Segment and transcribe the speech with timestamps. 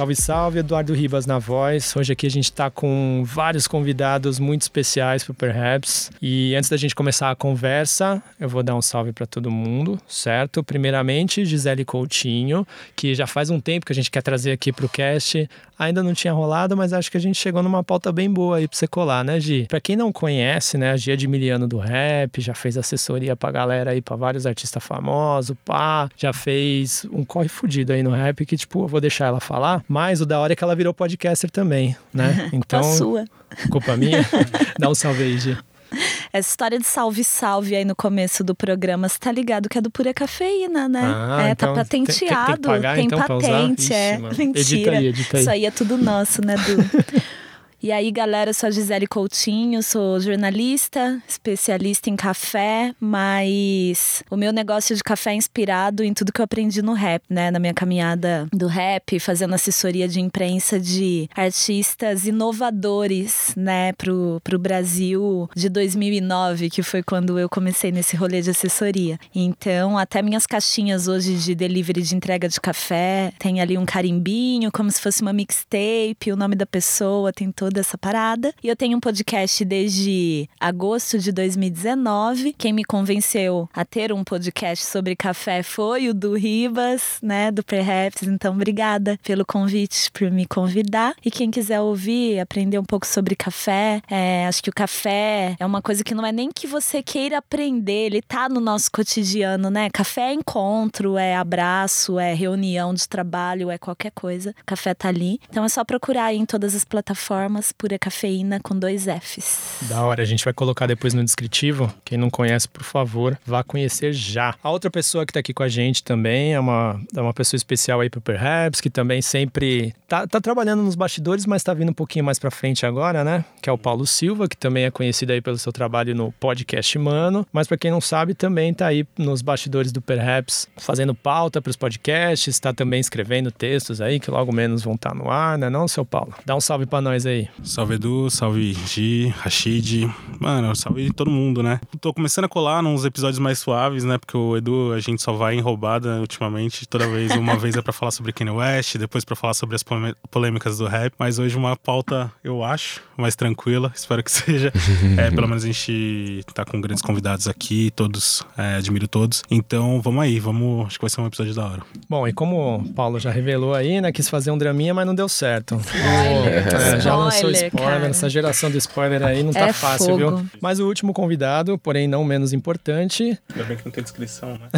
[0.00, 1.94] Salve, salve, Eduardo Ribas na voz.
[1.94, 6.10] Hoje aqui a gente está com vários convidados muito especiais para Perhaps.
[6.22, 10.00] E antes da gente começar a conversa, eu vou dar um salve para todo mundo,
[10.08, 10.64] certo?
[10.64, 12.66] Primeiramente, Gisele Coutinho,
[12.96, 15.46] que já faz um tempo que a gente quer trazer aqui para o cast.
[15.80, 18.68] Ainda não tinha rolado, mas acho que a gente chegou numa pauta bem boa aí
[18.68, 19.64] para você colar, né, Gi?
[19.66, 23.34] Para quem não conhece, né, a Gi é de Miliano do Rap, já fez assessoria
[23.34, 28.10] para galera aí, para vários artistas famosos, pá, já fez um corre fudido aí no
[28.10, 30.76] rap que, tipo, eu vou deixar ela falar, mas o da hora é que ela
[30.76, 32.50] virou podcaster também, né?
[32.52, 32.82] Então.
[32.82, 33.24] sua.
[33.70, 34.18] Culpa minha?
[34.78, 35.56] Dá um salve aí, Gi.
[36.32, 39.80] Essa história de salve, salve aí no começo do programa, você tá ligado que é
[39.80, 41.02] do pura cafeína, né?
[41.02, 42.46] Ah, é, tá então tá patenteado.
[42.46, 44.14] Tem, tem, tem, pagar, tem então, patente, é.
[44.14, 44.60] Ixi, Mentira.
[44.60, 45.40] Edita aí, edita aí.
[45.40, 47.20] Isso aí é tudo nosso, né, Du?
[47.82, 54.36] E aí, galera, eu sou a Gisele Coutinho, sou jornalista, especialista em café, mas o
[54.36, 57.50] meu negócio de café é inspirado em tudo que eu aprendi no rap, né?
[57.50, 64.58] Na minha caminhada do rap, fazendo assessoria de imprensa de artistas inovadores, né, pro, pro
[64.58, 69.18] Brasil de 2009, que foi quando eu comecei nesse rolê de assessoria.
[69.34, 74.70] Então, até minhas caixinhas hoje de delivery de entrega de café, tem ali um carimbinho,
[74.70, 78.52] como se fosse uma mixtape, o nome da pessoa, tem todo toda essa parada.
[78.62, 82.52] E eu tenho um podcast desde agosto de 2019.
[82.58, 87.62] Quem me convenceu a ter um podcast sobre café foi o do Ribas, né, do
[87.62, 88.24] Perhaps.
[88.24, 91.14] Então, obrigada pelo convite, por me convidar.
[91.24, 95.64] E quem quiser ouvir, aprender um pouco sobre café, é, acho que o café é
[95.64, 99.70] uma coisa que não é nem que você queira aprender, ele tá no nosso cotidiano,
[99.70, 99.88] né?
[99.90, 104.50] Café é encontro, é abraço, é reunião de trabalho, é qualquer coisa.
[104.60, 105.38] O café tá ali.
[105.48, 109.78] Então é só procurar aí em todas as plataformas pura cafeína com dois Fs.
[109.88, 111.92] Da hora, a gente vai colocar depois no descritivo.
[112.04, 114.54] Quem não conhece, por favor, vá conhecer já.
[114.62, 117.56] A outra pessoa que tá aqui com a gente também é uma, é uma pessoa
[117.56, 121.90] especial aí pro Perhaps, que também sempre tá, tá trabalhando nos bastidores, mas tá vindo
[121.90, 123.44] um pouquinho mais pra frente agora, né?
[123.60, 126.98] Que é o Paulo Silva, que também é conhecido aí pelo seu trabalho no podcast
[126.98, 131.60] Mano, mas para quem não sabe, também tá aí nos bastidores do Perhaps, fazendo pauta
[131.60, 135.30] para os podcasts, tá também escrevendo textos aí que logo menos vão estar tá no
[135.30, 136.34] ar, né, não, seu Paulo?
[136.44, 137.48] Dá um salve para nós aí.
[137.62, 140.10] Salve Edu, salve Gi, Rashid.
[140.38, 141.80] Mano, salve todo mundo, né?
[142.00, 144.18] Tô começando a colar nos episódios mais suaves, né?
[144.18, 146.86] Porque o Edu, a gente só vai em roubada ultimamente.
[146.86, 149.84] Toda vez, uma vez é pra falar sobre Kanye West, depois pra falar sobre as
[150.30, 151.12] polêmicas do rap.
[151.18, 153.92] Mas hoje uma pauta, eu acho, mais tranquila.
[153.94, 154.72] Espero que seja.
[155.18, 159.42] É, pelo menos a gente tá com grandes convidados aqui, todos, é, admiro todos.
[159.50, 160.86] Então, vamos aí, vamos.
[160.86, 161.82] Acho que vai ser um episódio da hora.
[162.08, 164.10] Bom, e como o Paulo já revelou aí, né?
[164.12, 165.80] Quis fazer um draminha, mas não deu certo.
[165.94, 168.10] é, já lançou spoiler, spoiler.
[168.10, 170.36] Essa geração do spoiler aí não tá é fácil, fogo.
[170.36, 170.46] viu?
[170.60, 173.38] Mas o último convidado, porém não menos importante.
[173.52, 174.68] Ainda bem que não tem descrição, né?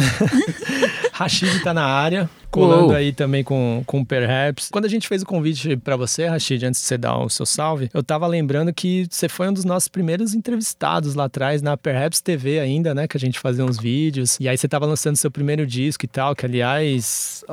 [1.13, 2.95] Rashid tá na área, colando Uou.
[2.95, 4.69] aí também com, com Perhaps.
[4.71, 7.45] Quando a gente fez o convite para você, Rashid, antes de você dar o seu
[7.45, 11.75] salve, eu tava lembrando que você foi um dos nossos primeiros entrevistados lá atrás, na
[11.75, 13.07] Perhaps TV ainda, né?
[13.07, 14.37] Que a gente fazia uns vídeos.
[14.39, 17.43] E aí você tava lançando seu primeiro disco e tal, que aliás,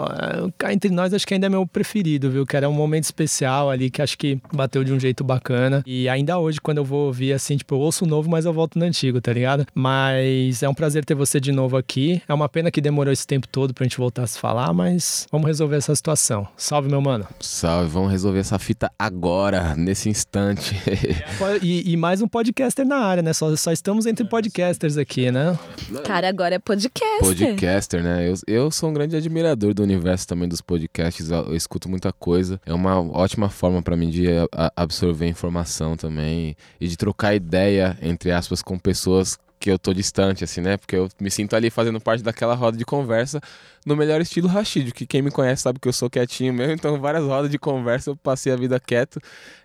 [0.59, 2.45] cá entre nós, acho que ainda é meu preferido, viu?
[2.45, 5.83] Que era um momento especial ali que acho que bateu de um jeito bacana.
[5.87, 8.53] E ainda hoje, quando eu vou ouvir assim, tipo, eu ouço o novo, mas eu
[8.53, 9.67] volto no antigo, tá ligado?
[9.75, 12.21] Mas é um prazer ter você de novo aqui.
[12.29, 14.90] É uma pena que demorou esse tempo todo pra gente voltar a se falar, mas
[15.31, 16.47] vamos resolver essa situação.
[16.57, 17.27] Salve, meu mano.
[17.41, 20.75] Salve, vamos resolver essa fita agora, nesse instante.
[21.63, 23.33] e, e, mais um podcaster na área, né?
[23.33, 25.59] Só, só estamos entre podcasters aqui, né?
[26.05, 27.21] Cara, agora é podcaster.
[27.21, 28.29] Podcaster, né?
[28.29, 31.31] Eu, eu sou um grande admirador do universo também dos podcasts.
[31.31, 32.61] Eu, eu escuto muita coisa.
[32.65, 37.99] É uma ótima forma para mim de a, absorver informação também e de trocar ideia,
[38.03, 40.79] entre aspas, com pessoas que eu tô distante, assim, né?
[40.79, 43.39] Porque eu me sinto ali fazendo parte daquela roda de conversa
[43.85, 46.99] no melhor estilo Rashid, que quem me conhece sabe que eu sou quietinho mesmo, então
[46.99, 49.21] várias rodas de conversa eu passei a vida quieto.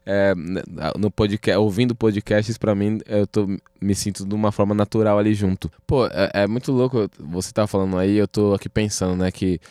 [0.05, 0.33] É,
[0.97, 3.47] no podcast, ouvindo podcasts, para mim, eu tô,
[3.81, 5.71] me sinto de uma forma natural ali junto.
[5.87, 9.61] Pô, é, é muito louco, você tá falando aí, eu tô aqui pensando, né, que,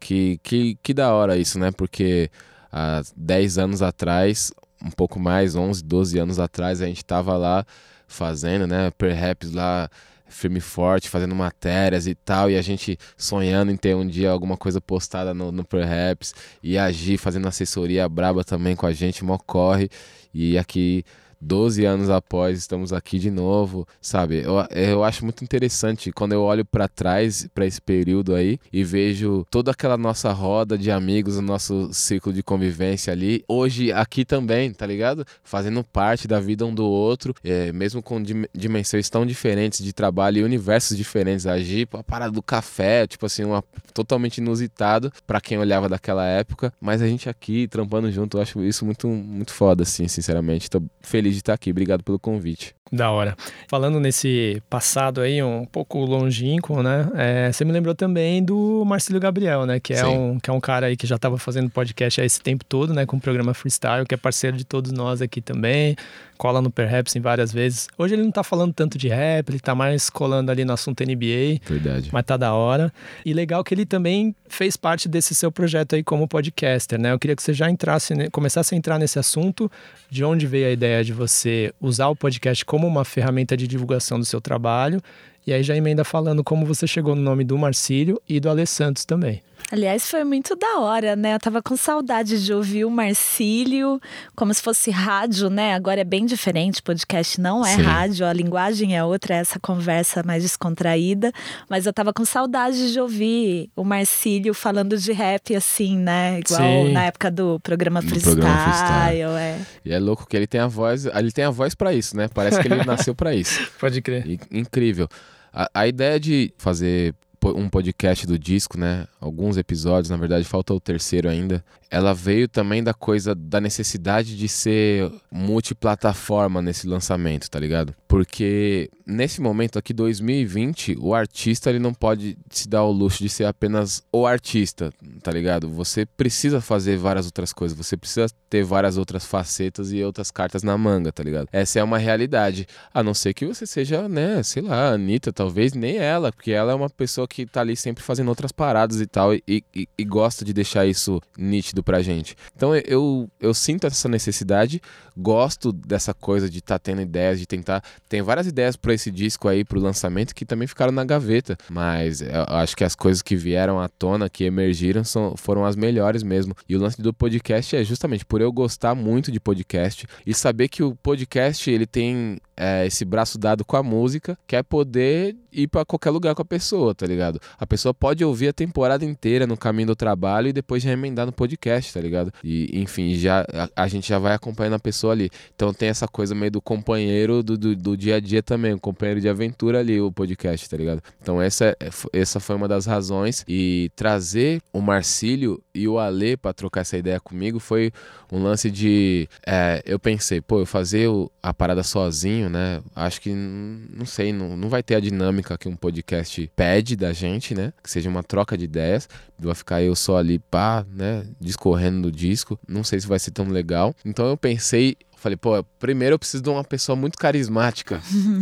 [0.00, 1.70] que, que, que da hora isso, né?
[1.70, 2.28] Porque
[2.72, 4.52] há 10 anos atrás,
[4.84, 7.64] um pouco mais, 11, 12 anos atrás, a gente tava lá
[8.10, 8.90] fazendo, né?
[8.98, 9.88] Perhaps lá
[10.30, 14.56] firme forte, fazendo matérias e tal, e a gente sonhando em ter um dia alguma
[14.56, 19.36] coisa postada no, no Perhaps, e agir, fazendo assessoria braba também com a gente, mó
[19.38, 19.90] corre,
[20.32, 21.04] e aqui
[21.40, 24.42] 12 anos após, estamos aqui de novo, sabe?
[24.42, 28.84] Eu, eu acho muito interessante quando eu olho para trás, para esse período aí, e
[28.84, 34.24] vejo toda aquela nossa roda de amigos, o nosso ciclo de convivência ali, hoje aqui
[34.24, 35.24] também, tá ligado?
[35.42, 38.22] Fazendo parte da vida um do outro, é, mesmo com
[38.54, 41.46] dimensões tão diferentes de trabalho e universos diferentes.
[41.46, 43.62] Agir, a parada do café, tipo assim, uma,
[43.94, 48.62] totalmente inusitado para quem olhava daquela época, mas a gente aqui trampando junto, eu acho
[48.62, 50.70] isso muito, muito foda, assim, sinceramente.
[50.70, 51.70] Tô feliz de estar aqui.
[51.70, 52.74] Obrigado pelo convite.
[52.92, 53.36] Da hora.
[53.68, 57.08] Falando nesse passado aí, um pouco longínquo, né?
[57.14, 59.78] É, você me lembrou também do Marcelo Gabriel, né?
[59.78, 62.40] Que é, um, que é um cara aí que já estava fazendo podcast há esse
[62.40, 63.06] tempo todo, né?
[63.06, 65.96] Com o programa Freestyle, que é parceiro de todos nós aqui também.
[66.40, 67.86] Cola no Perhaps em várias vezes.
[67.98, 71.04] Hoje ele não tá falando tanto de rap, ele tá mais colando ali no assunto
[71.04, 71.60] NBA.
[71.66, 72.08] Verdade.
[72.10, 72.90] Mas tá da hora.
[73.26, 77.12] E legal que ele também fez parte desse seu projeto aí como podcaster, né?
[77.12, 79.70] Eu queria que você já entrasse, começasse a entrar nesse assunto,
[80.08, 84.18] de onde veio a ideia de você usar o podcast como uma ferramenta de divulgação
[84.18, 85.00] do seu trabalho.
[85.46, 88.66] E aí já emenda falando como você chegou no nome do Marcílio e do Alê
[88.66, 89.42] Santos também.
[89.72, 91.34] Aliás, foi muito da hora, né?
[91.34, 94.00] Eu tava com saudade de ouvir o Marcílio,
[94.34, 95.74] como se fosse rádio, né?
[95.74, 97.82] Agora é bem diferente, podcast não é Sim.
[97.82, 101.32] rádio, a linguagem é outra, é essa conversa mais descontraída.
[101.68, 106.40] Mas eu tava com saudade de ouvir o Marcílio falando de rap, assim, né?
[106.40, 106.92] Igual Sim.
[106.92, 108.40] na época do programa Freestyle.
[108.40, 109.38] Programa freestyle.
[109.38, 109.58] É.
[109.84, 112.28] E é louco que ele tem a voz, ele tem a voz para isso, né?
[112.34, 113.70] Parece que ele nasceu para isso.
[113.78, 114.26] Pode crer.
[114.26, 115.08] E, incrível.
[115.52, 117.14] A, a ideia de fazer
[117.44, 119.06] um podcast do disco, né?
[119.20, 121.64] Alguns episódios, na verdade, falta o terceiro ainda.
[121.90, 127.94] Ela veio também da coisa da necessidade de ser multiplataforma nesse lançamento, tá ligado?
[128.06, 133.28] Porque nesse momento aqui 2020, o artista ele não pode se dar o luxo de
[133.28, 134.92] ser apenas o artista,
[135.22, 135.68] tá ligado?
[135.68, 140.62] Você precisa fazer várias outras coisas, você precisa ter várias outras facetas e outras cartas
[140.62, 141.48] na manga, tá ligado?
[141.52, 142.66] Essa é uma realidade.
[142.94, 146.72] A não ser que você seja, né, sei lá, Anitta, talvez nem ela, porque ela
[146.72, 150.04] é uma pessoa que tá ali sempre fazendo outras paradas e tal, e, e, e
[150.04, 152.36] gosta de deixar isso nítido pra gente.
[152.54, 154.80] Então eu, eu sinto essa necessidade,
[155.16, 157.82] gosto dessa coisa de estar tá tendo ideias, de tentar.
[158.08, 162.20] Tem várias ideias para esse disco aí, pro lançamento, que também ficaram na gaveta, mas
[162.20, 166.22] eu acho que as coisas que vieram à tona, que emergiram, são, foram as melhores
[166.22, 166.54] mesmo.
[166.68, 170.68] E o lance do podcast é justamente por eu gostar muito de podcast e saber
[170.68, 175.36] que o podcast ele tem é, esse braço dado com a música, que é poder
[175.52, 177.40] ir para qualquer lugar com a pessoa, tá ligado?
[177.58, 181.26] A pessoa pode ouvir a temporada inteira no caminho do trabalho e depois já emendar
[181.26, 182.32] no podcast, tá ligado?
[182.42, 185.30] E enfim, já a, a gente já vai acompanhando a pessoa ali.
[185.54, 188.80] Então tem essa coisa meio do companheiro do, do, do, dia a dia também, o
[188.80, 191.02] companheiro de aventura ali, o podcast, tá ligado?
[191.20, 193.44] Então essa, é, essa foi uma das razões.
[193.48, 197.92] E trazer o Marcílio e o Alê para trocar essa ideia comigo foi
[198.30, 199.28] um lance de.
[199.46, 201.08] É, eu pensei, pô, eu fazer
[201.42, 202.82] a parada sozinho, né?
[202.94, 207.12] Acho que, não sei, não, não vai ter a dinâmica que um podcast pede da
[207.12, 207.72] gente, né?
[207.82, 209.08] Que seja uma troca de ideias.
[209.38, 211.24] Vai ficar eu só ali, pá, né?
[211.40, 212.58] Discorrendo no disco.
[212.68, 213.94] Não sei se vai ser tão legal.
[214.04, 218.00] Então eu pensei Falei, pô, primeiro eu preciso de uma pessoa muito carismática,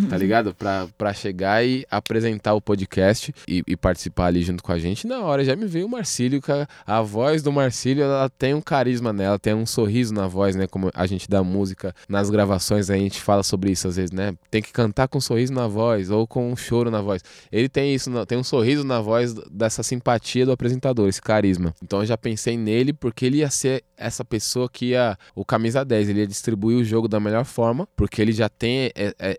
[0.08, 0.54] tá ligado?
[0.54, 5.04] Pra, pra chegar e apresentar o podcast e, e, participar ali junto com a gente.
[5.04, 6.40] Na hora já me veio o Marcílio,
[6.86, 10.54] a, a voz do Marcílio, ela tem um carisma nela, tem um sorriso na voz,
[10.54, 10.68] né?
[10.68, 14.34] Como a gente dá música nas gravações, a gente fala sobre isso às vezes, né?
[14.48, 17.22] Tem que cantar com um sorriso na voz ou com um choro na voz.
[17.50, 21.74] Ele tem isso, tem um sorriso na voz dessa simpatia do apresentador, esse carisma.
[21.82, 25.84] Então eu já pensei nele porque ele ia ser essa pessoa que ia, o camisa
[25.84, 28.90] 10, ele ia distribuir distribuir o jogo da melhor forma, porque ele já tem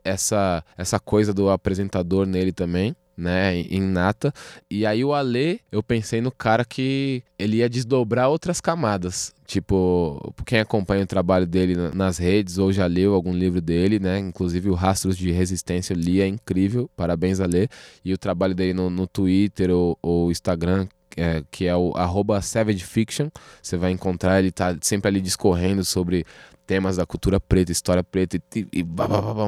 [0.03, 4.33] essa, essa coisa do apresentador nele também né, em nata.
[4.71, 9.33] E aí o Ale, eu pensei no cara que ele ia desdobrar outras camadas.
[9.45, 14.19] Tipo, quem acompanha o trabalho dele nas redes ou já leu algum livro dele, né?
[14.19, 16.89] Inclusive o Rastros de Resistência eu li, é incrível.
[16.95, 17.67] Parabéns, Ale.
[18.05, 20.87] E o trabalho dele no, no Twitter ou, ou Instagram,
[21.17, 23.29] é, que é o arroba Savage Fiction.
[23.61, 26.25] Você vai encontrar, ele tá sempre ali discorrendo sobre
[26.69, 28.85] temas da cultura preta, história preta e, e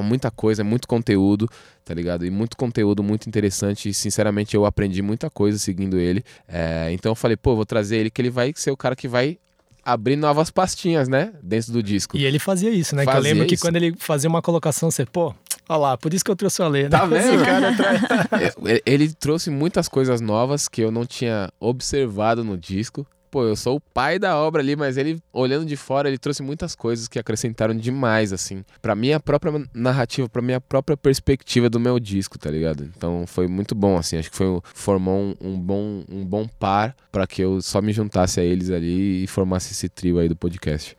[0.03, 1.47] muita coisa, muito conteúdo,
[1.85, 2.25] tá ligado?
[2.25, 3.89] E muito conteúdo muito interessante.
[3.89, 6.25] E sinceramente eu aprendi muita coisa seguindo ele.
[6.47, 9.07] É, então eu falei, pô, vou trazer ele que ele vai ser o cara que
[9.07, 9.37] vai
[9.85, 11.31] abrir novas pastinhas, né?
[11.43, 12.17] Dentro do disco.
[12.17, 13.05] E ele fazia isso, né?
[13.05, 13.55] Fazia que eu lembro isso.
[13.55, 15.31] que quando ele fazia uma colocação, você, pô,
[15.69, 16.89] Olha lá, por isso que eu trouxe o Alê, né?
[16.89, 17.45] Tá vendo?
[17.45, 17.69] cara
[18.65, 23.55] é, ele trouxe muitas coisas novas que eu não tinha observado no disco pô, eu
[23.55, 27.07] sou o pai da obra ali, mas ele, olhando de fora, ele trouxe muitas coisas
[27.07, 32.37] que acrescentaram demais, assim, pra minha própria narrativa, pra minha própria perspectiva do meu disco,
[32.37, 32.83] tá ligado?
[32.95, 36.95] Então foi muito bom, assim, acho que foi, formou um, um bom, um bom par
[37.11, 40.35] para que eu só me juntasse a eles ali e formasse esse trio aí do
[40.35, 40.97] podcast.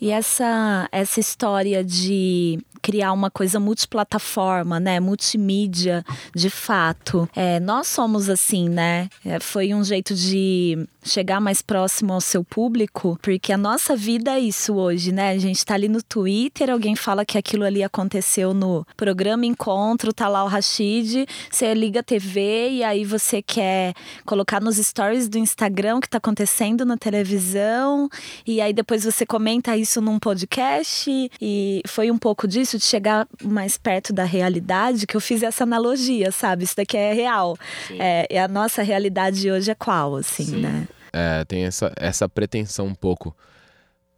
[0.00, 5.00] E essa, essa história de criar uma coisa multiplataforma, né?
[5.00, 6.04] Multimídia,
[6.34, 7.26] de fato.
[7.34, 9.08] É, nós somos assim, né?
[9.24, 14.32] É, foi um jeito de chegar mais próximo ao seu público, porque a nossa vida
[14.32, 15.30] é isso hoje, né?
[15.30, 20.12] A gente tá ali no Twitter, alguém fala que aquilo ali aconteceu no programa Encontro,
[20.12, 23.94] tá lá o Rashid, você liga a TV e aí você quer
[24.26, 28.08] colocar nos stories do Instagram o que tá acontecendo na televisão,
[28.46, 33.26] e aí depois você comenta isso num podcast, e foi um pouco disso, de chegar
[33.42, 36.64] mais perto da realidade, que eu fiz essa analogia, sabe?
[36.64, 37.56] Isso daqui é real.
[37.98, 40.60] É, e a nossa realidade hoje é qual, assim, Sim.
[40.60, 40.88] né?
[41.12, 43.34] É, tem essa, essa pretensão um pouco.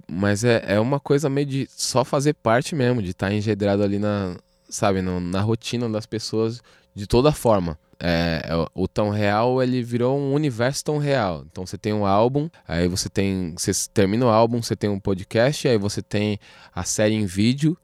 [0.09, 3.83] Mas é, é uma coisa meio de só fazer parte mesmo, de estar tá engedrado
[3.83, 4.37] ali na,
[4.69, 6.63] sabe, no, na rotina das pessoas
[6.95, 7.79] de toda forma.
[7.99, 11.45] É, é o tão real ele virou um universo tão real.
[11.51, 15.01] Então você tem um álbum, aí você tem, você termina o álbum, você tem um
[15.01, 16.39] podcast, aí você tem
[16.75, 17.77] a série em vídeo,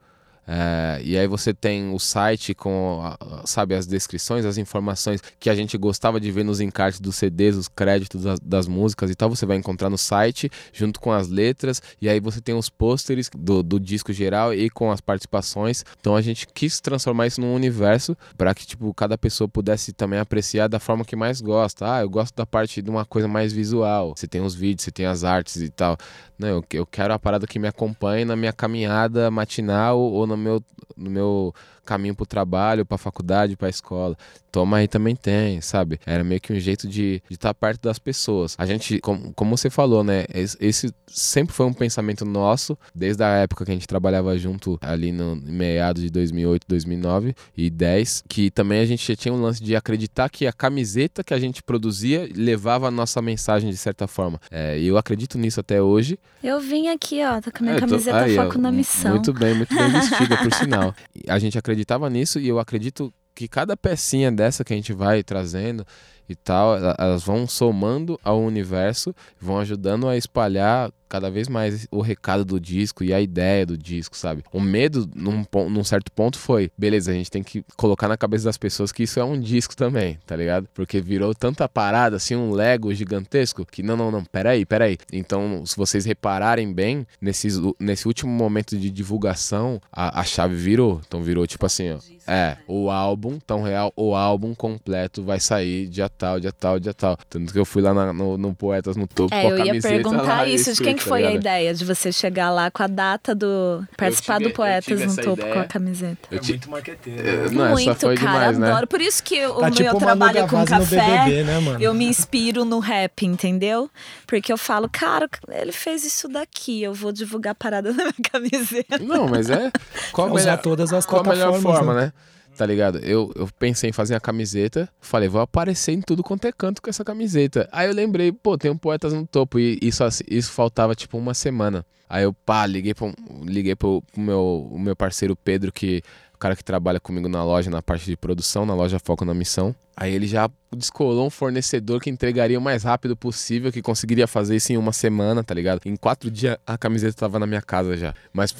[0.55, 3.01] é, e aí você tem o site com,
[3.47, 7.57] sabe, as descrições, as informações que a gente gostava de ver nos encartes dos CDs,
[7.57, 11.29] os créditos das, das, músicas e tal, você vai encontrar no site, junto com as
[11.29, 15.87] letras, e aí você tem os pôsteres do, do disco geral e com as participações.
[15.99, 20.19] Então a gente quis transformar isso num universo para que, tipo, cada pessoa pudesse também
[20.19, 21.95] apreciar da forma que mais gosta.
[21.95, 24.13] Ah, eu gosto da parte de uma coisa mais visual.
[24.15, 25.97] Você tem os vídeos, você tem as artes e tal.
[26.43, 30.37] Não, eu, eu quero a parada que me acompanhe na minha caminhada matinal ou no
[30.37, 30.61] meu,
[30.97, 31.55] no meu
[31.85, 34.17] caminho para o trabalho, para a faculdade, para a escola.
[34.51, 35.99] Toma aí também tem, sabe?
[36.05, 38.55] Era meio que um jeito de estar tá perto das pessoas.
[38.59, 40.25] A gente, como, como você falou, né?
[40.35, 45.11] Esse sempre foi um pensamento nosso, desde a época que a gente trabalhava junto ali
[45.11, 49.75] no meados de 2008, 2009 e 10, que também a gente tinha um lance de
[49.75, 54.39] acreditar que a camiseta que a gente produzia levava a nossa mensagem de certa forma.
[54.51, 56.19] É, e eu acredito nisso até hoje.
[56.43, 58.25] Eu vim aqui, ó, tá com a minha é, camiseta tô...
[58.25, 59.13] aí, Foco ó, na Missão.
[59.13, 60.95] Muito bem, muito bem vestida, por sinal.
[61.27, 65.23] A gente acreditava nisso e eu acredito que cada pecinha dessa que a gente vai
[65.23, 65.87] trazendo
[66.29, 72.01] e tal, elas vão somando ao universo, vão ajudando a espalhar cada vez mais o
[72.01, 74.43] recado do disco e a ideia do disco, sabe?
[74.51, 78.47] O medo, num, num, certo ponto, foi: beleza, a gente tem que colocar na cabeça
[78.47, 80.67] das pessoas que isso é um disco também, tá ligado?
[80.73, 84.97] Porque virou tanta parada, assim, um Lego gigantesco, que não, não, não, peraí, peraí.
[85.13, 90.99] Então, se vocês repararem bem, nesses, nesse último momento de divulgação, a, a chave virou.
[91.07, 95.89] Então, virou tipo assim: ó, é, o álbum, tão real, o álbum completo vai sair
[95.89, 97.19] dia tal, dia tal, dia tal.
[97.29, 99.89] Tanto que eu fui lá na, no, no Poetas no Topo é, com a camiseta.
[99.89, 102.83] Eu ia perguntar isso, de quem que foi a ideia de você chegar lá com
[102.83, 103.87] a data do.
[103.97, 105.55] participar tive, do Poetas no Topo ideia.
[105.55, 106.29] com a camiseta?
[106.31, 107.53] É muito marqueteiro.
[107.53, 108.67] Não, muito, cara, demais, né?
[108.69, 108.83] adoro.
[108.83, 108.87] Né?
[108.87, 112.65] Por isso que o tá meu tipo trabalho com café, BBB, né, eu me inspiro
[112.65, 113.91] no rap, entendeu?
[114.27, 118.15] Porque eu falo, cara, ele fez isso daqui, eu vou divulgar a parada na minha
[118.31, 118.99] camiseta.
[118.99, 119.71] Não, mas é.
[120.13, 122.01] Qual a melhor, todas as qual a melhor forma, né?
[122.07, 122.13] né?
[122.57, 122.99] Tá ligado?
[122.99, 126.83] Eu, eu pensei em fazer a camiseta, falei, vou aparecer em tudo quanto é canto
[126.83, 127.69] com essa camiseta.
[127.73, 131.35] Aí eu lembrei, pô, tem um Poetas no Topo, e isso, isso faltava tipo uma
[131.35, 131.85] semana.
[132.09, 136.03] Aí eu, pá, liguei, pro, liguei pro, pro meu, o meu parceiro Pedro, que
[136.35, 139.33] o cara que trabalha comigo na loja, na parte de produção, na loja Foco na
[139.33, 139.75] Missão.
[139.97, 144.57] Aí ele já descolou um fornecedor que entregaria o mais rápido possível, que conseguiria fazer
[144.57, 145.81] isso em uma semana, tá ligado?
[145.87, 148.15] Em quatro dias a camiseta tava na minha casa já.
[148.33, 148.55] Mas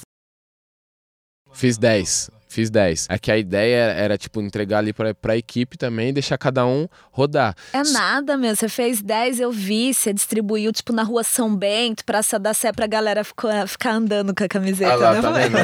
[1.53, 2.31] fiz 10.
[2.53, 3.07] Fiz 10.
[3.09, 6.67] É que a ideia era, tipo, entregar ali pra, pra equipe também e deixar cada
[6.67, 7.57] um rodar.
[7.73, 8.55] É nada, meu.
[8.55, 9.95] Você fez 10, eu vi.
[9.95, 14.35] Você distribuiu, tipo, na rua São Bento, Praça da Sé, pra galera ficar, ficar andando
[14.35, 15.23] com a camiseta, ah lá, né?
[15.23, 15.63] Tá vendo, né?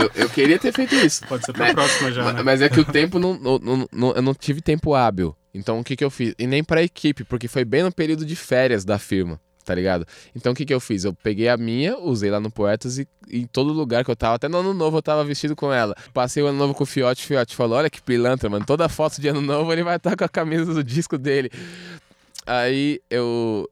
[0.00, 1.26] eu, eu, queria ter feito isso.
[1.26, 2.42] Pode ser pra mas, próxima já, né?
[2.42, 5.36] Mas é que o tempo, não, não, não, eu não tive tempo hábil.
[5.52, 6.34] Então, o que, que eu fiz?
[6.38, 10.06] E nem pra equipe, porque foi bem no período de férias da firma tá ligado?
[10.34, 11.04] Então o que que eu fiz?
[11.04, 14.36] Eu peguei a minha, usei lá no Poetas e em todo lugar que eu tava,
[14.36, 15.94] até no ano novo eu tava vestido com ela.
[16.12, 18.88] Passei o ano novo com o Fiote, o Fiote falou: Olha que pilantra, mano, toda
[18.88, 21.50] foto de ano novo ele vai estar tá com a camisa do disco dele.
[22.46, 23.68] Aí eu.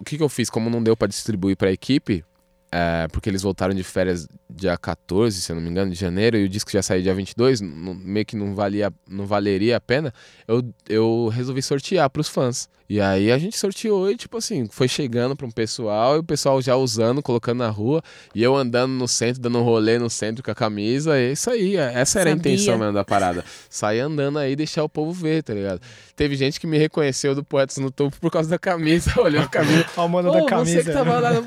[0.00, 0.50] O que que eu fiz?
[0.50, 2.24] Como não deu para distribuir pra equipe,
[2.70, 6.36] é, porque eles voltaram de férias dia 14, se eu não me engano, de janeiro,
[6.36, 9.80] e o disco já saiu dia 22, não, meio que não, valia, não valeria a
[9.80, 10.12] pena,
[10.46, 12.68] eu, eu resolvi sortear para os fãs.
[12.88, 16.24] E aí a gente sorteou e, tipo assim, foi chegando para um pessoal e o
[16.24, 18.02] pessoal já usando, colocando na rua,
[18.34, 21.50] e eu andando no centro, dando um rolê no centro com a camisa, é isso
[21.50, 22.32] aí, é, essa era Sabia.
[22.32, 23.44] a intenção mesmo da parada.
[23.68, 25.82] Sair andando aí e deixar o povo ver, tá ligado?
[26.16, 29.48] Teve gente que me reconheceu do Poetas no Topo por causa da camisa, olhou a
[29.48, 29.84] camisa.
[29.94, 30.82] Olha o mano da camisa.
[30.82, 31.44] Você que tava lá no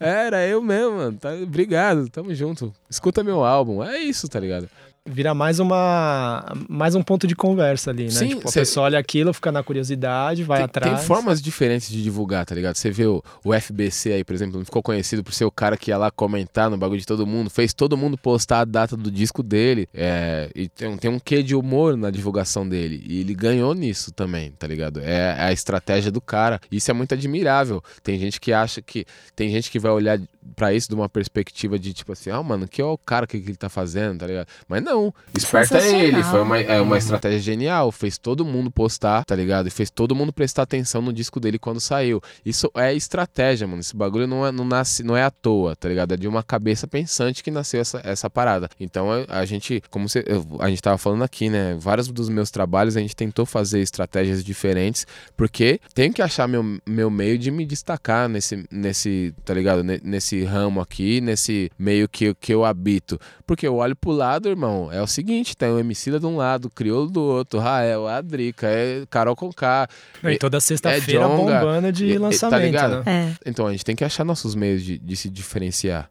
[0.00, 1.16] Era eu mesmo, mano.
[1.16, 2.74] Tá, obrigado, tamo junto.
[2.90, 3.84] Escuta meu álbum.
[3.84, 4.68] É isso, tá ligado?
[5.04, 8.10] Vira mais uma mais um ponto de conversa ali, né?
[8.10, 10.98] Sim, tipo, a cê- pessoa olha aquilo, fica na curiosidade, vai tem, atrás.
[10.98, 12.76] tem formas diferentes de divulgar, tá ligado?
[12.76, 15.76] Você vê o, o FBC aí, por exemplo, não ficou conhecido por ser o cara
[15.76, 18.96] que ia lá comentar no bagulho de todo mundo, fez todo mundo postar a data
[18.96, 19.88] do disco dele.
[19.92, 23.02] É, e tem, um- tem um quê de humor na divulgação dele.
[23.04, 25.00] E ele ganhou nisso também, tá ligado?
[25.00, 26.60] É a estratégia do cara.
[26.70, 27.82] Isso é muito admirável.
[28.04, 29.04] Tem gente que acha que.
[29.34, 30.20] Tem gente que vai olhar
[30.56, 33.40] pra isso de uma perspectiva de tipo assim, ah, mano, que é o cara que,
[33.40, 34.46] que ele tá fazendo, tá ligado?
[34.68, 36.22] Mas não, esperto é ele.
[36.24, 37.90] Foi uma, é uma estratégia genial.
[37.92, 39.66] Fez todo mundo postar, tá ligado?
[39.68, 42.20] E fez todo mundo prestar atenção no disco dele quando saiu.
[42.44, 43.80] Isso é estratégia, mano.
[43.80, 46.12] Esse bagulho não é, não nasce, não é à toa, tá ligado?
[46.14, 48.68] É de uma cabeça pensante que nasceu essa, essa parada.
[48.78, 50.24] Então a, gente, como você,
[50.58, 51.76] a gente tava falando aqui, né?
[51.78, 55.06] Vários dos meus trabalhos a gente tentou fazer estratégias diferentes,
[55.36, 59.82] porque tenho que achar meu, meu meio de me destacar nesse, nesse tá ligado?
[59.82, 60.00] Ne-
[60.32, 63.18] Nesse ramo aqui, nesse meio que, que eu habito.
[63.46, 66.66] Porque eu olho pro lado, irmão, é o seguinte: tem o Emicida de um lado,
[66.66, 69.86] o Criolo do outro, Rael, a Drica, é Carol Conká.
[70.24, 73.04] E toda sexta-feira Jonga, bombando de tá lançamento, ligado?
[73.04, 73.36] né?
[73.44, 73.50] É.
[73.50, 76.10] Então a gente tem que achar nossos meios de, de se diferenciar.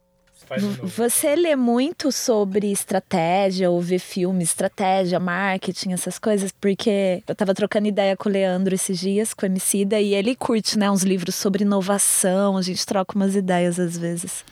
[0.84, 7.54] Você lê muito sobre estratégia, ou vê filmes, estratégia, marketing, essas coisas, porque eu tava
[7.54, 11.04] trocando ideia com o Leandro esses dias, com o Emicida, e ele curte, né, uns
[11.04, 14.44] livros sobre inovação, a gente troca umas ideias às vezes.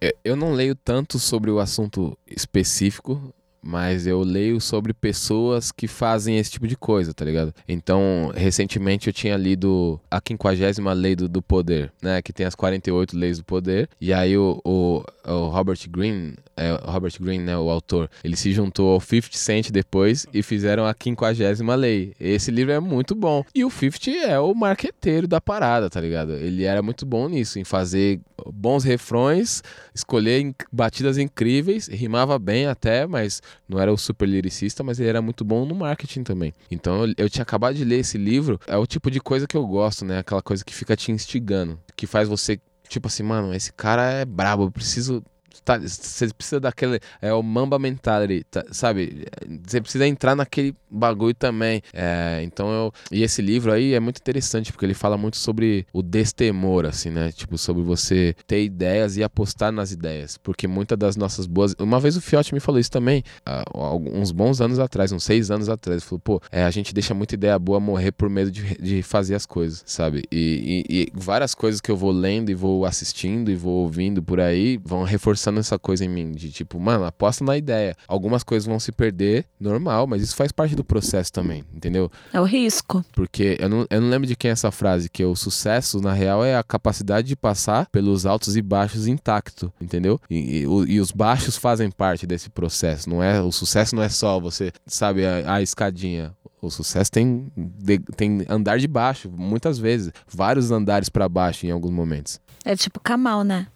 [0.00, 5.86] É, Eu não leio tanto sobre o assunto específico, mas eu leio sobre pessoas que
[5.88, 7.52] fazem esse tipo de coisa, tá ligado?
[7.68, 12.22] Então, recentemente eu tinha lido a 50 Lei do, do Poder, né?
[12.22, 13.88] Que tem as 48 Leis do Poder.
[14.00, 17.56] E aí o, o, o Robert Greene, é, Robert Greene, né?
[17.56, 22.14] O autor, ele se juntou ao 50 Cent depois e fizeram a 50 Lei.
[22.18, 23.44] Esse livro é muito bom.
[23.54, 26.32] E o 50 é o marqueteiro da parada, tá ligado?
[26.32, 28.20] Ele era muito bom nisso, em fazer
[28.52, 29.62] bons refrões,
[29.94, 35.22] escolher batidas incríveis, rimava bem até, mas não era o super lyricista, mas ele era
[35.22, 36.52] muito bom no marketing também.
[36.70, 39.56] Então eu, eu tinha acabado de ler esse livro, é o tipo de coisa que
[39.56, 40.18] eu gosto, né?
[40.18, 44.24] Aquela coisa que fica te instigando, que faz você, tipo assim, mano, esse cara é
[44.24, 45.22] brabo, eu preciso.
[45.64, 47.00] Tá, Você precisa daquele.
[47.20, 49.26] É o Mamba Mentality, tá, sabe?
[49.66, 51.82] Você precisa entrar naquele bagulho também.
[51.92, 52.92] É, então eu.
[53.10, 57.10] E esse livro aí é muito interessante, porque ele fala muito sobre o destemor, assim,
[57.10, 57.32] né?
[57.32, 60.36] Tipo, sobre você ter ideias e apostar nas ideias.
[60.36, 61.74] Porque muitas das nossas boas.
[61.78, 65.50] Uma vez o Fiote me falou isso também, há uns bons anos atrás, uns seis
[65.50, 66.02] anos atrás.
[66.02, 69.02] Ele falou, pô, é, a gente deixa muita ideia boa morrer por medo de, de
[69.02, 70.22] fazer as coisas, sabe?
[70.30, 74.22] E, e- e várias coisas que eu vou lendo e vou assistindo e vou ouvindo
[74.22, 76.32] por aí vão reforçando essa coisa em mim.
[76.32, 77.96] De tipo, mano, aposta na ideia.
[78.06, 82.10] Algumas coisas vão se perder, normal, mas isso faz parte do processo também, entendeu?
[82.32, 83.04] É o risco.
[83.12, 86.12] Porque eu não, eu não lembro de quem é essa frase, que o sucesso, na
[86.12, 90.20] real, é a capacidade de passar pelos altos e baixos intacto, entendeu?
[90.28, 93.08] E, e e os baixos fazem parte desse processo.
[93.08, 96.32] Não é O sucesso não é só você, sabe, a, a escadinha.
[96.60, 100.10] O sucesso tem, de- tem andar de baixo, muitas vezes.
[100.26, 102.40] Vários andares pra baixo em alguns momentos.
[102.64, 103.68] É tipo Kamal, né?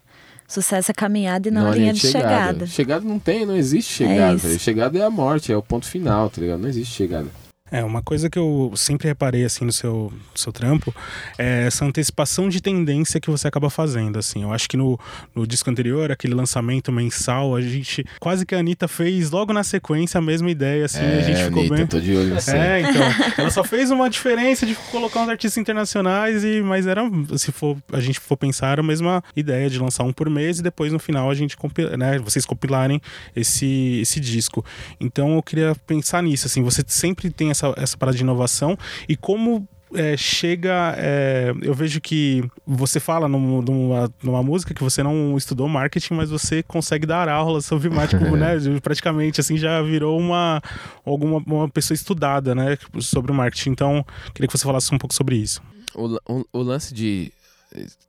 [0.47, 2.67] Sucesso é caminhada e não, a linha de chegada.
[2.67, 4.35] Chegada não tem, não existe chegada.
[4.35, 4.59] ligado?
[4.59, 6.59] chegada é a morte, é o ponto final, tá ligado?
[6.59, 7.27] Não existe chegada.
[7.73, 10.93] É, uma coisa que eu sempre reparei, assim, no seu, seu trampo
[11.39, 14.43] é essa antecipação de tendência que você acaba fazendo, assim.
[14.43, 14.99] Eu acho que no,
[15.33, 18.05] no disco anterior, aquele lançamento mensal, a gente...
[18.19, 21.43] Quase que a Anitta fez logo na sequência a mesma ideia, assim, e a gente
[21.45, 21.87] ficou Anitta, bem...
[21.87, 22.55] tô de olho você.
[22.55, 23.01] É, então.
[23.39, 27.01] Ela só fez uma diferença de colocar uns artistas internacionais, e mas era,
[27.37, 30.59] se for, a gente for pensar, era a mesma ideia de lançar um por mês
[30.59, 33.01] e depois no final a gente compila, né, vocês compilarem
[33.35, 34.63] esse, esse disco.
[34.99, 39.15] Então eu queria pensar nisso, assim, você sempre tem essa, essa parada de inovação e
[39.15, 40.95] como é, chega.
[40.97, 46.15] é, eu vejo que você fala num- numa, numa música que você não estudou marketing,
[46.15, 48.55] mas você consegue dar aulas sobre marketing, né?
[48.81, 50.59] Praticamente assim já virou uma
[51.05, 52.75] alguma uma pessoa estudada, né?
[52.99, 53.69] Sobre o marketing.
[53.69, 55.61] Então, queria que você falasse um pouco sobre isso.
[55.93, 57.31] O, o, o lance de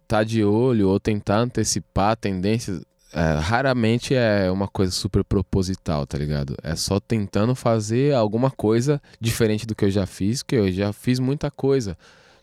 [0.03, 2.81] estar de olho ou tentar antecipar tendências
[3.15, 6.57] é, raramente é uma coisa super proposital, tá ligado?
[6.63, 10.93] É só tentando fazer alguma coisa diferente do que eu já fiz, que eu já
[10.93, 11.97] fiz muita coisa,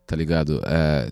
[0.08, 0.62] tá ligado?
[0.66, 1.10] É,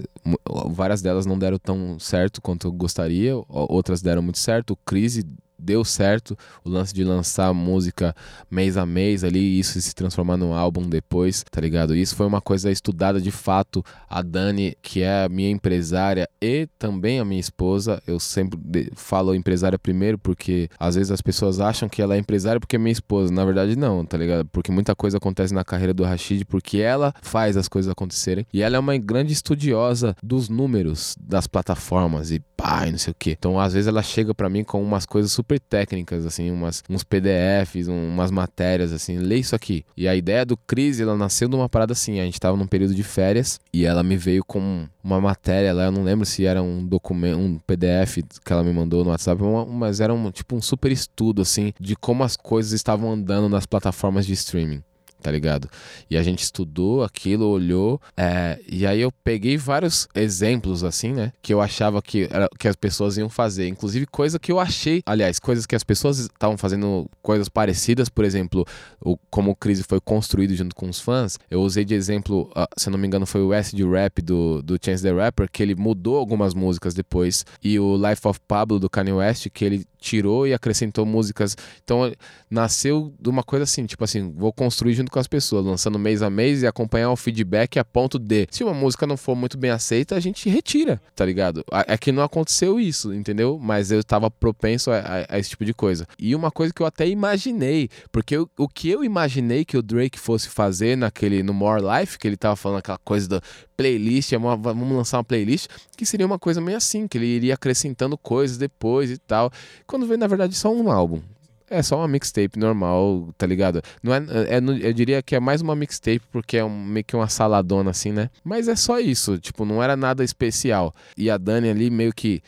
[0.69, 4.71] várias delas não deram tão certo quanto eu gostaria, outras deram muito certo.
[4.71, 5.25] O Crise
[5.59, 8.15] deu certo, o lance de lançar música
[8.49, 11.95] mês a mês ali, e isso se transformar num álbum depois, tá ligado?
[11.95, 13.83] Isso foi uma coisa estudada de fato.
[14.09, 19.35] A Dani, que é a minha empresária e também a minha esposa, eu sempre falo
[19.35, 22.91] empresária primeiro porque às vezes as pessoas acham que ela é empresária porque é minha
[22.91, 23.33] esposa.
[23.33, 24.47] Na verdade, não, tá ligado?
[24.47, 28.45] Porque muita coisa acontece na carreira do Rashid porque ela faz as coisas acontecerem.
[28.53, 32.41] E ela é uma grande estudiosa dos números das plataformas e
[32.87, 33.35] e não sei o quê.
[33.37, 37.03] Então, às vezes ela chega para mim com umas coisas super técnicas, assim, umas, uns
[37.03, 39.85] PDFs, um, umas matérias, assim, lê isso aqui.
[39.95, 42.67] E a ideia do Crise, ela nasceu de uma parada assim, a gente tava num
[42.67, 46.45] período de férias e ela me veio com uma matéria lá, eu não lembro se
[46.45, 50.55] era um documento, um PDF que ela me mandou no WhatsApp, mas era um, tipo
[50.55, 54.83] um super estudo, assim, de como as coisas estavam andando nas plataformas de streaming
[55.21, 55.69] tá ligado?
[56.09, 61.31] E a gente estudou aquilo, olhou, é, e aí eu peguei vários exemplos, assim, né?
[61.41, 63.67] Que eu achava que, era, que as pessoas iam fazer.
[63.67, 68.25] Inclusive, coisa que eu achei, aliás, coisas que as pessoas estavam fazendo coisas parecidas, por
[68.25, 68.65] exemplo,
[69.01, 71.37] o, como o Crise foi construído junto com os fãs.
[71.49, 74.61] Eu usei de exemplo, uh, se eu não me engano, foi o Acid Rap do,
[74.61, 78.79] do Chance the Rapper, que ele mudou algumas músicas depois, e o Life of Pablo
[78.79, 81.55] do Kanye West, que ele tirou e acrescentou músicas.
[81.83, 82.11] Então,
[82.49, 86.21] nasceu de uma coisa assim, tipo assim, vou construir junto com as pessoas, lançando mês
[86.21, 89.57] a mês e acompanhar o feedback a ponto de, se uma música não for muito
[89.57, 91.63] bem aceita, a gente retira, tá ligado?
[91.87, 93.59] É que não aconteceu isso, entendeu?
[93.61, 96.07] Mas eu tava propenso a, a, a esse tipo de coisa.
[96.17, 99.81] E uma coisa que eu até imaginei, porque eu, o que eu imaginei que o
[99.81, 103.41] Drake fosse fazer naquele, no More Life, que ele tava falando aquela coisa da
[103.79, 108.17] playlist, vamos lançar uma playlist, que seria uma coisa meio assim, que ele iria acrescentando
[108.17, 109.49] coisas depois e tal.
[109.89, 111.19] Quando vem, na verdade, só um álbum.
[111.67, 113.81] É só uma mixtape normal, tá ligado?
[114.03, 117.15] Não é, é, eu diria que é mais uma mixtape porque é um, meio que
[117.15, 118.29] uma saladona assim, né?
[118.43, 120.93] Mas é só isso, tipo, não era nada especial.
[121.17, 122.43] E a Dani ali meio que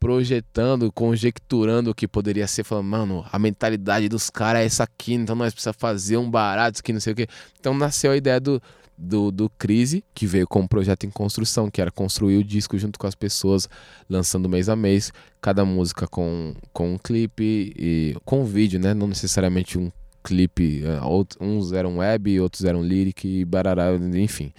[0.00, 5.12] projetando, conjecturando o que poderia ser, falando, mano, a mentalidade dos caras é essa aqui,
[5.12, 7.26] então nós precisamos fazer um barato aqui, não sei o quê.
[7.60, 8.62] Então nasceu a ideia do,
[8.96, 12.78] do, do Crise, que veio com um projeto em construção, que era construir o disco
[12.78, 13.68] junto com as pessoas,
[14.08, 18.94] lançando mês a mês, cada música com, com um clipe e com um vídeo, né?
[18.94, 19.90] Não necessariamente um
[20.26, 20.98] clipe, é,
[21.40, 24.52] uns eram web, outros eram lyric barará, enfim,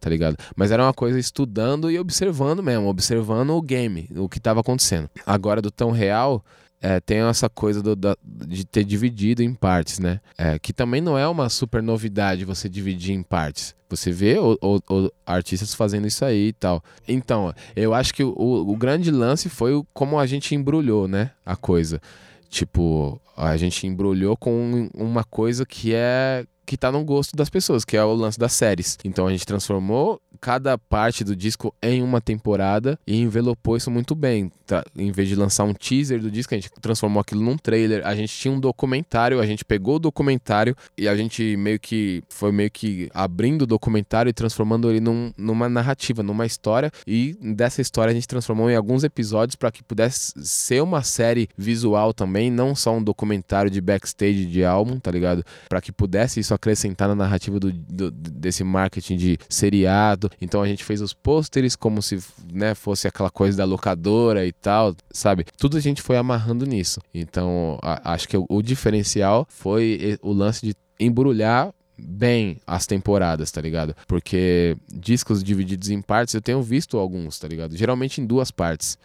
[0.00, 0.36] tá ligado?
[0.56, 5.10] Mas era uma coisa estudando e observando mesmo, observando o game, o que estava acontecendo.
[5.26, 6.42] Agora do tão real,
[6.80, 10.20] é, tem essa coisa do, da, de ter dividido em partes, né?
[10.38, 13.74] É, que também não é uma super novidade você dividir em partes.
[13.88, 16.82] Você vê o, o, o artistas fazendo isso aí e tal.
[17.06, 21.32] Então, eu acho que o, o grande lance foi como a gente embrulhou, né?
[21.44, 22.00] A coisa.
[22.48, 27.84] Tipo, a gente embrulhou com uma coisa que é que tá no gosto das pessoas,
[27.84, 28.96] que é o lance das séries.
[29.04, 34.14] Então a gente transformou cada parte do disco em uma temporada e envelopou isso muito
[34.14, 34.50] bem.
[34.66, 34.82] Tá?
[34.96, 38.06] Em vez de lançar um teaser do disco, a gente transformou aquilo num trailer.
[38.06, 42.22] A gente tinha um documentário, a gente pegou o documentário e a gente meio que
[42.28, 46.90] foi meio que abrindo o documentário e transformando ele num, numa narrativa, numa história.
[47.06, 51.48] E dessa história a gente transformou em alguns episódios para que pudesse ser uma série
[51.56, 55.44] visual também, não só um documentário de backstage de álbum, tá ligado?
[55.68, 60.66] Para que pudesse isso acrescentar na narrativa do, do, desse marketing de seriado então a
[60.66, 62.18] gente fez os pôsteres como se
[62.52, 65.46] né, fosse aquela coisa da locadora e tal, sabe?
[65.56, 67.00] Tudo a gente foi amarrando nisso.
[67.14, 73.50] Então a, acho que o, o diferencial foi o lance de embrulhar bem as temporadas,
[73.50, 73.94] tá ligado?
[74.06, 77.76] Porque discos divididos em partes eu tenho visto alguns, tá ligado?
[77.76, 78.98] Geralmente em duas partes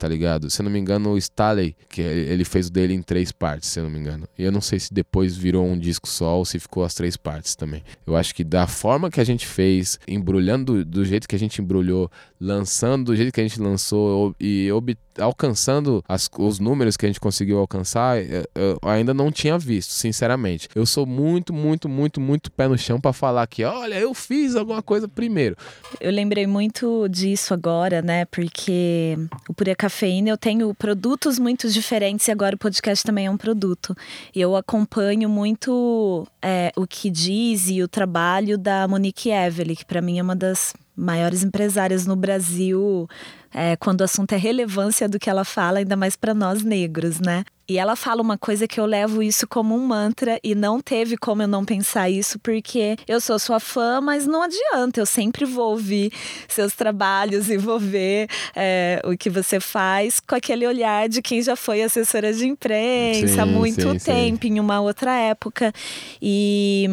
[0.00, 0.48] tá ligado?
[0.48, 3.68] Se eu não me engano, o Staley, que ele fez o dele em três partes,
[3.68, 4.26] se eu não me engano.
[4.38, 7.18] E eu não sei se depois virou um disco só ou se ficou as três
[7.18, 7.82] partes também.
[8.06, 11.38] Eu acho que da forma que a gente fez, embrulhando do, do jeito que a
[11.38, 12.10] gente embrulhou,
[12.40, 14.72] lançando do jeito que a gente lançou e
[15.20, 18.18] alcançando as, os números que a gente conseguiu alcançar,
[18.54, 20.68] eu ainda não tinha visto, sinceramente.
[20.74, 24.56] Eu sou muito, muito, muito, muito pé no chão para falar que, olha, eu fiz
[24.56, 25.56] alguma coisa primeiro.
[26.00, 28.24] Eu lembrei muito disso agora, né?
[28.24, 29.16] Porque
[29.48, 33.36] o Pura Cafeína eu tenho produtos muito diferentes e agora o podcast também é um
[33.36, 33.96] produto.
[34.34, 40.00] Eu acompanho muito é, o que diz e o trabalho da Monique Evely, que para
[40.00, 43.08] mim é uma das maiores empresárias no Brasil
[43.52, 47.20] é, quando o assunto é relevância do que ela fala, ainda mais para nós negros,
[47.20, 47.44] né?
[47.70, 51.16] E ela fala uma coisa que eu levo isso como um mantra e não teve
[51.16, 55.44] como eu não pensar isso, porque eu sou sua fã, mas não adianta, eu sempre
[55.44, 56.12] vou ouvir
[56.48, 61.40] seus trabalhos e vou ver é, o que você faz com aquele olhar de quem
[61.40, 64.54] já foi assessora de imprensa sim, há muito sim, tempo, sim.
[64.54, 65.72] em uma outra época.
[66.20, 66.88] E.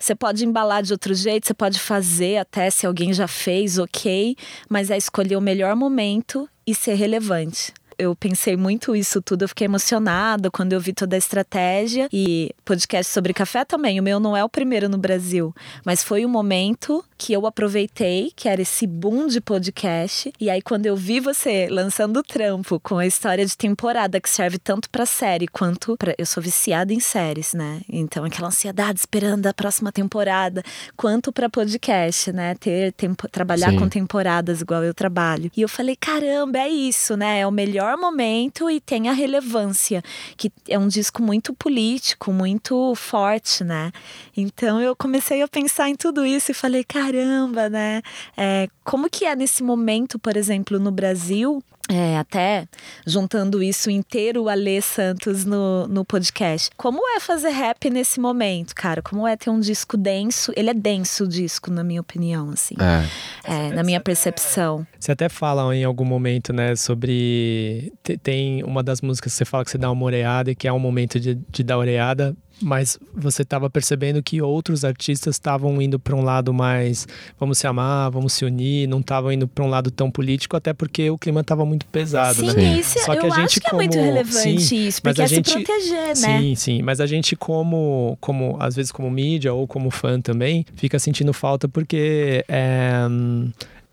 [0.00, 4.34] Você pode embalar de outro jeito, você pode fazer até se alguém já fez, ok,
[4.68, 9.48] mas é escolher o melhor momento e ser relevante eu pensei muito isso tudo, eu
[9.48, 14.00] fiquei emocionada quando eu vi toda a estratégia e podcast sobre café também.
[14.00, 18.32] O meu não é o primeiro no Brasil, mas foi o momento que eu aproveitei,
[18.34, 20.32] que era esse boom de podcast.
[20.40, 24.30] E aí, quando eu vi você lançando o trampo com a história de temporada que
[24.30, 26.14] serve tanto pra série quanto pra.
[26.16, 27.82] Eu sou viciada em séries, né?
[27.90, 30.62] Então, aquela ansiedade esperando a próxima temporada,
[30.96, 32.54] quanto pra podcast, né?
[32.54, 33.78] Ter tempo, trabalhar Sim.
[33.78, 35.50] com temporadas igual eu trabalho.
[35.54, 37.40] E eu falei, caramba, é isso, né?
[37.40, 40.02] É o melhor momento e tem a relevância,
[40.38, 43.92] que é um disco muito político, muito forte, né?
[44.34, 48.02] Então eu comecei a pensar em tudo isso e falei, caramba, né?
[48.36, 51.62] É, como que é nesse momento, por exemplo, no Brasil?
[51.92, 52.68] É, até
[53.04, 56.70] juntando isso inteiro, o Alê Santos no, no podcast.
[56.76, 59.02] Como é fazer rap nesse momento, cara?
[59.02, 60.52] Como é ter um disco denso?
[60.54, 62.76] Ele é denso o disco, na minha opinião, assim.
[63.44, 63.50] É.
[63.52, 64.86] É, na minha percepção.
[65.00, 67.92] Você até fala em algum momento, né, sobre.
[68.04, 70.68] te- Tem uma das músicas que você fala que você dá uma oreada e que
[70.68, 75.80] é um momento de, de dar oreada, mas você estava percebendo que outros artistas estavam
[75.80, 77.06] indo para um lado mais
[77.38, 80.72] vamos se amar, vamos se unir, não estavam indo para um lado tão político, até
[80.72, 82.52] porque o clima estava muito pesado, Sim, né?
[82.74, 82.78] Sim.
[82.80, 85.14] isso Só que eu a gente acho que é muito como- relevante sim, isso, mas
[85.14, 86.14] porque a é gente- se proteger, né?
[86.14, 90.64] Sim, sim, mas a gente como, como às vezes como mídia ou como fã também,
[90.74, 93.50] fica sentindo falta porque é, hum,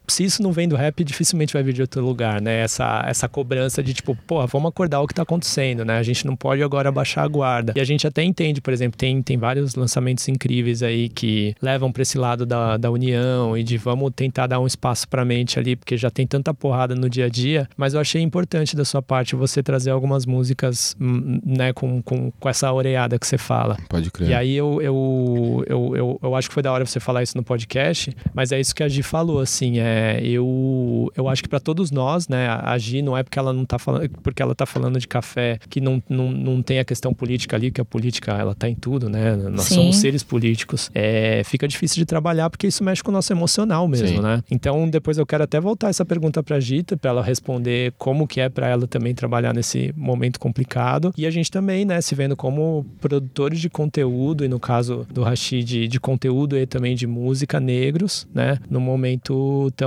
[0.07, 2.61] se isso não vem do rap, dificilmente vai vir de outro lugar, né?
[2.61, 5.97] Essa, essa cobrança de tipo, pô, vamos acordar o que tá acontecendo, né?
[5.97, 7.73] A gente não pode agora baixar a guarda.
[7.75, 11.91] E a gente até entende, por exemplo, tem, tem vários lançamentos incríveis aí que levam
[11.91, 15.59] para esse lado da, da união e de vamos tentar dar um espaço pra mente
[15.59, 17.67] ali, porque já tem tanta porrada no dia a dia.
[17.75, 22.31] Mas eu achei importante da sua parte você trazer algumas músicas, hum, né, com, com,
[22.31, 23.77] com essa oreada que você fala.
[23.89, 24.29] Pode crer.
[24.29, 27.37] E aí eu, eu, eu, eu, eu acho que foi da hora você falar isso
[27.37, 31.49] no podcast, mas é isso que a Gi falou, assim, é, eu, eu acho que
[31.49, 34.55] para todos nós, né, a Gi não é porque ela não tá falando, porque ela
[34.55, 37.85] tá falando de café que não, não, não tem a questão política ali, que a
[37.85, 39.75] política, ela tá em tudo, né, nós Sim.
[39.75, 43.87] somos seres políticos, é, fica difícil de trabalhar porque isso mexe com o nosso emocional
[43.87, 44.21] mesmo, Sim.
[44.21, 48.27] né, então depois eu quero até voltar essa pergunta pra Gita, pra ela responder como
[48.27, 52.15] que é pra ela também trabalhar nesse momento complicado, e a gente também, né, se
[52.15, 57.07] vendo como produtores de conteúdo, e no caso do Rashid, de conteúdo e também de
[57.07, 59.86] música negros, né, num momento tão,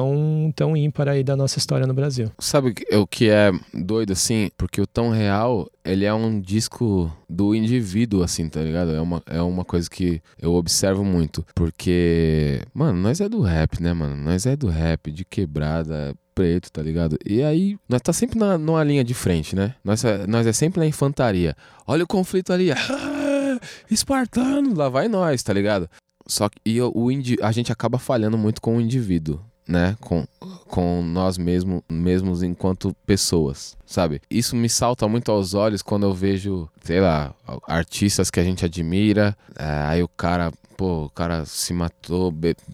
[0.55, 2.31] tão ímpar aí da nossa história no Brasil.
[2.39, 4.51] Sabe o que- é doido, assim?
[4.57, 8.93] Porque o Tão Real, ele é um disco do indivíduo, assim, tá ligado?
[8.93, 11.45] É uma, é uma coisa que eu observo muito.
[11.55, 14.17] Porque, mano, nós é do rap, né, mano?
[14.17, 17.19] Nós é do rap, de quebrada, preto, tá ligado?
[17.27, 19.75] E aí, nós tá sempre na, numa linha de frente, né?
[19.85, 21.55] Nós é, nós é sempre na infantaria.
[21.87, 22.71] Olha o conflito ali.
[23.53, 23.59] Ah,
[23.91, 25.89] espartano, lá vai nós, tá ligado?
[26.27, 27.09] Só que e o, o
[27.43, 29.97] a gente acaba falhando muito com o indivíduo, né?
[30.01, 30.27] Com,
[30.71, 34.21] com nós mesmo, mesmos enquanto pessoas, sabe?
[34.31, 37.35] Isso me salta muito aos olhos quando eu vejo, sei lá,
[37.67, 42.33] artistas que a gente admira, é, aí o cara, pô, o cara se matou,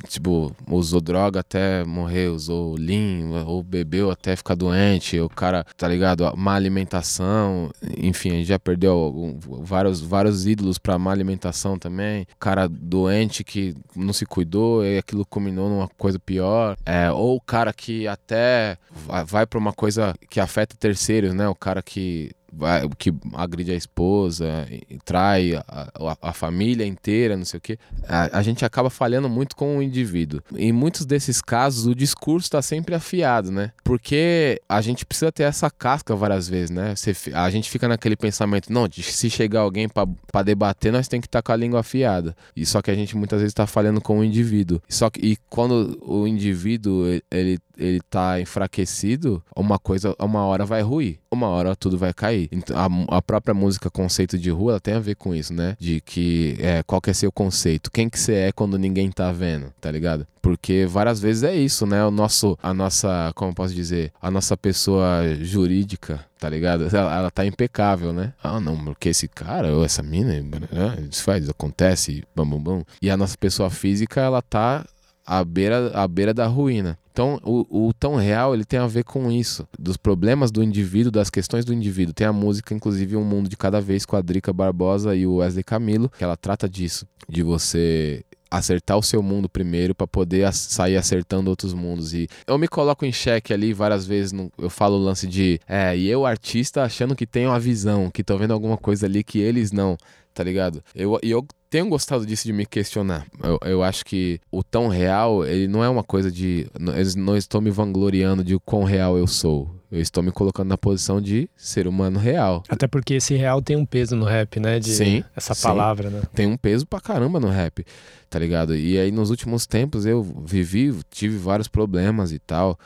[0.08, 5.88] tipo, usou droga até morrer, usou lean, ou bebeu até ficar doente, o cara, tá
[5.88, 6.30] ligado?
[6.36, 12.22] Má alimentação, enfim, a gente já perdeu algum- vários, vários ídolos pra má alimentação também,
[12.22, 17.36] o cara doente que não se cuidou e aquilo culminou numa coisa pior, é, ou
[17.36, 18.78] o cara que até
[19.26, 21.48] vai, pra uma coisa que afeta terceiros, né?
[21.48, 24.66] O cara que vai, que agride a esposa,
[25.04, 27.78] trai a, a- a família inteira, não sei o quê.
[28.08, 30.40] A, a gente acaba falhando muito com o indivíduo.
[30.56, 33.72] Em muitos desses casos, o discurso está sempre afiado, né?
[33.84, 36.94] Porque a gente precisa ter essa casca várias vezes, né?
[36.96, 41.20] Você a gente fica naquele pensamento, não, de- se chegar alguém para debater, nós tem
[41.20, 42.34] que estar com a língua afiada.
[42.54, 44.80] E só que a gente muitas vezes está falhando com o indivíduo.
[44.88, 50.82] Só que e quando o indivíduo ele- ele tá enfraquecido, uma coisa, uma hora vai
[50.82, 52.48] ruir, uma hora tudo vai cair.
[52.50, 55.76] Então, a, a própria música conceito de rua ela tem a ver com isso, né?
[55.78, 59.30] De que é, qual que é seu conceito, quem que você é quando ninguém tá
[59.32, 60.26] vendo, tá ligado?
[60.40, 62.04] Porque várias vezes é isso, né?
[62.04, 66.86] O nosso, a nossa, como posso dizer, a nossa pessoa jurídica, tá ligado?
[66.86, 68.32] Ela, ela tá impecável, né?
[68.40, 71.08] Ah, não, porque esse cara ou essa mina, né?
[71.10, 72.84] isso faz, acontece, bam, bam, bam.
[73.02, 74.86] E a nossa pessoa física, ela tá
[75.26, 76.98] à beira, à beira da ruína.
[77.12, 81.10] Então, o, o tão real, ele tem a ver com isso, dos problemas do indivíduo,
[81.10, 82.12] das questões do indivíduo.
[82.12, 85.36] Tem a música, inclusive, Um Mundo de Cada Vez, com a Drica Barbosa e o
[85.36, 90.50] Wesley Camilo, que ela trata disso, de você acertar o seu mundo primeiro para poder
[90.52, 94.70] sair acertando outros mundos e eu me coloco em xeque ali várias vezes no- eu
[94.70, 98.38] falo o lance de é e eu artista achando que tenho a visão que tô
[98.38, 99.96] vendo alguma coisa ali que eles não
[100.32, 103.26] tá ligado eu eu tenho gostado disso de me questionar.
[103.42, 106.66] Eu, eu acho que o tão real, ele não é uma coisa de.
[106.74, 109.70] Eu não estou me vangloriando de quão real eu sou.
[109.90, 112.62] Eu estou me colocando na posição de ser humano real.
[112.68, 114.80] Até porque esse real tem um peso no rap, né?
[114.80, 115.24] De sim.
[115.34, 115.62] Essa sim.
[115.62, 116.22] palavra, né?
[116.34, 117.84] Tem um peso pra caramba no rap,
[118.28, 118.74] tá ligado?
[118.74, 122.78] E aí nos últimos tempos eu vivi, tive vários problemas e tal,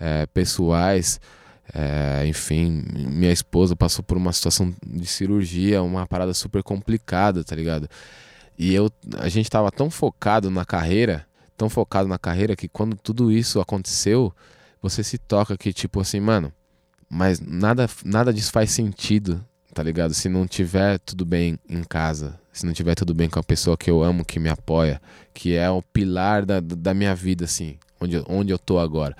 [0.00, 1.20] é, pessoais.
[1.74, 7.54] É, enfim, minha esposa passou por uma situação de cirurgia, uma parada super complicada, tá
[7.54, 7.88] ligado?
[8.58, 11.26] E eu, a gente tava tão focado na carreira,
[11.56, 14.32] tão focado na carreira que quando tudo isso aconteceu,
[14.80, 16.52] você se toca que tipo assim, mano,
[17.08, 20.14] mas nada, nada disso faz sentido, tá ligado?
[20.14, 23.76] Se não tiver tudo bem em casa, se não tiver tudo bem com a pessoa
[23.76, 25.00] que eu amo, que me apoia,
[25.32, 29.16] que é o pilar da, da minha vida, assim, onde, onde eu tô agora.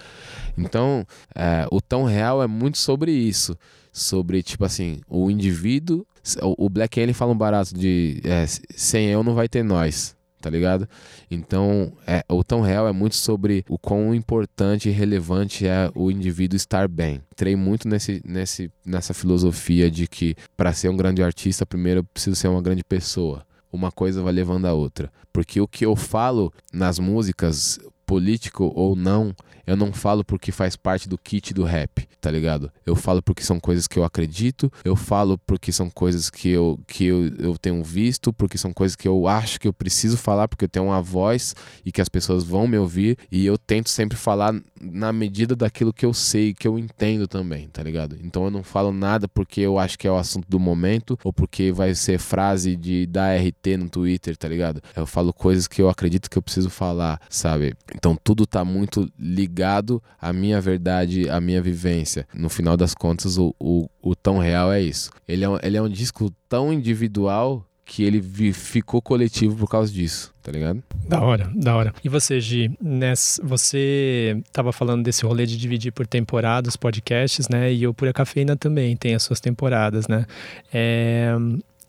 [0.58, 3.56] Então, é, o tão real é muito sobre isso,
[3.92, 6.06] sobre tipo assim, o indivíduo,
[6.42, 8.44] o Black Alien fala um barato de é,
[8.74, 10.88] sem eu não vai ter nós, tá ligado?
[11.30, 16.10] Então, é, o tão real é muito sobre o quão importante e relevante é o
[16.10, 17.20] indivíduo estar bem.
[17.32, 22.04] Entrei muito nesse, nesse, nessa filosofia de que para ser um grande artista, primeiro eu
[22.04, 23.46] preciso ser uma grande pessoa.
[23.70, 25.12] Uma coisa vai levando a outra.
[25.32, 29.34] Porque o que eu falo nas músicas, político ou não,
[29.68, 32.72] eu não falo porque faz parte do kit do rap, tá ligado?
[32.86, 36.80] Eu falo porque são coisas que eu acredito, eu falo porque são coisas que eu,
[36.86, 40.48] que eu, eu tenho visto, porque são coisas que eu acho que eu preciso falar,
[40.48, 41.54] porque eu tenho uma voz
[41.84, 45.92] e que as pessoas vão me ouvir, e eu tento sempre falar na medida daquilo
[45.92, 48.16] que eu sei, que eu entendo também, tá ligado?
[48.22, 51.30] Então eu não falo nada porque eu acho que é o assunto do momento, ou
[51.30, 54.82] porque vai ser frase de dar RT no Twitter, tá ligado?
[54.96, 57.74] Eu falo coisas que eu acredito que eu preciso falar, sabe?
[57.94, 59.57] Então tudo tá muito ligado
[60.20, 62.26] à minha verdade, à minha vivência.
[62.34, 65.10] No final das contas, o, o, o tão real é isso.
[65.26, 68.20] Ele é, um, ele é um disco tão individual que ele
[68.52, 70.82] ficou coletivo por causa disso, tá ligado?
[71.08, 71.94] Da hora, da hora.
[72.04, 77.72] E você, Gi, nessa, você tava falando desse rolê de dividir por temporadas podcasts, né?
[77.72, 80.26] E o Pura Cafeína também tem as suas temporadas, né?
[80.70, 81.34] É,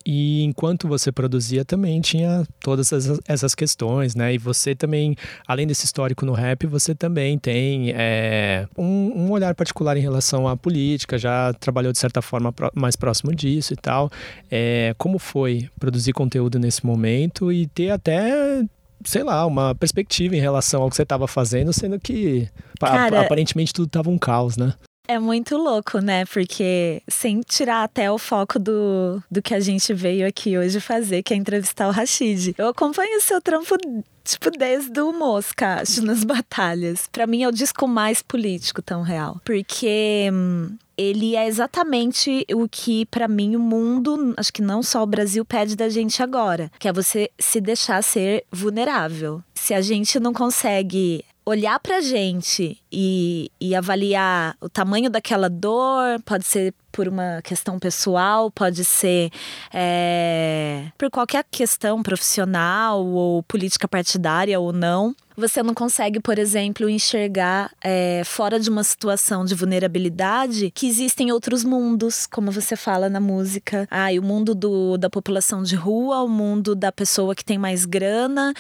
[0.05, 4.33] e enquanto você produzia também tinha todas essas, essas, questões, né?
[4.33, 5.15] E você também,
[5.47, 10.47] além desse histórico no rap, você também tem é, um, um, olhar particular em relação
[10.47, 14.09] à política, já trabalhou de certa forma mais próximo disso e tal.
[14.49, 18.63] É, como foi produzir conteúdo nesse momento e ter até
[19.03, 23.73] sei lá, uma perspectiva em relação ao que você estava fazendo, sendo que Cara, aparentemente
[23.73, 24.73] tudo estava um caos, né?
[25.09, 26.23] É muito louco, né?
[26.25, 31.23] Porque sem tirar até o foco do, do que a gente veio aqui hoje fazer,
[31.23, 32.53] que é entrevistar o Rashid.
[32.55, 33.75] Eu acompanho o seu trampo
[34.23, 37.07] tipo, desde o Mosca, acho, nas batalhas.
[37.11, 39.41] Para mim é o disco mais político tão real.
[39.43, 45.01] Porque hum, ele é exatamente o que, para mim, o mundo, acho que não só
[45.01, 46.69] o Brasil, pede da gente agora.
[46.77, 49.41] Que é você se deixar ser vulnerável.
[49.55, 56.21] Se a gente não consegue olhar pra gente e, e avaliar o tamanho daquela dor,
[56.23, 59.31] pode ser por uma questão pessoal, pode ser
[59.73, 65.15] é, por qualquer questão profissional ou política partidária ou não.
[65.37, 71.31] Você não consegue, por exemplo, enxergar é, fora de uma situação de vulnerabilidade que existem
[71.31, 73.87] outros mundos, como você fala na música.
[73.89, 77.85] Ah, o mundo do, da população de rua, o mundo da pessoa que tem mais
[77.85, 78.53] grana.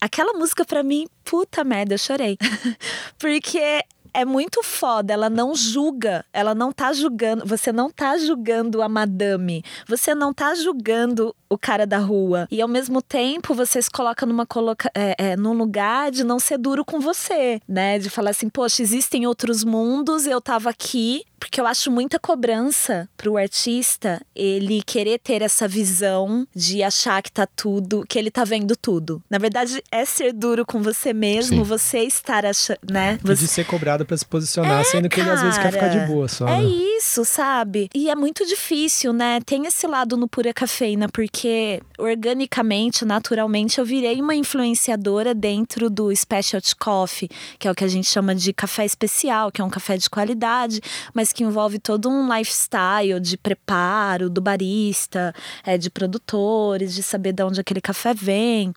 [0.00, 2.38] Aquela música para mim, puta merda, eu chorei.
[3.18, 8.82] Porque é muito foda, ela não julga, ela não tá julgando, você não tá julgando
[8.82, 12.46] a madame, você não tá julgando o cara da rua.
[12.50, 16.38] E ao mesmo tempo você se coloca numa coloca, é, é, num lugar de não
[16.38, 17.98] ser duro com você, né?
[17.98, 21.24] De falar assim, poxa, existem outros mundos, eu tava aqui.
[21.40, 27.32] Porque eu acho muita cobrança pro artista ele querer ter essa visão de achar que
[27.32, 29.20] tá tudo, que ele tá vendo tudo.
[29.28, 31.62] Na verdade, é ser duro com você mesmo, Sim.
[31.62, 33.18] você estar achando, né?
[33.22, 33.44] Você...
[33.44, 35.72] E de ser cobrado para se posicionar, é, sendo que cara, ele às vezes quer
[35.72, 36.46] ficar de boa só.
[36.46, 36.64] É né?
[36.64, 37.88] isso, sabe?
[37.94, 39.40] E é muito difícil, né?
[39.44, 45.88] Tem esse lado no Pura Cafeína, porque porque organicamente, naturalmente, eu virei uma influenciadora dentro
[45.88, 49.64] do Specialty Coffee, que é o que a gente chama de café especial, que é
[49.64, 50.80] um café de qualidade,
[51.14, 57.32] mas que envolve todo um lifestyle de preparo do barista, é, de produtores, de saber
[57.32, 58.72] de onde aquele café vem.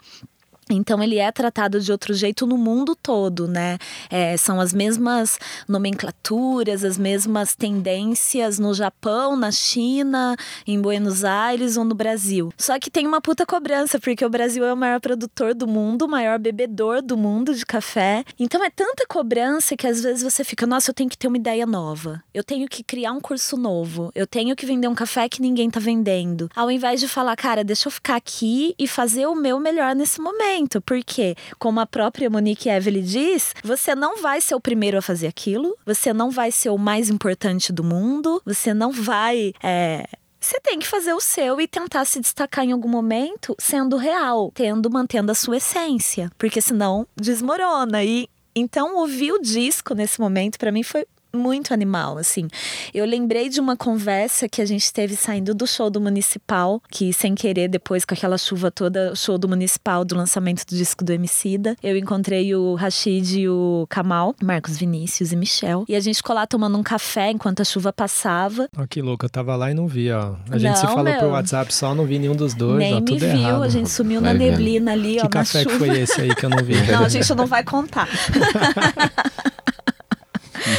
[0.70, 3.78] Então ele é tratado de outro jeito no mundo todo, né?
[4.10, 11.78] É, são as mesmas nomenclaturas, as mesmas tendências no Japão, na China, em Buenos Aires
[11.78, 12.54] ou no Brasil.
[12.58, 16.06] Só que tem uma puta cobrança, porque o Brasil é o maior produtor do mundo,
[16.06, 18.24] o maior bebedor do mundo de café.
[18.40, 21.38] Então é tanta cobrança que às vezes você fica, nossa, eu tenho que ter uma
[21.38, 22.24] ideia nova.
[22.34, 24.12] Eu tenho que criar um curso novo.
[24.16, 26.50] Eu tenho que vender um café que ninguém tá vendendo.
[26.56, 30.22] Ao invés de falar, cara, deixa eu ficar aqui e fazer o meu melhor nesse
[30.22, 30.53] momento.
[30.82, 35.28] Porque, como a própria Monique Evelyn diz, você não vai ser o primeiro a fazer
[35.28, 39.54] aquilo, você não vai ser o mais importante do mundo, você não vai.
[39.62, 40.08] É,
[40.40, 44.52] você tem que fazer o seu e tentar se destacar em algum momento sendo real,
[44.54, 48.04] tendo, mantendo a sua essência, porque senão desmorona.
[48.04, 51.06] E então ouvir o disco nesse momento para mim foi
[51.36, 52.48] muito animal, assim.
[52.94, 57.12] Eu lembrei de uma conversa que a gente teve saindo do show do Municipal, que
[57.12, 61.12] sem querer, depois com aquela chuva toda, show do Municipal, do lançamento do disco do
[61.12, 66.18] Emicida, eu encontrei o Rashid e o Kamal, Marcos Vinícius e Michel, e a gente
[66.18, 68.70] ficou lá tomando um café enquanto a chuva passava.
[68.78, 70.36] Ó, que louco, eu tava lá e não vi, ó.
[70.52, 72.94] A gente não, se falou meu, por WhatsApp só, não vi nenhum dos dois, Nem
[72.94, 73.64] ó, me viu, errado.
[73.64, 75.80] a gente sumiu vai na neblina ali, que ó, café na chuva.
[75.80, 76.76] que foi esse aí que eu não vi?
[76.92, 78.08] não, a gente não vai contar.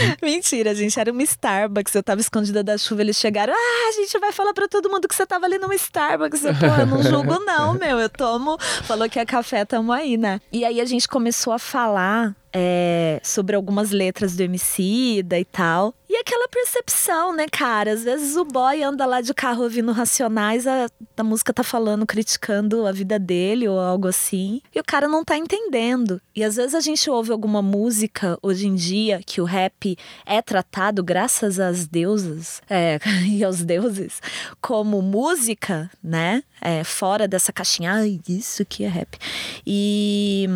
[0.22, 0.98] Mentira, gente.
[0.98, 1.94] Era uma Starbucks.
[1.94, 3.02] Eu tava escondida da chuva.
[3.02, 3.52] Eles chegaram.
[3.52, 6.44] Ah, a gente vai falar pra todo mundo que você tava ali numa Starbucks.
[6.44, 7.98] Eu, Pô, eu não julgo, não, meu.
[7.98, 8.58] Eu tomo.
[8.84, 10.40] Falou que é café, tamo aí, né?
[10.52, 15.92] E aí a gente começou a falar é, sobre algumas letras do Emicida e tal.
[16.14, 17.92] E aquela percepção, né, cara?
[17.92, 20.86] Às vezes o boy anda lá de carro ouvindo Racionais, a,
[21.16, 24.62] a música tá falando, criticando a vida dele ou algo assim.
[24.72, 26.22] E o cara não tá entendendo.
[26.32, 30.40] E às vezes a gente ouve alguma música hoje em dia que o rap é
[30.40, 34.22] tratado, graças às deusas é, e aos deuses,
[34.60, 36.44] como música, né?
[36.60, 37.92] É, fora dessa caixinha.
[37.92, 39.18] Ai, isso que é rap.
[39.66, 40.48] E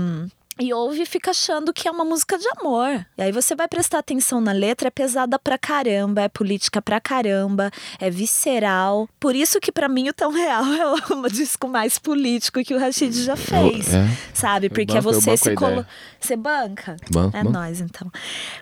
[0.59, 3.07] e ouve e fica achando que é uma música de amor.
[3.17, 7.01] E aí você vai prestar atenção na letra, é pesada pra caramba, é política pra
[7.01, 9.09] caramba, é visceral.
[9.21, 12.79] Por isso que para mim o Tão Real é o disco mais político que o
[12.79, 13.95] Rashid já fez.
[13.95, 14.07] É.
[14.35, 14.69] Sabe?
[14.69, 15.87] Porque banco, você se coloca.
[16.21, 16.97] Você banca?
[17.11, 18.11] Banco, é nós, então.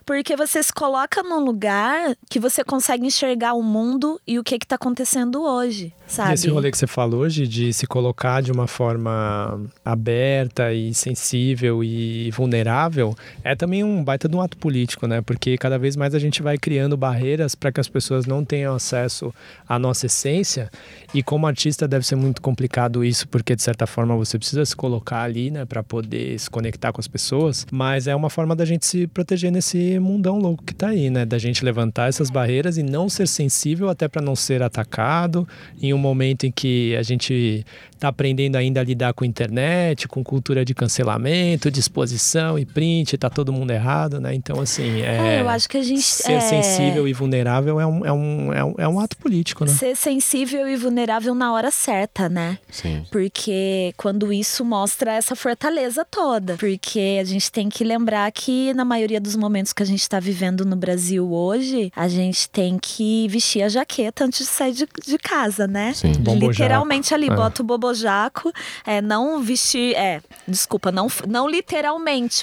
[0.04, 4.58] Porque você se coloca num lugar que você consegue enxergar o mundo e o que
[4.58, 6.34] que tá acontecendo hoje, sabe?
[6.34, 11.82] Esse rolê que você falou hoje de se colocar de uma forma aberta e sensível
[11.86, 13.14] e vulnerável
[13.44, 15.20] é também um baita de um ato político, né?
[15.20, 18.74] Porque cada vez mais a gente vai criando barreiras para que as pessoas não tenham
[18.74, 19.32] acesso
[19.68, 20.70] à nossa essência.
[21.14, 24.74] E como artista deve ser muito complicado isso, porque de certa forma você precisa se
[24.74, 27.66] colocar ali, né, para poder se conectar com as pessoas.
[27.70, 31.24] Mas é uma forma da gente se proteger nesse mundão louco que tá aí, né?
[31.24, 35.46] Da gente levantar essas barreiras e não ser sensível até para não ser atacado
[35.80, 37.64] em um momento em que a gente
[37.96, 43.16] está aprendendo ainda a lidar com internet, com cultura de cancelamento, de exposição e print,
[43.18, 44.34] tá todo mundo errado, né?
[44.34, 46.40] Então, assim, é, é eu acho que a gente ser é...
[46.40, 49.72] sensível e vulnerável é um, é, um, é, um, é um ato político, né?
[49.72, 52.58] Ser sensível e vulnerável na hora certa, né?
[52.70, 53.04] Sim.
[53.10, 56.56] Porque quando isso mostra essa fortaleza toda.
[56.56, 60.18] Porque a gente tem que lembrar que na maioria dos momentos que a gente está
[60.18, 64.88] vivendo no Brasil hoje, a gente tem que vestir a jaqueta antes de sair de,
[65.06, 65.92] de casa, né?
[65.94, 66.12] Sim.
[66.38, 67.34] Literalmente ali, É.
[67.34, 68.52] bota o bobojaco,
[68.86, 71.65] é, não vestir, é, desculpa, não, não literalmente,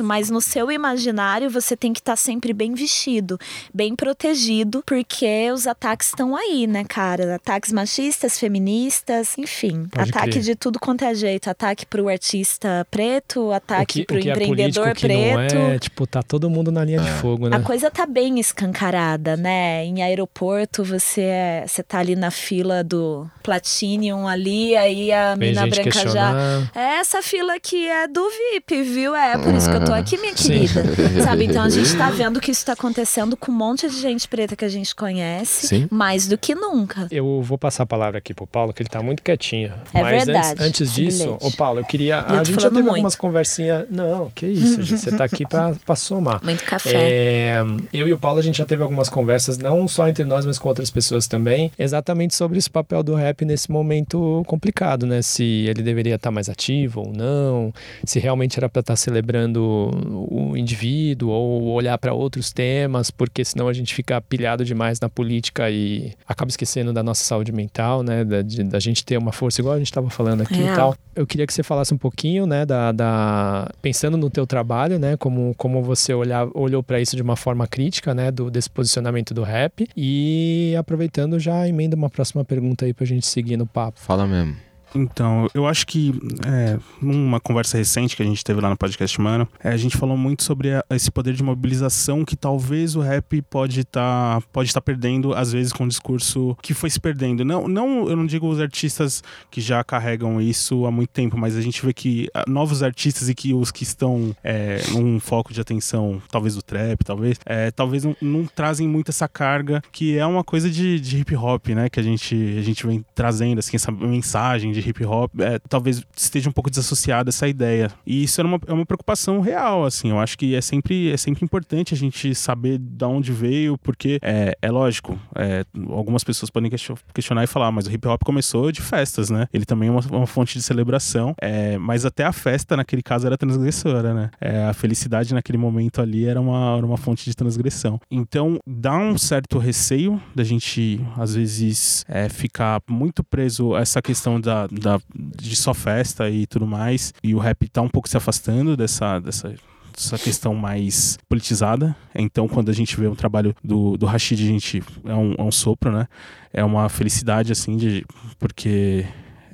[0.04, 3.40] mas no seu imaginário você tem que estar sempre bem vestido,
[3.74, 7.36] bem protegido, porque os ataques estão aí, né, cara?
[7.36, 9.88] Ataques machistas, feministas, enfim.
[9.90, 10.44] Pode ataque crer.
[10.44, 11.50] de tudo quanto é jeito.
[11.50, 15.08] Ataque pro artista preto, ataque o que, pro o que é empreendedor político, o que
[15.08, 15.56] preto.
[15.56, 17.58] não é, tipo, tá todo mundo na linha de fogo, né?
[17.58, 19.86] A coisa tá bem escancarada, né?
[19.86, 25.50] Em aeroporto, você é, você tá ali na fila do Platinum ali, aí a Vem
[25.50, 26.34] mina gente branca já.
[26.76, 29.03] É essa fila aqui é do VIP, viu?
[29.16, 30.68] É por isso que eu tô aqui, minha Sim.
[30.68, 30.84] querida.
[31.24, 31.46] Sabe?
[31.46, 34.56] Então a gente tá vendo que isso tá acontecendo com um monte de gente preta
[34.56, 35.88] que a gente conhece, Sim.
[35.92, 37.08] mais do que nunca.
[37.12, 39.74] Eu vou passar a palavra aqui pro Paulo, que ele tá muito quietinho.
[39.94, 42.22] É Mas verdade, antes, antes disso, ô Paulo, eu queria.
[42.24, 42.90] tô a gente já teve muito.
[42.90, 43.86] algumas conversinhas.
[43.90, 45.02] Não, que isso, gente.
[45.02, 46.44] Você tá aqui pra, pra somar.
[46.44, 46.92] Muito café.
[46.94, 50.46] É, eu e o Paulo, a gente já teve algumas conversas, não só entre nós,
[50.46, 55.22] mas com outras pessoas também, exatamente sobre esse papel do rap nesse momento complicado, né?
[55.22, 57.74] Se ele deveria estar mais ativo ou não,
[58.06, 59.90] se realmente era para estar celebrando
[60.30, 65.10] o indivíduo ou olhar para outros temas, porque senão a gente fica pilhado demais na
[65.10, 68.24] política e acaba esquecendo da nossa saúde mental, né?
[68.24, 70.76] Da, de- da gente ter uma força, igual a gente estava falando aqui e Real.
[70.76, 70.96] tal.
[71.16, 75.16] Eu queria que você falasse um pouquinho, né, da, da- pensando no teu trabalho, né,
[75.18, 79.34] como, como você olhar, olhou para isso de uma forma crítica, né, do desse posicionamento
[79.34, 84.00] do rap e aproveitando já emenda uma próxima pergunta aí pra gente seguir no papo.
[84.00, 84.56] Fala mesmo.
[84.96, 86.14] Então, eu acho que
[86.46, 89.98] é, numa conversa recente que a gente teve lá no podcast Mano, é, a gente
[89.98, 94.48] falou muito sobre a, esse poder de mobilização que talvez o rap pode estar tá,
[94.52, 97.44] pode tá perdendo, às vezes, com o discurso que foi se perdendo.
[97.44, 101.56] Não, não, eu não digo os artistas que já carregam isso há muito tempo, mas
[101.56, 105.54] a gente vê que ah, novos artistas e que os que estão é, num foco
[105.54, 110.18] de atenção, talvez do trap, talvez, é, talvez não, não, trazem muito essa carga que
[110.18, 111.90] é uma coisa de, de hip hop, né?
[111.90, 116.04] Que a gente, a gente vem trazendo, assim, essa mensagem de hip hop, é, talvez
[116.16, 117.92] esteja um pouco desassociada essa ideia.
[118.06, 120.10] E isso é uma, é uma preocupação real, assim.
[120.10, 124.20] Eu acho que é sempre, é sempre importante a gente saber de onde veio, porque
[124.22, 126.72] é, é lógico, é, algumas pessoas podem
[127.14, 129.48] questionar e falar, mas o hip hop começou de festas, né?
[129.54, 133.26] Ele também é uma, uma fonte de celebração, é, mas até a festa, naquele caso,
[133.26, 134.30] era transgressora, né?
[134.40, 138.00] É, a felicidade naquele momento ali era uma, era uma fonte de transgressão.
[138.10, 144.02] Então, dá um certo receio da gente, às vezes, é, ficar muito preso a essa
[144.02, 147.14] questão da, da, de só festa e tudo mais.
[147.24, 149.54] E o rap tá um pouco se afastando dessa, dessa
[149.96, 151.96] essa questão mais politizada.
[152.16, 155.44] Então, quando a gente vê um trabalho do, do Rashid, a gente é um, é
[155.44, 156.08] um sopro, né?
[156.52, 158.06] É uma felicidade, assim, de,
[158.40, 159.06] porque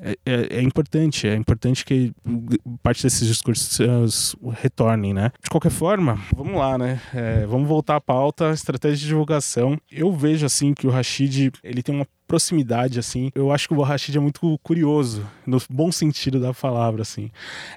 [0.02, 2.14] é, é, é, importante, é importante que
[2.82, 5.32] parte desses discursos retornem, né?
[5.44, 7.02] De qualquer forma, vamos lá, né?
[7.14, 9.78] É, vamos voltar à pauta, estratégia de divulgação.
[9.92, 13.32] Eu vejo, assim, que o Rashid, ele tem uma proximidade, assim.
[13.34, 17.32] Eu acho que o Rashid é muito curioso, no bom sentido da palavra, assim.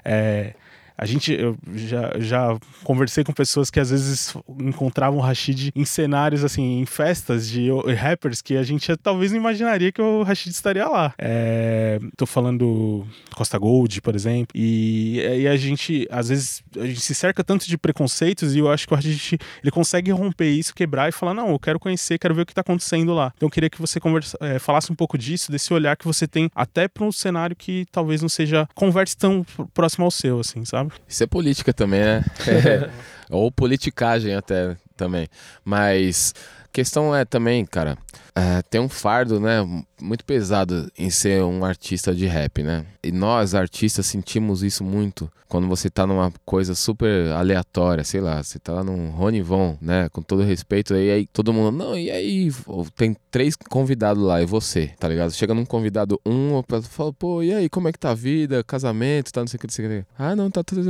[0.05, 0.53] É,
[0.97, 5.85] a gente, eu já, já conversei com pessoas que às vezes encontravam o Rashid em
[5.85, 10.51] cenários, assim, em festas de rappers que a gente talvez não imaginaria que o Rashid
[10.53, 11.13] estaria lá.
[11.17, 17.01] É, tô falando Costa Gold, por exemplo, e, e a gente, às vezes, a gente
[17.01, 20.73] se cerca tanto de preconceitos e eu acho que o Rashid, ele consegue romper isso,
[20.73, 23.33] quebrar e falar, não, eu quero conhecer, quero ver o que tá acontecendo lá.
[23.35, 26.27] Então eu queria que você conversa, é, falasse um pouco disso, desse olhar que você
[26.27, 30.63] tem até para um cenário que talvez não seja converse tão próximo ao seu, assim,
[30.65, 30.92] sabe?
[31.07, 32.23] Isso é política também, né?
[32.47, 32.89] É.
[33.29, 35.27] Ou politicagem até também.
[35.63, 36.33] Mas
[36.71, 37.97] questão é também, cara,
[38.35, 39.57] é, tem um fardo, né,
[40.03, 42.85] muito pesado em ser um artista de rap, né?
[43.01, 48.41] E nós, artistas, sentimos isso muito quando você tá numa coisa super aleatória, sei lá,
[48.41, 52.51] você tá lá num Ronivon, né, com todo respeito, aí todo mundo, não, e aí
[52.95, 55.31] tem três convidados lá, e você, tá ligado?
[55.31, 59.31] Chega num convidado um, fala, pô, e aí, como é que tá a vida, casamento,
[59.31, 60.05] tá, não sei o que, não sei o que.
[60.17, 60.83] Ah, não, tá tudo...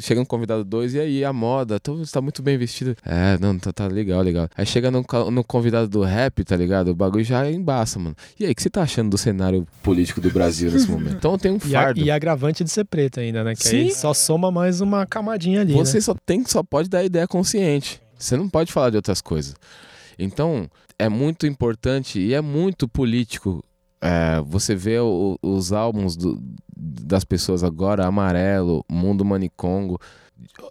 [0.00, 2.96] Chega no convidado dois, e aí, a moda, você tá muito bem vestido.
[3.04, 4.48] É, não, tá, tá legal, legal.
[4.56, 6.88] Aí chega no, no convidado do rap, tá ligado?
[6.88, 8.16] O bagulho já embaça, mano.
[8.40, 11.16] E aí, que você tá achando do cenário político do Brasil nesse momento?
[11.26, 12.00] Então tem um fardo.
[12.00, 13.54] E, a, e agravante de ser preto ainda, né?
[13.54, 13.76] Que Sim.
[13.76, 15.74] aí só soma mais uma camadinha ali.
[15.74, 16.00] Você né?
[16.00, 18.00] só tem, só pode dar ideia consciente.
[18.18, 19.54] Você não pode falar de outras coisas.
[20.18, 23.62] Então, é muito importante e é muito político.
[24.00, 26.42] É, você vê o, os álbuns do,
[26.74, 30.00] das pessoas agora, Amarelo, Mundo Manicongo,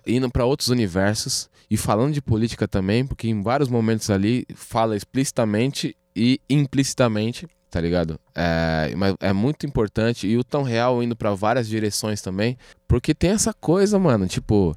[0.06, 4.96] indo para outros universos e falando de política também, porque em vários momentos ali fala
[4.96, 8.18] explicitamente e implicitamente, tá ligado?
[8.34, 12.58] É, mas é muito importante e o tão real indo para várias direções também,
[12.88, 14.74] porque tem essa coisa, mano, tipo,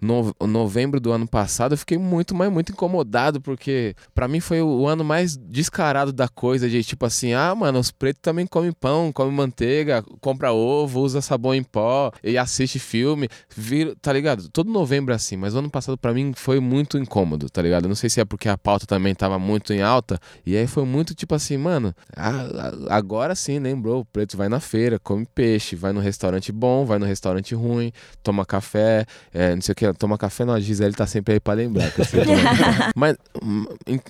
[0.00, 4.62] no, novembro do ano passado, eu fiquei muito, mas muito incomodado, porque para mim foi
[4.62, 8.72] o ano mais descarado da coisa, de tipo assim, ah, mano, os pretos também comem
[8.72, 14.48] pão, comem manteiga, compra ovo, usa sabão em pó e assiste filme, vira, tá ligado?
[14.48, 17.88] Todo novembro é assim, mas o ano passado para mim foi muito incômodo, tá ligado?
[17.88, 20.84] não sei se é porque a pauta também tava muito em alta, e aí foi
[20.84, 21.94] muito tipo assim, mano,
[22.88, 26.98] agora sim, lembrou, o preto vai na feira, come peixe, vai no restaurante bom, vai
[26.98, 27.92] no restaurante ruim,
[28.22, 31.40] toma café, é, não sei o que, toma café, não, a Gisele tá sempre aí
[31.40, 31.92] pra lembrar.
[32.94, 33.66] Mas, hum,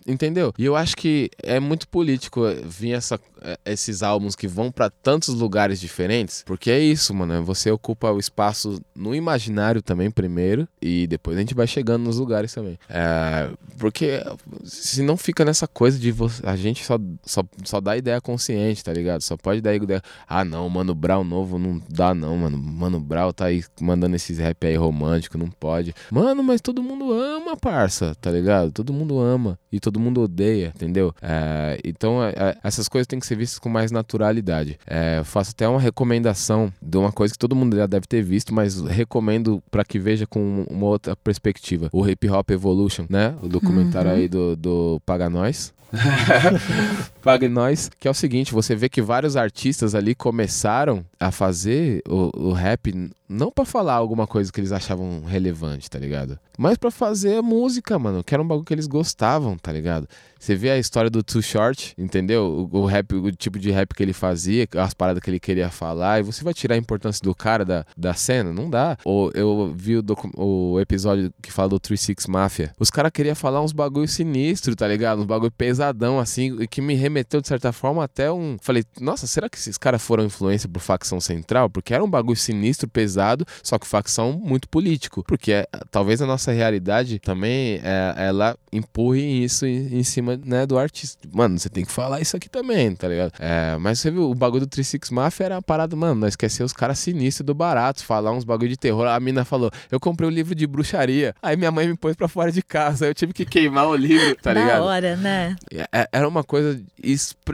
[0.06, 0.52] entendeu?
[0.58, 4.90] E eu acho que é muito político vir essa, é, esses álbuns que vão para
[4.90, 7.44] tantos lugares diferentes, porque é isso, mano.
[7.44, 12.18] Você ocupa o espaço no imaginário também, primeiro, e depois a gente vai chegando nos
[12.18, 12.78] lugares também.
[12.88, 14.22] É, porque
[14.64, 18.84] se não fica nessa coisa de você, a gente só, só, só dá ideia consciente,
[18.84, 19.22] tá ligado?
[19.22, 20.02] Só pode dar ideia.
[20.28, 22.58] Ah, não, Mano Brown novo não dá, não, mano.
[22.58, 25.94] Mano Brown tá aí mandando esses rap aí romântico, não pode pode.
[26.10, 28.72] Mano, mas todo mundo ama, parça, tá ligado?
[28.72, 31.14] Todo mundo ama e todo mundo odeia, entendeu?
[31.22, 34.78] É, então, é, é essas coisas têm que ser vistas com mais naturalidade.
[34.84, 38.52] É, faço até uma recomendação de uma coisa que todo mundo já deve ter visto,
[38.52, 41.88] mas recomendo para que veja com uma outra perspectiva.
[41.92, 43.36] O Hip Hop Evolution, né?
[43.40, 44.16] O documentário uhum.
[44.16, 45.72] aí do, do Paga Nós.
[47.22, 52.00] Pague nós, que é o seguinte, você vê que vários artistas ali começaram a fazer
[52.08, 56.36] o, o rap não para falar alguma coisa que eles achavam relevante, tá ligado?
[56.58, 60.08] Mas para fazer música, mano, que era um bagulho que eles gostavam, tá ligado?
[60.38, 62.68] Você vê a história do Too Short, entendeu?
[62.72, 65.70] O, o, rap, o tipo de rap que ele fazia, as paradas que ele queria
[65.70, 68.52] falar, e você vai tirar a importância do cara da, da cena?
[68.52, 68.98] Não dá.
[69.04, 70.04] Ou eu vi o,
[70.36, 72.72] o episódio que fala do 36 Mafia.
[72.80, 75.20] Os caras queriam falar uns bagulho sinistro, tá ligado?
[75.20, 78.56] Uns bagulho pesadão, assim, que me remeteu, de certa forma, até um.
[78.60, 81.70] Falei, nossa, será que esses caras foram influência por facção central?
[81.70, 83.19] Porque era um bagulho sinistro, pesado,
[83.62, 85.22] só que facção muito político.
[85.26, 90.66] Porque é, talvez a nossa realidade também é, ela empurre isso em, em, cima né,
[90.66, 91.28] do artista.
[91.32, 93.32] Mano, você tem que falar isso aqui também, tá ligado?
[93.38, 96.72] É, mas você viu, o bagulho do 36 Mafia era uma parada, mano, nós esquecemos
[96.72, 99.06] os caras sinistros do barato, falar uns bagulho de terror.
[99.06, 101.34] A mina falou, eu comprei o um livro de bruxaria.
[101.42, 103.06] Aí minha mãe me pôs pra fora de casa.
[103.06, 104.80] Eu tive que queimar o livro, tá ligado?
[104.80, 105.56] Na hora, né?
[105.72, 106.80] É, é, era uma coisa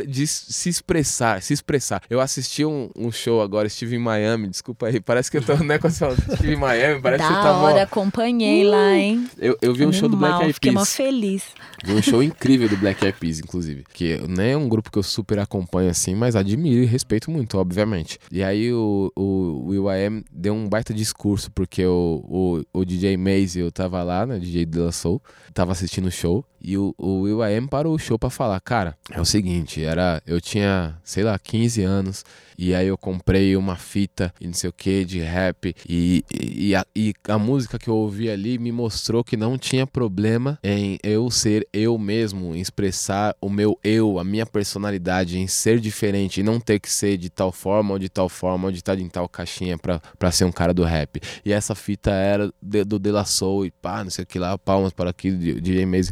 [0.07, 2.03] de se expressar, se expressar.
[2.09, 5.56] Eu assisti um, um show agora, estive em Miami, desculpa aí, parece que eu tô,
[5.65, 6.09] né, com essa...
[6.09, 7.59] Estive em Miami, parece da que eu tava...
[7.59, 8.71] hora, acompanhei uh!
[8.71, 9.29] lá, hein?
[9.39, 10.55] Eu, eu vi um show do Black Eyed Peas.
[10.55, 11.45] Fiquei mó feliz.
[11.85, 13.85] Vi um show incrível do Black Eyed Peas, inclusive.
[13.93, 17.59] Que não é um grupo que eu super acompanho assim, mas admiro e respeito muito,
[17.59, 18.19] obviamente.
[18.31, 23.17] E aí o, o, o Will.i.am deu um baita discurso, porque o, o, o DJ
[23.17, 26.95] Maze, eu tava lá, né, DJ De La Soul, tava assistindo o show, e o,
[26.99, 31.23] o Will.i.am parou o show pra falar, cara, é o seguinte, era, eu tinha, sei
[31.23, 32.25] lá, 15 anos,
[32.59, 35.75] e aí eu comprei uma fita e não sei o que de rap.
[35.89, 39.87] E, e, a, e a música que eu ouvi ali me mostrou que não tinha
[39.87, 45.47] problema em eu ser eu mesmo, em expressar o meu eu, a minha personalidade, em
[45.47, 48.73] ser diferente e não ter que ser de tal forma ou de tal forma ou
[48.73, 51.21] de estar em tal caixinha pra, pra ser um cara do rap.
[51.45, 54.39] E essa fita era de, do De La Soul e pá, não sei o que
[54.39, 56.11] lá, palmas para aqui, de, de Maze,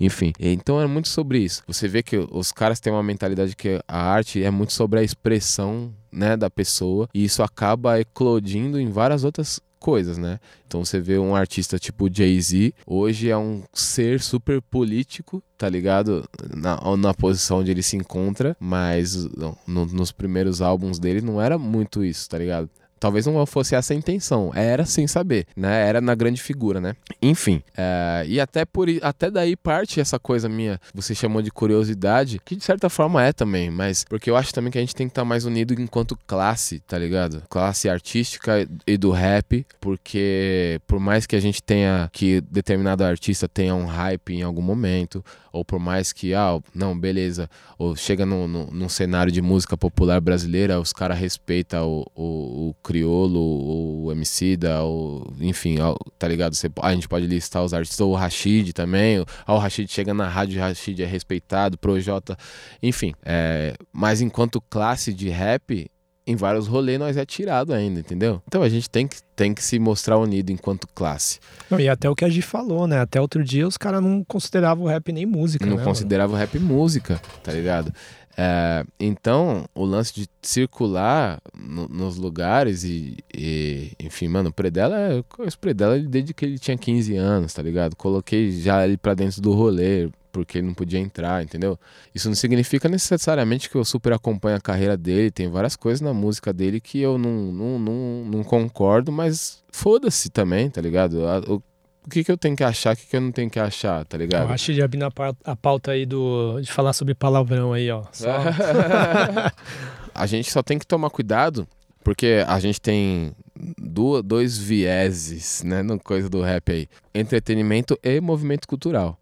[0.00, 0.32] enfim.
[0.38, 1.62] Então é muito sobre isso.
[1.66, 5.02] Você vê que os caras têm uma mentalidade que a arte é muito sobre a
[5.02, 10.40] expressão né, da pessoa e isso acaba eclodindo em várias outras coisas, né?
[10.66, 16.26] Então você vê um artista tipo Jay-Z, hoje é um ser super político, tá ligado?
[16.56, 21.58] Na, na posição onde ele se encontra, mas no, nos primeiros álbuns dele não era
[21.58, 22.70] muito isso, tá ligado?
[23.04, 25.86] Talvez não fosse essa a intenção, era sem saber, né?
[25.86, 26.96] Era na grande figura, né?
[27.20, 32.40] Enfim, é, e até por até daí parte essa coisa minha, você chamou de curiosidade,
[32.42, 35.06] que de certa forma é também, mas porque eu acho também que a gente tem
[35.06, 37.42] que estar tá mais unido enquanto classe, tá ligado?
[37.50, 43.46] Classe artística e do rap, porque por mais que a gente tenha que determinado artista
[43.46, 45.22] tenha um hype em algum momento,
[45.54, 47.48] ou por mais que, ah, não, beleza,
[47.78, 52.68] ou chega num, num, num cenário de música popular brasileira, os caras respeitam o, o,
[52.70, 54.12] o criolo, o
[54.58, 55.76] da, o, enfim,
[56.18, 56.54] tá ligado?
[56.82, 60.28] A gente pode listar os artistas, ou o Rashid também, ah, o Rashid chega na
[60.28, 62.36] rádio, o Rashid é respeitado, Projota,
[62.82, 63.14] enfim.
[63.24, 65.88] É, mas enquanto classe de rap,
[66.26, 68.42] em vários rolês nós é tirado ainda, entendeu?
[68.46, 71.38] Então a gente tem que, tem que se mostrar unido enquanto classe.
[71.70, 73.00] Não, e até o que a gente falou, né?
[73.00, 75.66] Até outro dia os caras não consideravam o rap nem música.
[75.66, 77.92] Não né, consideravam o rap música, tá ligado?
[78.36, 84.96] É, então, o lance de circular no, nos lugares e, e, enfim, mano, o Predella,
[85.12, 87.94] eu conheço o Predella desde que ele tinha 15 anos, tá ligado?
[87.94, 91.78] Coloquei já ele pra dentro do rolê, porque ele não podia entrar, entendeu?
[92.12, 96.12] Isso não significa necessariamente que eu super acompanho a carreira dele, tem várias coisas na
[96.12, 101.20] música dele que eu não, não, não, não concordo, mas foda-se também, tá ligado?
[101.46, 101.62] O,
[102.04, 104.04] o que, que eu tenho que achar, o que, que eu não tenho que achar,
[104.04, 104.48] tá ligado?
[104.48, 105.06] Eu acho já abrindo
[105.44, 108.02] a pauta aí do, de falar sobre palavrão aí, ó.
[108.10, 108.26] Só...
[110.12, 111.64] a gente só tem que tomar cuidado,
[112.02, 113.32] porque a gente tem
[113.78, 116.88] do, dois vieses, né, no coisa do rap aí.
[117.14, 119.16] Entretenimento e movimento cultural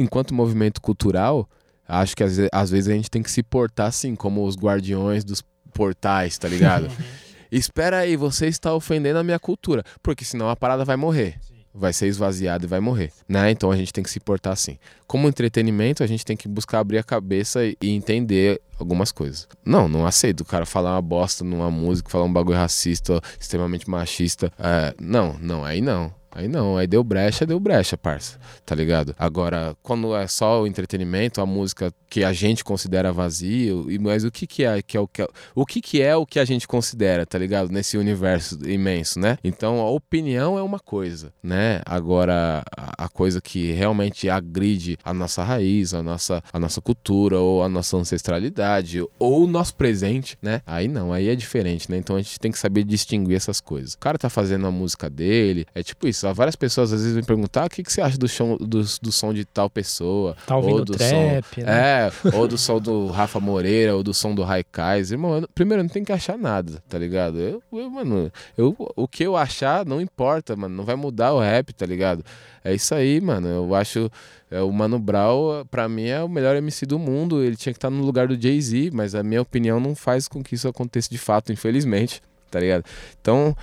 [0.00, 1.48] enquanto movimento cultural,
[1.86, 5.24] acho que às, às vezes a gente tem que se portar assim, como os guardiões
[5.24, 5.42] dos
[5.74, 6.88] portais, tá ligado?
[7.52, 11.36] Espera aí, você está ofendendo a minha cultura, porque senão a parada vai morrer.
[11.40, 11.54] Sim.
[11.72, 13.50] Vai ser esvaziada e vai morrer, né?
[13.50, 14.76] Então a gente tem que se portar assim.
[15.06, 19.46] Como entretenimento, a gente tem que buscar abrir a cabeça e entender algumas coisas.
[19.64, 23.88] Não, não aceito o cara falar uma bosta numa música, falar um bagulho racista, extremamente
[23.88, 24.52] machista.
[24.58, 26.12] É, não, não, aí não.
[26.30, 28.38] Aí não, aí deu brecha, deu brecha, parça.
[28.64, 29.14] Tá ligado?
[29.18, 34.30] Agora, quando é só o entretenimento, a música que a gente considera vazio, mas o
[34.30, 36.44] que que é, que é o que é, o que que é o que a
[36.44, 37.70] gente considera, tá ligado?
[37.70, 39.38] Nesse universo imenso, né?
[39.44, 41.80] Então, a opinião é uma coisa, né?
[41.86, 47.38] Agora, a, a coisa que realmente agride a nossa raiz, a nossa, a nossa cultura
[47.38, 50.62] ou a nossa ancestralidade ou o nosso presente, né?
[50.66, 51.96] Aí não, aí é diferente, né?
[51.96, 53.94] Então a gente tem que saber distinguir essas coisas.
[53.94, 56.34] O cara tá fazendo a música dele, é tipo isso, isso.
[56.34, 58.82] Várias pessoas às vezes me perguntar ah, o que, que você acha do, show, do,
[59.02, 60.36] do som de tal pessoa.
[60.46, 61.66] Tá ou do trap, som, né?
[61.66, 65.10] É, ou do som do Rafa Moreira, ou do som do Raikais.
[65.10, 67.38] Irmão, eu, primeiro, eu não tenho que achar nada, tá ligado?
[67.38, 70.74] Eu, eu, mano, eu, o que eu achar não importa, mano.
[70.74, 72.24] Não vai mudar o rap, tá ligado?
[72.62, 73.48] É isso aí, mano.
[73.48, 74.10] Eu acho.
[74.50, 77.42] É, o Mano Brown, pra mim, é o melhor MC do mundo.
[77.42, 80.42] Ele tinha que estar no lugar do Jay-Z, mas a minha opinião não faz com
[80.42, 82.84] que isso aconteça de fato, infelizmente, tá ligado?
[83.20, 83.56] Então,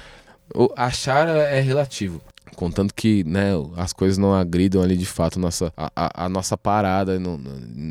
[0.78, 2.22] achar é relativo.
[2.56, 6.58] Contanto que né, as coisas não agridam ali de fato nossa, a, a, a nossa
[6.58, 7.40] parada, não,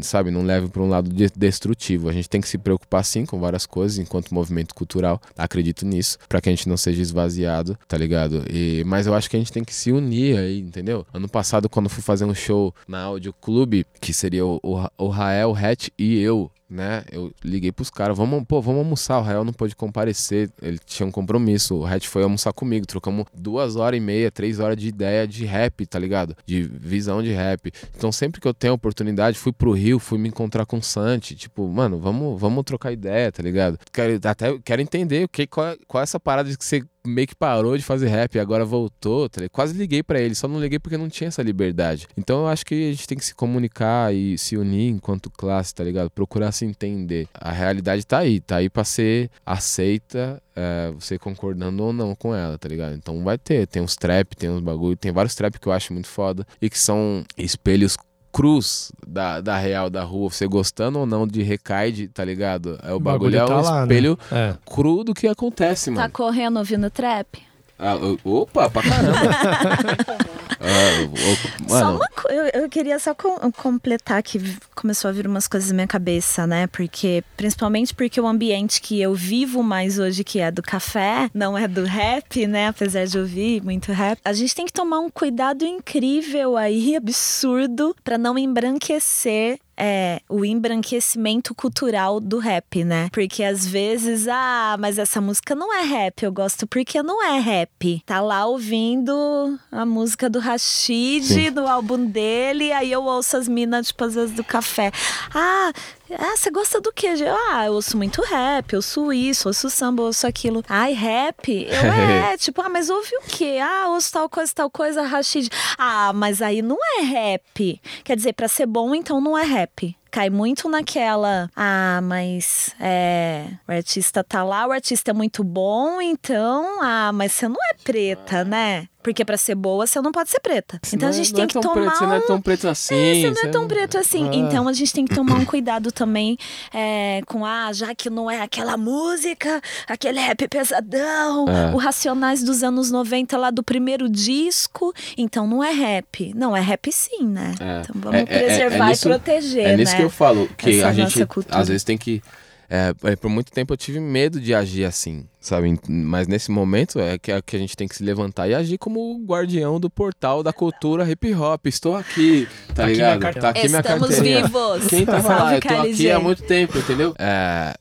[0.03, 0.31] sabe?
[0.31, 2.09] Não leve para um lado de, destrutivo.
[2.09, 5.21] A gente tem que se preocupar sim com várias coisas enquanto movimento cultural.
[5.37, 8.45] Acredito nisso, para que a gente não seja esvaziado, tá ligado?
[8.51, 11.07] E, mas eu acho que a gente tem que se unir aí, entendeu?
[11.13, 15.09] Ano passado, quando fui fazer um show na Audio Clube, que seria o, o, o
[15.09, 17.05] Rael, Hatch e eu, né?
[17.11, 19.19] Eu liguei pros caras, vamos, pô, vamos almoçar.
[19.19, 21.77] O Rael não pôde comparecer, ele tinha um compromisso.
[21.77, 25.45] O Hatch foi almoçar comigo, trocamos duas horas e meia, três horas de ideia de
[25.45, 26.37] rap, tá ligado?
[26.45, 27.73] De visão de rap.
[27.97, 31.35] Então sempre que eu tenho oportunidade, fui pro Rio, fui me encontrar com o Santi.
[31.37, 33.79] Tipo, mano, vamos, vamos trocar ideia, tá ligado?
[33.93, 37.35] Quero, até quero entender o que, qual, qual é essa parada que você meio que
[37.35, 39.29] parou de fazer rap e agora voltou.
[39.29, 42.07] Tá Quase liguei para ele, só não liguei porque não tinha essa liberdade.
[42.17, 45.75] Então eu acho que a gente tem que se comunicar e se unir enquanto classe,
[45.75, 46.11] tá ligado?
[46.11, 47.29] Procurar se entender.
[47.35, 52.35] A realidade tá aí, tá aí pra ser aceita, é, você concordando ou não com
[52.35, 52.95] ela, tá ligado?
[52.95, 55.93] Então vai ter, tem uns trap, tem uns bagulho, tem vários trap que eu acho
[55.93, 57.97] muito foda e que são espelhos
[58.37, 62.79] cruz da, da real da rua, você gostando ou não de recaide, tá ligado?
[62.83, 64.51] É o, o bagulho, bagulho, é tá o espelho lá, né?
[64.51, 64.55] é.
[64.67, 66.03] cru do que acontece, mano.
[66.03, 67.46] Tá correndo ouvindo trap?
[67.79, 69.19] Ah, opa, pra caramba.
[70.61, 74.39] ah, só uma eu, eu queria só com, completar que
[74.75, 76.67] começou a vir umas coisas na minha cabeça, né?
[76.67, 81.57] Porque, principalmente porque o ambiente que eu vivo mais hoje, que é do café, não
[81.57, 82.69] é do rap, né?
[82.69, 84.19] Apesar de ouvir muito rap.
[84.25, 90.45] A gente tem que tomar um cuidado incrível aí, absurdo, para não embranquecer é o
[90.45, 93.09] embranquecimento cultural do rap, né?
[93.13, 97.39] Porque às vezes, ah, mas essa música não é rap, eu gosto porque não é
[97.39, 98.03] rap.
[98.07, 103.89] Tá lá ouvindo a música do Rashid, do álbum dele, aí eu ouço as minas,
[103.89, 104.91] tipo, às vezes do café.
[105.35, 105.73] Ah,
[106.15, 107.09] ah, você gosta do quê?
[107.51, 110.63] Ah, eu ouço muito rap, eu ouço isso, ouço samba, ouço aquilo.
[110.69, 111.49] Ai, rap?
[111.49, 113.59] Eu é, tipo, ah, mas ouve o quê?
[113.61, 115.49] Ah, ouço tal coisa, tal coisa, Rashid.
[115.77, 117.81] Ah, mas aí não é rap.
[118.05, 121.51] Quer dizer, para ser bom, então não é rap cai muito naquela.
[121.55, 126.83] Ah, mas é, o artista tá lá, o artista é muito bom, então.
[126.83, 128.89] Ah, mas você não é preta, né?
[129.07, 130.81] Porque para ser boa, você não pode ser preta.
[130.89, 131.75] Então não, a gente tem é que tomar.
[131.75, 131.91] Preto, um...
[131.95, 132.95] Você não é tão preto assim.
[132.97, 134.29] É, você não é tão preto assim.
[134.29, 134.35] Ah.
[134.35, 136.37] Então a gente tem que tomar um cuidado também
[136.75, 141.73] é, com, ah, já que não é aquela música, aquele rap pesadão, é.
[141.73, 144.93] o Racionais dos anos 90 lá do primeiro disco.
[145.17, 146.33] Então não é rap.
[146.35, 147.55] Não, é rap sim, né?
[147.61, 147.83] É.
[147.83, 149.67] Então vamos é, preservar e proteger.
[149.67, 149.96] É nisso né?
[149.97, 152.23] Que eu falo, que Essa a gente às vezes tem que
[152.69, 155.79] é, é, por muito tempo eu tive medo de agir assim, sabe?
[155.89, 158.77] Mas nesse momento é que, é que a gente tem que se levantar e agir
[158.77, 161.67] como o guardião do portal da cultura hip hop.
[161.67, 163.25] Estou aqui, tá, tá ligado?
[163.25, 164.43] Aqui tá aqui Estamos minha carteirinha.
[164.43, 164.87] vivos.
[164.89, 165.55] Quem tá falando?
[165.55, 167.15] Eu tô aqui há muito tempo, entendeu?
[167.19, 167.75] É,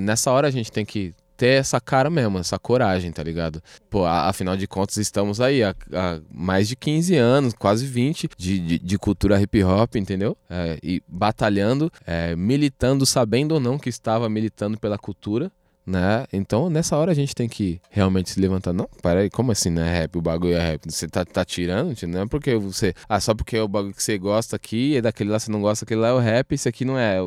[0.00, 3.62] nessa hora a gente tem que ter essa cara mesmo, essa coragem, tá ligado?
[3.90, 8.58] Pô, afinal de contas, estamos aí há, há mais de 15 anos, quase 20, de,
[8.58, 10.36] de, de cultura hip hop, entendeu?
[10.48, 15.50] É, e batalhando, é, militando, sabendo ou não que estava militando pela cultura.
[15.86, 16.26] Né?
[16.32, 18.72] Então, nessa hora a gente tem que realmente se levantar.
[18.72, 20.18] Não, peraí, como assim não é rap?
[20.18, 20.90] O bagulho é rap.
[20.90, 21.94] Você tá, tá tirando?
[22.08, 22.92] Não é porque você.
[23.08, 25.60] Ah, só porque é o bagulho que você gosta aqui, é daquele lá você não
[25.60, 27.18] gosta, aquele lá é o rap, esse aqui não é.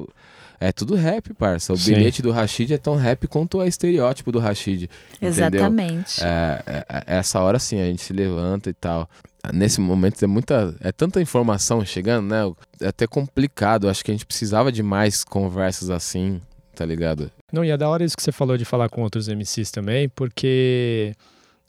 [0.59, 1.71] É tudo rap, parça.
[1.71, 1.93] O Sim.
[1.93, 4.89] bilhete do Rashid é tão rap quanto o estereótipo do Rashid.
[5.21, 6.21] Exatamente.
[6.21, 9.09] É, é, é, essa hora sim a gente se levanta e tal.
[9.53, 10.75] Nesse momento é muita.
[10.81, 12.53] É tanta informação chegando, né?
[12.81, 13.87] É até complicado.
[13.87, 16.41] Acho que a gente precisava de mais conversas assim,
[16.75, 17.31] tá ligado?
[17.53, 20.09] Não, e é da hora isso que você falou de falar com outros MCs também,
[20.09, 21.15] porque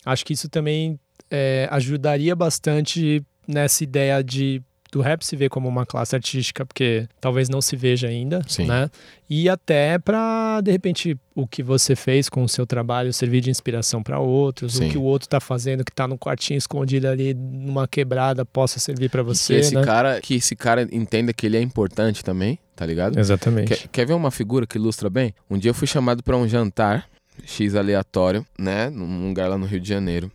[0.04, 0.98] acho que isso também
[1.30, 4.60] é, ajudaria bastante nessa ideia de
[4.92, 8.66] do rap se vê como uma classe artística, porque talvez não se veja ainda, Sim.
[8.66, 8.90] né?
[9.28, 13.50] E até para de repente o que você fez com o seu trabalho servir de
[13.50, 14.88] inspiração para outros, Sim.
[14.88, 18.80] o que o outro tá fazendo que tá no quartinho escondido ali numa quebrada possa
[18.80, 19.84] servir para você, que esse né?
[19.84, 23.18] cara, que esse cara entenda que ele é importante também, tá ligado?
[23.18, 23.68] Exatamente.
[23.68, 25.32] Quer, quer ver uma figura que ilustra bem?
[25.48, 27.08] Um dia eu fui chamado para um jantar
[27.44, 30.30] X aleatório, né, num lugar lá no Rio de Janeiro.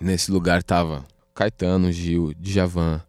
[0.00, 1.04] Nesse lugar tava
[1.34, 3.00] Caetano, Gil, Djavan,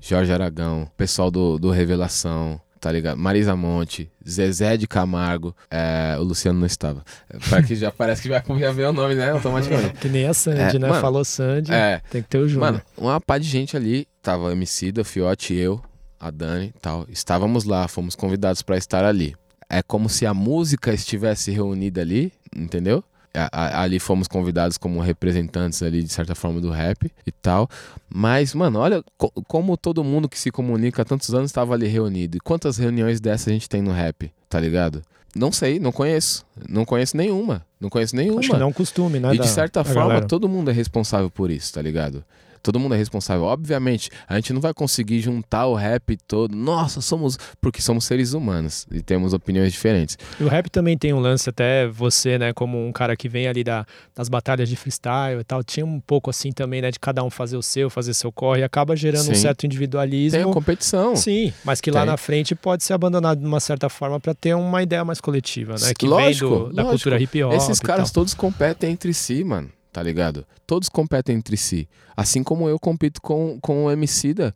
[0.00, 3.18] Jorge Aragão, pessoal do, do Revelação, tá ligado?
[3.18, 7.04] Marisa Monte, Zezé de Camargo, é, o Luciano não estava.
[7.48, 9.30] Para que já parece que já, já veio o nome, né?
[9.30, 9.94] Automaticamente.
[9.98, 10.88] Que nem a Sandy, É, né?
[10.88, 12.72] mano, Falou Sandy, É, tem que ter o Júnior.
[12.72, 15.80] Mano, uma pá de gente ali, tava MC da Fiote, eu,
[16.18, 17.06] a Dani e tal.
[17.08, 19.34] Estávamos lá, fomos convidados pra estar ali.
[19.68, 23.04] É como se a música estivesse reunida ali, entendeu?
[23.32, 27.68] A- a- ali fomos convidados como representantes ali, de certa forma, do rap e tal.
[28.12, 31.86] Mas, mano, olha co- como todo mundo que se comunica há tantos anos estava ali
[31.86, 32.36] reunido.
[32.36, 35.00] E quantas reuniões dessas a gente tem no rap, tá ligado?
[35.34, 36.44] Não sei, não conheço.
[36.68, 37.64] Não conheço nenhuma.
[37.80, 38.40] Não conheço nenhuma.
[38.40, 39.32] Acho que não é um costume, né?
[39.32, 40.26] E de certa forma, galera.
[40.26, 42.24] todo mundo é responsável por isso, tá ligado?
[42.62, 43.44] Todo mundo é responsável.
[43.44, 46.54] Obviamente, a gente não vai conseguir juntar o rap todo.
[46.56, 47.38] Nossa, somos.
[47.60, 50.18] Porque somos seres humanos e temos opiniões diferentes.
[50.38, 53.46] E o rap também tem um lance, até você, né, como um cara que vem
[53.48, 56.98] ali da, das batalhas de freestyle e tal, tinha um pouco assim também, né, de
[56.98, 59.40] cada um fazer o seu, fazer seu corre, e acaba gerando um Sim.
[59.42, 60.50] certo Tem a individualismo.
[60.52, 61.16] competição.
[61.16, 62.10] Sim, mas que lá Tem.
[62.10, 65.74] na frente pode ser abandonado de uma certa forma para ter uma ideia mais coletiva,
[65.80, 65.92] né?
[65.98, 66.88] Que Lógico, vem do- da lógico.
[66.90, 67.52] cultura hip hop.
[67.54, 69.70] Esses caras todos competem entre si, mano.
[69.92, 70.46] Tá ligado?
[70.68, 71.88] Todos competem entre si.
[72.16, 74.54] Assim como eu compito com, com o MC da.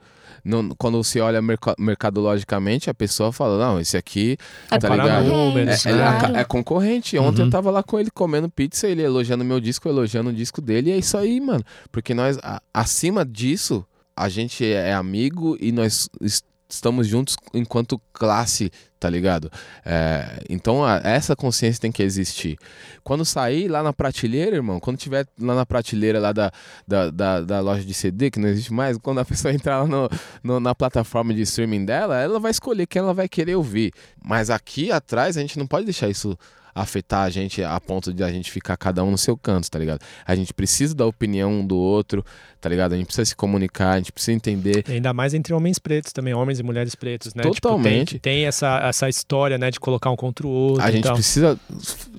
[0.79, 4.37] quando se olha merca- mercadologicamente, a pessoa fala: Não, esse aqui.
[4.71, 5.27] É tá ligado?
[5.27, 7.19] números, É, é ca- é concorrente.
[7.19, 7.47] Ontem Uhum.
[7.49, 10.61] eu tava lá com ele comendo pizza, ele elogiando meu disco, eu elogiando o disco
[10.61, 11.65] dele, e é isso aí, mano.
[11.91, 13.85] Porque nós, a- acima disso,
[14.17, 18.71] a gente é amigo e nós es- estamos juntos enquanto classe,
[19.05, 19.51] tá ligado?
[19.85, 22.57] É, então a- essa consciência tem que existir.
[23.03, 26.51] Quando sair lá na prateleira, irmão, quando tiver lá na prateleira lá da,
[26.89, 29.87] da, da, da loja de CD, que não existe mais, quando a pessoa entrar lá
[29.87, 30.09] no,
[30.43, 33.93] no- na plataforma de streaming dela, ela vai escolher quem ela vai querer ouvir.
[34.25, 36.35] Mas aqui atrás a gente não pode deixar isso
[36.75, 39.79] afetar a gente a ponto de a gente ficar cada um no seu canto, tá
[39.79, 40.01] ligado?
[40.27, 42.25] A gente precisa da opinião um do outro,
[42.61, 42.95] tá ligado?
[42.95, 44.85] A gente precisa se comunicar, a gente precisa entender.
[44.89, 47.43] E Ainda mais entre homens pretos também, homens e mulheres pretos, né?
[47.43, 48.15] Totalmente.
[48.15, 51.05] Tipo, tem, tem essa, essa história, né, de colocar um contra o outro A gente
[51.05, 51.15] tal.
[51.15, 51.61] precisa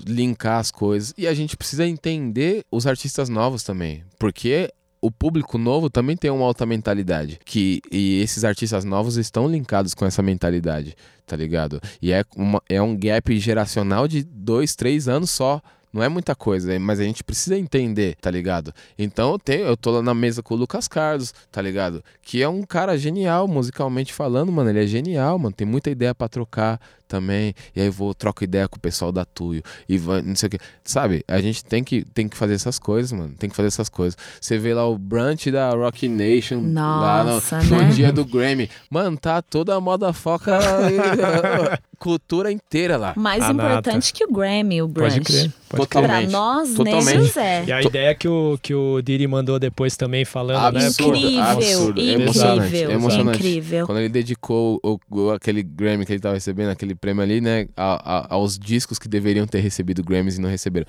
[0.05, 4.71] linkar as coisas e a gente precisa entender os artistas novos também, porque
[5.05, 9.93] o público novo também tem uma alta mentalidade, que e esses artistas novos estão linkados
[9.93, 10.95] com essa mentalidade,
[11.27, 11.79] tá ligado?
[12.01, 15.61] E é, uma, é um gap geracional de dois, três anos só.
[15.93, 18.73] Não é muita coisa, mas a gente precisa entender, tá ligado?
[18.97, 22.03] Então eu, tenho, eu tô lá na mesa com o Lucas Carlos, tá ligado?
[22.21, 24.71] Que é um cara genial, musicalmente falando, mano.
[24.71, 25.55] Ele é genial, mano.
[25.55, 27.53] Tem muita ideia pra trocar também.
[27.75, 29.61] E aí eu vou, troco ideia com o pessoal da Tuyo.
[29.87, 30.59] E vai, não sei o que.
[30.83, 31.23] Sabe?
[31.27, 33.33] A gente tem que, tem que fazer essas coisas, mano.
[33.37, 34.17] Tem que fazer essas coisas.
[34.39, 37.89] Você vê lá o brunch da Rock Nation lá no, Nossa, no né?
[37.91, 38.69] dia do Grammy.
[38.89, 40.57] Mano, tá toda a moda foca
[41.97, 43.13] cultura inteira lá.
[43.15, 43.69] Mais A nata.
[43.69, 45.25] importante que o Grammy, o Pode brunch.
[45.25, 45.51] crer.
[45.69, 46.29] Pode Totalmente.
[46.29, 47.05] Pra nós, Totalmente.
[47.05, 47.63] né, José?
[47.67, 50.85] E a ideia que o, que o Diri mandou depois também falando, né?
[50.85, 51.99] Absurdo, Incrível, absurdo.
[51.99, 53.37] É incrível, emocionante, é emocionante.
[53.39, 53.85] incrível.
[53.85, 57.67] Quando ele dedicou o- o- aquele Grammy que ele tava recebendo, aquele prêmio ali, né,
[57.75, 60.85] a- a- aos discos que deveriam ter recebido Grammys e não receberam.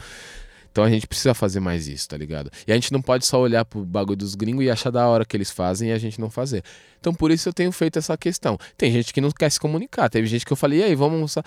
[0.70, 2.50] Então a gente precisa fazer mais isso, tá ligado?
[2.66, 5.24] E a gente não pode só olhar pro bagulho dos gringos e achar da hora
[5.24, 6.62] que eles fazem e a gente não fazer.
[7.00, 8.58] Então por isso eu tenho feito essa questão.
[8.76, 10.10] Tem gente que não quer se comunicar.
[10.10, 11.42] Teve gente que eu falei, e aí, vamos almoçar?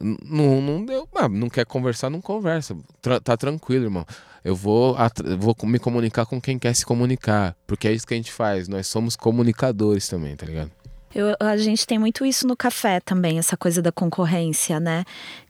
[0.00, 1.06] Não, não deu.
[1.14, 2.74] Ah, não quer conversar, não conversa.
[3.02, 4.06] Tra- tá tranquilo, irmão.
[4.42, 4.96] Eu vou,
[5.38, 7.54] vou me comunicar com quem quer se comunicar.
[7.66, 8.66] Porque é isso que a gente faz.
[8.66, 10.70] Nós somos comunicadores também, tá ligado?
[11.14, 15.04] Eu- a gente tem muito isso no café também, essa coisa da concorrência, né?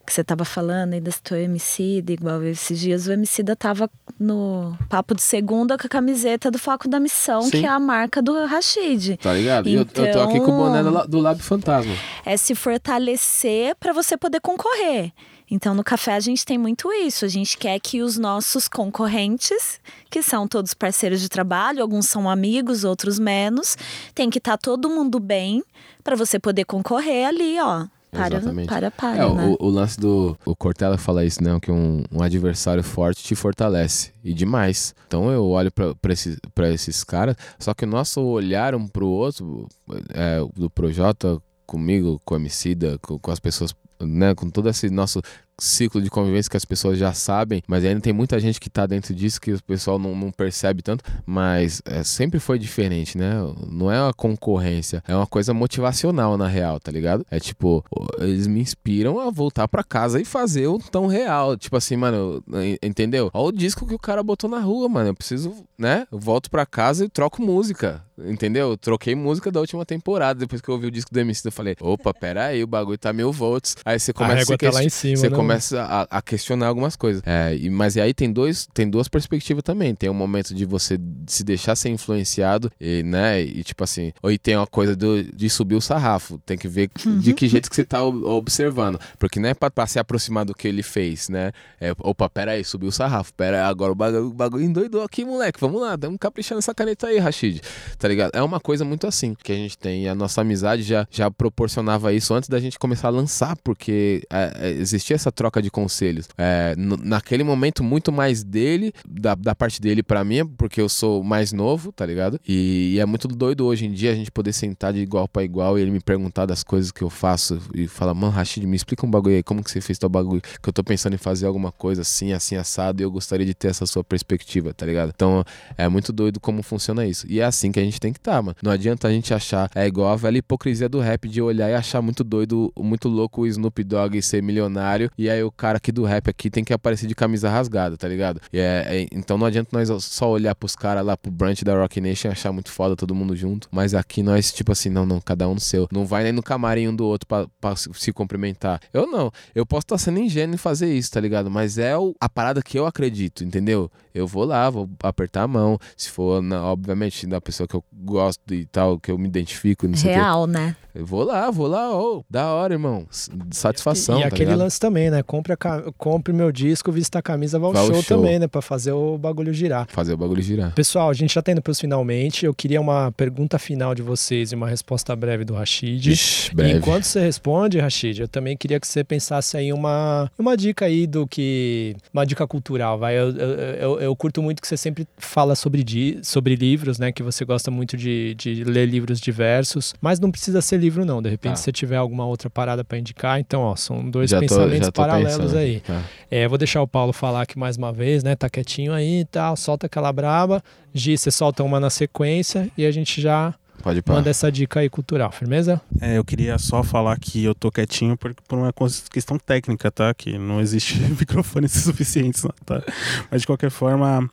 [0.07, 3.89] Que você tava falando aí desse teu Emicida, igual esses dias o Emicida tava
[4.19, 7.51] no papo de segunda com a camiseta do Foco da Missão, Sim.
[7.51, 9.19] que é a marca do Rashid.
[9.19, 9.69] Tá ligado?
[9.69, 11.95] E eu, eu tô aqui com o boné do, La- do Lab Fantasma.
[12.25, 15.13] É se fortalecer para você poder concorrer.
[15.51, 17.25] Então, no café a gente tem muito isso.
[17.25, 22.31] A gente quer que os nossos concorrentes, que são todos parceiros de trabalho, alguns são
[22.31, 23.77] amigos, outros menos,
[24.15, 25.63] tem que estar todo mundo bem
[26.05, 27.87] para você poder concorrer ali, ó.
[28.11, 28.69] Para, Exatamente.
[28.69, 29.23] para, para.
[29.23, 29.57] É, né?
[29.61, 30.37] o, o lance do.
[30.45, 31.57] O Cortella fala isso, né?
[31.61, 34.13] Que um, um adversário forte te fortalece.
[34.25, 34.95] E demais.
[35.07, 37.37] Então eu olho pra, esses, pra esses caras.
[37.57, 39.69] Só que o nosso olhar um pro outro,
[40.13, 43.73] é, do Projota, comigo, com a Emicida, com, com as pessoas,
[44.07, 44.35] né?
[44.35, 45.21] Com todo esse nosso
[45.61, 48.87] ciclo de convivência que as pessoas já sabem, mas ainda tem muita gente que tá
[48.87, 53.33] dentro disso que o pessoal não, não percebe tanto, mas é, sempre foi diferente, né?
[53.71, 57.25] Não é uma concorrência, é uma coisa motivacional na real, tá ligado?
[57.31, 57.85] É tipo,
[58.19, 62.43] eles me inspiram a voltar pra casa e fazer o tão real, tipo assim, mano,
[62.55, 63.31] en- entendeu?
[63.33, 66.07] Olha o disco que o cara botou na rua, mano, eu preciso, né?
[66.11, 68.71] Eu volto pra casa e troco música, entendeu?
[68.71, 71.53] Eu troquei música da última temporada, depois que eu ouvi o disco do MC, eu
[71.53, 73.77] falei, opa, pera aí, o bagulho tá mil volts.
[73.85, 76.23] Aí você A começa a se régua tá em cima, você né, começa a, a,
[76.23, 77.23] questionar algumas coisas.
[77.27, 79.95] É, e, mas aí tem, dois, tem duas perspectivas também.
[79.95, 83.41] Tem um momento de você se deixar ser influenciado, e, né?
[83.41, 86.39] E tipo assim, ou tem uma coisa do, de subir o sarrafo.
[86.45, 86.91] Tem que ver
[87.21, 88.99] de que jeito que você tá observando.
[89.19, 91.53] Porque não é pra, pra se aproximar do que ele fez, né?
[91.81, 93.33] É, opa, pera aí, subiu o sarrafo.
[93.35, 95.61] Pera aí, agora o bagulho, o bagulho endoidou aqui, moleque.
[95.61, 97.61] Vamos lá, damos caprichar nessa caneta aí, Rashid.
[97.99, 98.33] Tá ligado?
[98.35, 100.05] É uma coisa muito assim que a gente tem.
[100.05, 104.23] E a nossa amizade já, já proporcionava isso antes da gente começar a lançar, porque
[104.31, 106.29] é, é, existia essa troca de conselhos.
[106.37, 111.25] É, naquele momento, muito mais dele, da, da parte dele para mim, porque eu sou
[111.25, 112.39] mais novo, tá ligado?
[112.47, 115.43] E, e, é muito doido hoje em dia a gente poder sentar de igual para
[115.43, 118.77] igual e ele me perguntar das coisas que eu faço e falar, mano, Rashid, me
[118.77, 120.43] explica um bagulho aí, como que você fez teu bagulho?
[120.43, 123.55] Que eu tô pensando em fazer alguma coisa assim, assim, assado, e eu gostaria de
[123.55, 125.11] ter essa sua perspectiva, tá ligado?
[125.15, 125.43] Então
[125.79, 127.27] é muito doido como funciona isso.
[127.31, 128.57] E é assim que a gente tem que estar, tá, mano.
[128.63, 131.75] Não adianta a gente achar, é igual a velha hipocrisia do rap de olhar e
[131.75, 135.93] achar muito doido, muito louco o Snoop Dogg ser milionário, e aí o cara aqui
[135.93, 138.41] do rap aqui tem que aparecer de camisa rasgada, tá ligado?
[138.51, 142.01] É, é, então não adianta nós só olhar pros caras lá pro branch da Rock
[142.01, 145.21] Nation e achar muito foda todo mundo junto, mas aqui nós, tipo assim, não, não,
[145.21, 145.87] cada um no seu.
[145.93, 148.81] Não vai nem no camarim um do outro pra, pra se cumprimentar.
[148.95, 149.31] Eu não.
[149.55, 151.51] Eu posso estar sendo ingênuo em fazer isso, tá ligado?
[151.51, 153.91] Mas é o, a parada que eu acredito, entendeu?
[154.15, 155.79] Eu vou lá, vou apertar a mão.
[155.97, 159.87] Se for, na, obviamente, da pessoa que eu gosto e tal, que eu me identifico.
[159.87, 160.75] Não sei Real, né?
[160.95, 163.07] Eu vou lá, vou lá, oh, da hora, irmão.
[163.51, 164.17] Satisfação.
[164.17, 164.59] E, e tá aquele ligado?
[164.59, 165.23] lance também, né?
[165.23, 165.57] Compre, a,
[165.99, 168.47] compre meu disco, vista a camisa, vá ao show, show, também, né?
[168.47, 169.87] Pra fazer o bagulho girar.
[169.91, 170.75] Fazer o bagulho girar.
[170.75, 172.47] Pessoal, a gente já tá indo pros finalmente.
[172.47, 176.11] Eu queria uma pergunta final de vocês e uma resposta breve do Rashid.
[176.11, 176.75] Ixi, breve.
[176.75, 180.87] E enquanto você responde, Rashid, eu também queria que você pensasse aí uma, uma dica
[180.87, 181.97] aí do que.
[182.13, 183.19] Uma dica cultural, vai.
[183.19, 187.13] Eu, eu, eu, eu curto muito que você sempre fala sobre, di, sobre livros, né?
[187.13, 189.95] Que você gosta muito de, de ler livros diversos.
[190.01, 191.21] Mas não precisa ser livro, não.
[191.23, 191.57] De repente, ah.
[191.57, 195.00] se você tiver alguma outra parada para indicar, então, ó, são dois já pensamentos tô,
[195.01, 195.59] paralelos pensando.
[195.59, 195.81] aí.
[195.81, 196.03] Tá.
[196.31, 198.37] É, vou deixar o Paulo falar aqui mais uma vez, né?
[198.37, 200.63] Tá quietinho aí e tal, solta aquela braba.
[200.95, 204.91] Gi, você solta uma na sequência e a gente já Pode Manda essa dica aí
[204.91, 205.81] cultural, firmeza?
[206.01, 208.73] É, eu queria só falar que eu tô quietinho por, por uma
[209.11, 210.13] questão técnica, tá?
[210.13, 212.83] Que não existe microfones suficientes, tá?
[213.31, 214.29] Mas de qualquer forma,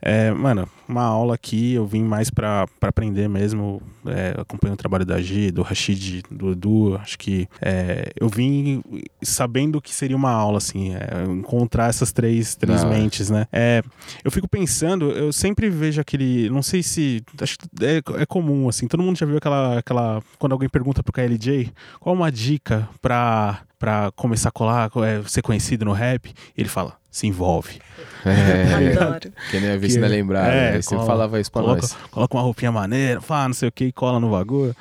[0.00, 3.82] é, mano, uma aula aqui, eu vim mais para aprender mesmo.
[4.06, 6.96] É, acompanho o trabalho da G, do Rashid, do Edu.
[6.96, 8.82] Acho que é, eu vim
[9.22, 12.86] sabendo que seria uma aula, assim, é, encontrar essas três, três ah.
[12.86, 13.46] mentes, né?
[13.52, 13.82] É,
[14.24, 16.48] eu fico pensando, eu sempre vejo aquele.
[16.50, 17.22] Não sei se.
[17.40, 18.85] Acho que é, é comum, assim.
[18.88, 19.78] Todo mundo já viu aquela.
[19.78, 25.22] aquela quando alguém pergunta pro KLJ qual uma dica pra, pra começar a colar, é,
[25.26, 27.80] ser conhecido no rap, ele fala se envolve.
[28.26, 29.32] É, Adoro.
[29.50, 30.52] Que nem a vice não lembrar.
[30.52, 30.82] É, né?
[30.82, 31.96] Você falava isso pra coloca, nós.
[32.10, 34.76] Coloca uma roupinha maneira, fala não sei o que, cola no bagulho.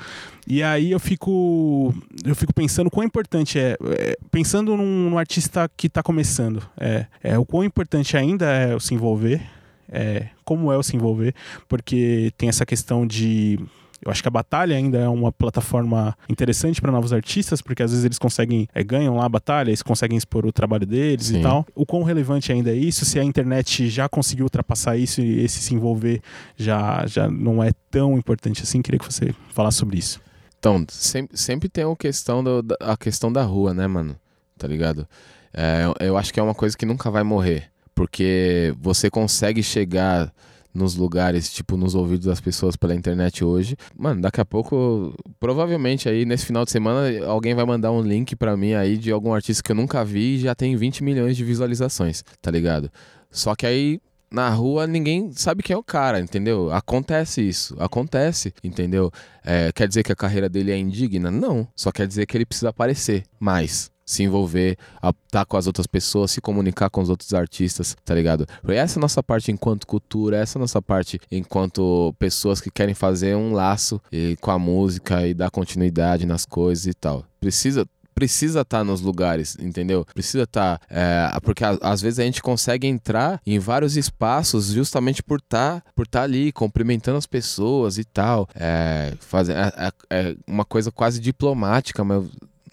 [0.45, 1.93] E aí eu fico
[2.25, 7.05] eu fico pensando quão importante é, é pensando num, num, artista que está começando, é,
[7.23, 9.41] é o quão importante ainda é o se envolver,
[9.89, 11.33] é, como é o se envolver,
[11.67, 13.59] porque tem essa questão de
[14.05, 17.89] eu acho que a batalha ainda é uma plataforma interessante para novos artistas, porque às
[17.89, 21.39] vezes eles conseguem, é, ganham lá a batalha, eles conseguem expor o trabalho deles Sim.
[21.39, 21.65] e tal.
[21.73, 23.03] O quão relevante ainda é isso?
[23.03, 26.21] Se a internet já conseguiu ultrapassar isso e esse se envolver
[26.55, 30.21] já, já não é tão importante assim, queria que você falasse sobre isso.
[30.59, 34.15] Então, sempre, sempre tem a questão, do, a questão da rua, né, mano?
[34.55, 35.07] Tá ligado?
[35.51, 37.71] É, eu acho que é uma coisa que nunca vai morrer.
[37.95, 40.31] Porque você consegue chegar
[40.76, 43.78] nos lugares, tipo, nos ouvidos das pessoas pela internet hoje.
[43.97, 48.36] Mano, daqui a pouco, provavelmente aí nesse final de semana, alguém vai mandar um link
[48.36, 51.38] para mim aí de algum artista que eu nunca vi e já tem 20 milhões
[51.38, 52.91] de visualizações, tá ligado?
[53.32, 53.99] Só que aí
[54.30, 56.71] na rua ninguém sabe quem é o cara, entendeu?
[56.71, 59.09] Acontece isso, acontece, entendeu?
[59.43, 61.32] É, quer dizer que a carreira dele é indigna?
[61.32, 65.67] Não, só quer dizer que ele precisa aparecer mais, se envolver, estar tá com as
[65.67, 68.45] outras pessoas, se comunicar com os outros artistas, tá ligado?
[68.67, 72.69] Essa é a nossa parte enquanto cultura, essa é a nossa parte enquanto pessoas que
[72.69, 77.25] querem fazer um laço e, com a música e dar continuidade nas coisas e tal.
[77.39, 77.85] Precisa
[78.15, 80.05] precisa estar tá nos lugares, entendeu?
[80.13, 80.79] Precisa estar.
[80.79, 85.83] Tá, é, porque às vezes a gente consegue entrar em vários espaços justamente por estar
[85.93, 88.47] por tá ali, cumprimentando as pessoas e tal.
[88.55, 92.25] É, fazer, é, é, é uma coisa quase diplomática, mas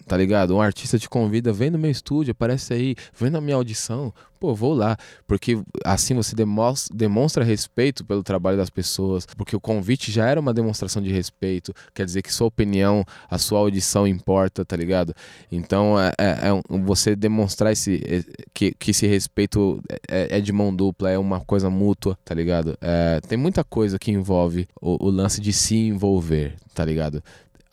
[0.07, 0.55] tá ligado?
[0.55, 4.53] Um artista te convida, vem no meu estúdio, aparece aí, vem na minha audição, pô,
[4.53, 4.97] vou lá.
[5.25, 10.39] Porque assim você demonstra, demonstra respeito pelo trabalho das pessoas, porque o convite já era
[10.39, 15.13] uma demonstração de respeito, quer dizer que sua opinião, a sua audição importa, tá ligado?
[15.49, 18.23] Então é, é, é você demonstrar esse, é,
[18.53, 22.77] que, que esse respeito é, é, de mão dupla, é uma coisa mútua, tá ligado?
[22.81, 27.23] É, tem muita coisa que envolve o, o lance de se envolver, tá ligado?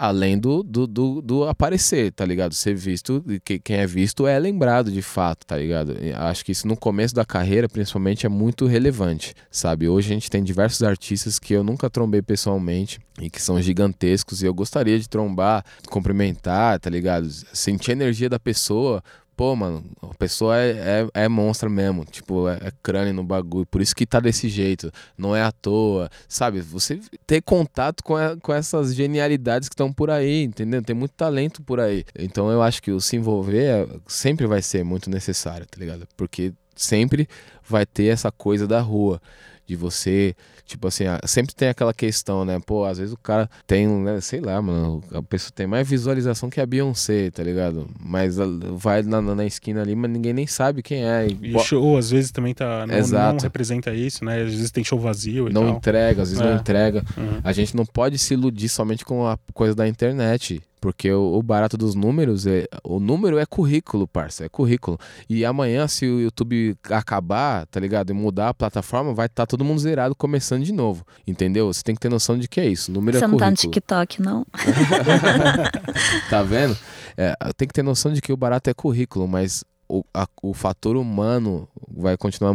[0.01, 2.55] Além do, do, do, do, aparecer, tá ligado?
[2.55, 5.95] Ser visto, que, quem é visto é lembrado de fato, tá ligado?
[6.17, 9.91] Acho que isso no começo da carreira, principalmente, é muito relevante, sabe?
[9.91, 14.43] Hoje a gente tem diversos artistas que eu nunca trombei pessoalmente e que são gigantescos
[14.43, 17.29] e eu gostaria de trombar, cumprimentar, tá ligado?
[17.53, 19.03] Sentir a energia da pessoa,
[19.41, 22.05] pô, mano, a pessoa é, é, é monstra mesmo.
[22.05, 23.65] Tipo, é, é, crânio no bagulho.
[23.65, 24.93] Por isso que tá desse jeito.
[25.17, 26.11] Não é à toa.
[26.29, 26.61] Sabe?
[26.61, 30.83] Você ter contato com, a, com essas genialidades que estão por aí, entendeu?
[30.83, 32.05] Tem muito talento por aí.
[32.19, 36.07] Então eu acho que o se envolver é, sempre vai ser muito necessário, tá ligado?
[36.19, 37.27] Porque sempre
[37.67, 39.23] vai ter essa coisa da rua
[39.67, 40.35] de você,
[40.71, 42.59] tipo assim, sempre tem aquela questão, né?
[42.65, 46.49] Pô, às vezes o cara tem, né, sei lá, mano, a pessoa tem mais visualização
[46.49, 47.89] que a Beyoncé, tá ligado?
[48.01, 48.37] Mas
[48.73, 51.27] vai na, na esquina ali, mas ninguém nem sabe quem é.
[51.27, 53.35] E, e show, às vezes também tá, não, Exato.
[53.35, 54.43] não representa isso, né?
[54.43, 55.77] Às vezes tem show vazio e Não tal.
[55.77, 56.49] entrega, às vezes é.
[56.49, 57.05] não entrega.
[57.17, 57.41] Uhum.
[57.43, 60.63] A gente não pode se iludir somente com a coisa da internet.
[60.81, 62.67] Porque o, o, barato dos números é.
[62.83, 64.47] O número é currículo, parça.
[64.47, 64.99] É currículo.
[65.29, 68.11] E amanhã, se o YouTube acabar, tá ligado?
[68.11, 71.07] E mudar a plataforma, vai estar tá todo mundo zerado começando de novo.
[71.27, 71.73] Entendeu?
[71.73, 72.93] Você tem que ter noção de que é isso.
[72.93, 73.41] Número Você é currículo.
[73.41, 74.47] Não tá no TikTok, não?
[76.31, 76.77] tá vendo?
[77.17, 80.55] É, tem que ter noção de que o barato é currículo, mas o, a, o
[80.55, 82.55] fator humano vai continuar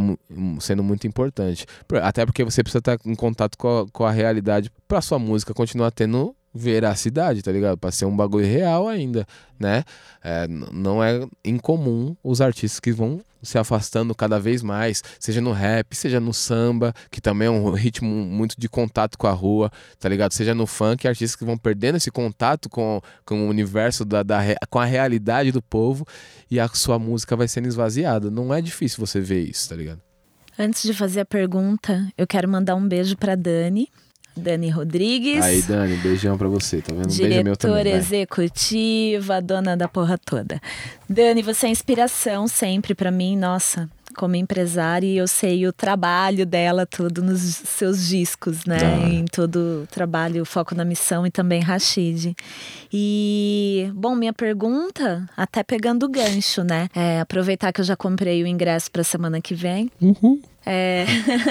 [0.60, 1.66] sendo muito importante.
[2.02, 5.54] Até porque você precisa estar em contato com a, com a realidade para sua música
[5.54, 7.78] continuar tendo veracidade, tá ligado?
[7.78, 9.28] Pra ser um bagulho real ainda,
[9.60, 9.84] né?
[10.24, 15.52] É, não é incomum os artistas que vão se afastando cada vez mais, seja no
[15.52, 19.70] rap, seja no samba, que também é um ritmo muito de contato com a rua,
[20.00, 20.32] tá ligado?
[20.32, 24.40] Seja no funk, artistas que vão perdendo esse contato com, com o universo, da, da,
[24.70, 26.08] com a realidade do povo
[26.50, 28.32] e a sua música vai sendo esvaziada.
[28.32, 30.02] Não é difícil você ver isso, tá ligado?
[30.58, 33.90] Antes de fazer a pergunta, eu quero mandar um beijo pra Dani,
[34.36, 35.44] Dani Rodrigues.
[35.44, 37.06] Aí, Dani, beijão pra você, tá vendo?
[37.06, 40.62] Um Diretora beijo meu também, executiva, dona da porra toda.
[41.10, 46.46] Dani, você é inspiração sempre para mim, nossa, como empresária, e eu sei o trabalho
[46.46, 48.78] dela tudo nos seus discos, né?
[48.82, 49.10] Ah.
[49.10, 52.36] Em todo o trabalho, foco na missão e também Rashid.
[52.92, 56.90] E, bom, minha pergunta, até pegando o gancho, né?
[56.96, 59.92] É, aproveitar que eu já comprei o ingresso pra semana que vem.
[60.02, 60.42] Uhum.
[60.66, 61.06] É...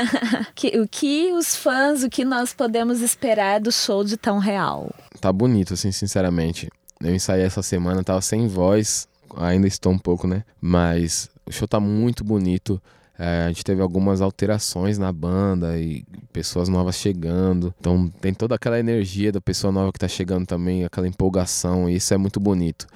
[0.55, 4.93] que, o que os fãs, o que nós podemos esperar do show de Tão Real?
[5.21, 6.69] Tá bonito, assim, sinceramente.
[7.01, 9.07] Eu ensaiei essa semana, tava sem voz,
[9.37, 10.43] ainda estou um pouco, né?
[10.61, 12.83] Mas o show tá muito bonito.
[13.17, 17.73] É, a gente teve algumas alterações na banda e pessoas novas chegando.
[17.79, 21.97] Então tem toda aquela energia da pessoa nova que tá chegando também, aquela empolgação, e
[21.97, 22.87] isso é muito bonito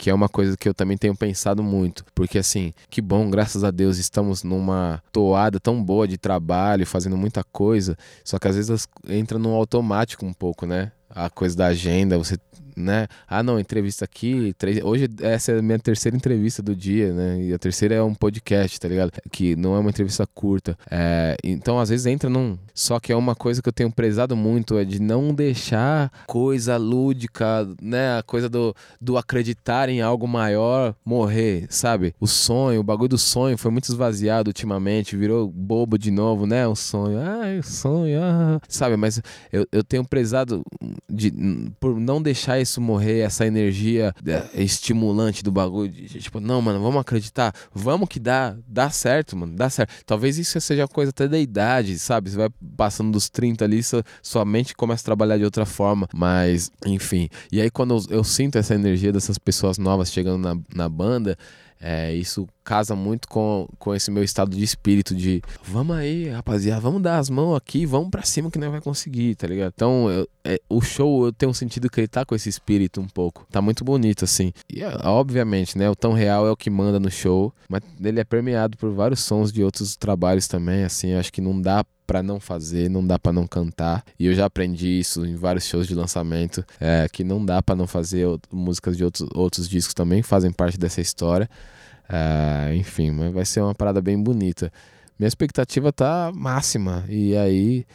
[0.00, 3.62] que é uma coisa que eu também tenho pensado muito, porque assim, que bom, graças
[3.62, 8.56] a Deus estamos numa toada tão boa de trabalho, fazendo muita coisa, só que às
[8.56, 10.90] vezes entra no automático um pouco, né?
[11.10, 12.38] A coisa da agenda, você
[12.76, 13.06] né?
[13.28, 14.54] Ah, não, entrevista aqui.
[14.58, 14.82] Três...
[14.82, 17.42] Hoje essa é a minha terceira entrevista do dia, né?
[17.42, 19.12] E a terceira é um podcast, tá ligado?
[19.30, 20.76] Que não é uma entrevista curta.
[20.90, 21.36] É...
[21.44, 22.58] Então, às vezes entra num.
[22.74, 26.76] Só que é uma coisa que eu tenho prezado muito, é de não deixar coisa
[26.76, 28.18] lúdica, né?
[28.18, 32.14] A coisa do, do acreditar em algo maior morrer, sabe?
[32.20, 36.66] O sonho, o bagulho do sonho foi muito esvaziado ultimamente, virou bobo de novo, né?
[36.66, 38.60] O sonho, ah, o sonho, ah.
[38.68, 38.96] sabe?
[38.96, 39.20] Mas
[39.52, 40.62] eu, eu tenho prezado
[41.08, 41.32] de,
[41.78, 45.90] por não deixar isso morrer, essa energia é, estimulante do bagulho.
[45.90, 49.92] De, tipo, não, mano, vamos acreditar, vamos que dá, dá certo, mano, dá certo.
[50.04, 52.30] Talvez isso seja coisa até da idade, sabe?
[52.30, 56.08] Você vai passando dos 30 ali, sua, sua mente começa a trabalhar de outra forma,
[56.14, 57.28] mas, enfim.
[57.50, 61.36] E aí, quando eu, eu sinto essa energia dessas pessoas novas chegando na, na banda,
[61.80, 66.80] é, isso casa muito com, com esse meu estado de espírito de vamos aí, rapaziada,
[66.80, 69.72] vamos dar as mãos aqui, vamos para cima que não vai conseguir, tá ligado?
[69.74, 73.08] Então, eu, é, o show eu tenho sentido que ele tá com esse espírito um
[73.08, 73.46] pouco.
[73.50, 74.52] Tá muito bonito, assim.
[74.72, 78.20] E, é, obviamente, né, o tão real é o que manda no show, mas ele
[78.20, 82.24] é permeado por vários sons de outros trabalhos também, assim, acho que não dá para
[82.24, 84.02] não fazer, não dá para não cantar.
[84.18, 87.76] E eu já aprendi isso em vários shows de lançamento, é, que não dá para
[87.76, 91.48] não fazer músicas de outros, outros discos também fazem parte dessa história.
[92.08, 94.72] É, enfim, mas vai ser uma parada bem bonita.
[95.16, 97.04] Minha expectativa tá máxima.
[97.08, 97.86] E aí,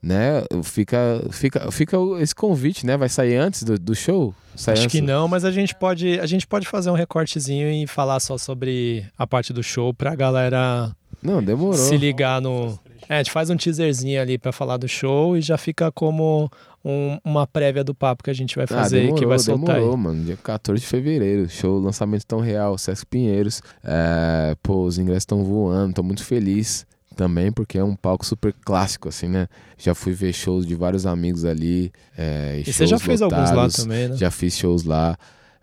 [0.00, 2.96] né, fica, fica, fica esse convite, né?
[2.96, 4.32] Vai sair antes do, do show?
[4.54, 5.00] Sai Acho antes?
[5.00, 8.38] que não, mas a gente pode, a gente pode fazer um recortezinho e falar só
[8.38, 10.94] sobre a parte do show pra galera
[11.24, 11.74] não, demorou.
[11.74, 12.78] se ligar no,
[13.08, 16.50] é, a gente faz um teaserzinho ali para falar do show e já fica como
[16.84, 19.38] um, uma prévia do papo que a gente vai ah, fazer ah, demorou, que vai
[19.38, 20.00] soltar demorou, aí.
[20.00, 20.24] mano.
[20.24, 23.62] Dia 14 de fevereiro, show, lançamento tão real, Sesc Pinheiros.
[23.82, 28.52] É, pô, os ingressos estão voando, tô muito feliz também, porque é um palco super
[28.64, 29.48] clássico, assim, né?
[29.78, 31.92] Já fui ver shows de vários amigos ali.
[32.16, 34.16] É, e, e você já fez lotados, alguns lá também, né?
[34.16, 35.16] Já fiz shows lá.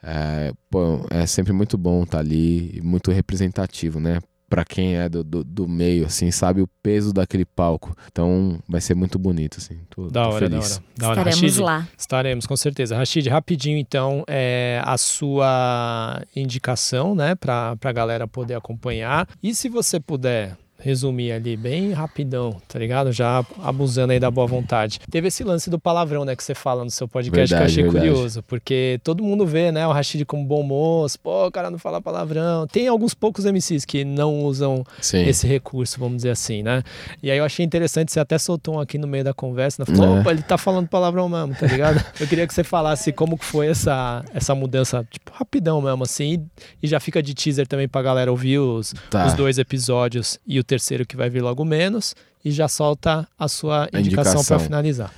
[0.04, 4.20] É, pô, é sempre muito bom estar tá ali, muito representativo, né?
[4.52, 7.96] Para quem é do, do, do, meio, assim, sabe o peso daquele palco.
[8.12, 9.80] Então vai ser muito bonito, assim.
[9.90, 10.52] Tô, da, tô hora, feliz.
[10.52, 11.20] da hora, da hora.
[11.22, 11.88] Estaremos Rashid, lá.
[11.98, 12.98] Estaremos, com certeza.
[12.98, 19.26] Rashid, rapidinho então, é, a sua indicação, né, para a galera poder acompanhar.
[19.42, 23.12] E se você puder resumir ali bem rapidão, tá ligado?
[23.12, 25.00] Já abusando aí da boa vontade.
[25.10, 27.84] Teve esse lance do palavrão, né, que você fala no seu podcast verdade, que eu
[27.86, 28.14] achei verdade.
[28.14, 31.78] curioso, porque todo mundo vê, né, o Rashid como bom moço, pô, o cara não
[31.80, 32.66] fala palavrão.
[32.68, 35.22] Tem alguns poucos MCs que não usam Sim.
[35.28, 36.84] esse recurso, vamos dizer assim, né?
[37.22, 39.96] E aí eu achei interessante, você até soltou um aqui no meio da conversa, né?
[39.96, 40.20] Falou, É.
[40.22, 42.04] opa, ele tá falando palavrão mesmo, tá ligado?
[42.20, 46.48] eu queria que você falasse como que foi essa, essa mudança, tipo, rapidão mesmo, assim,
[46.82, 49.28] e, e já fica de teaser também pra galera ouvir os, Tá.
[49.28, 52.16] os dois episódios e o terceiro que vai vir logo menos,
[52.46, 55.14] e já solta a sua indicação pra finalizar.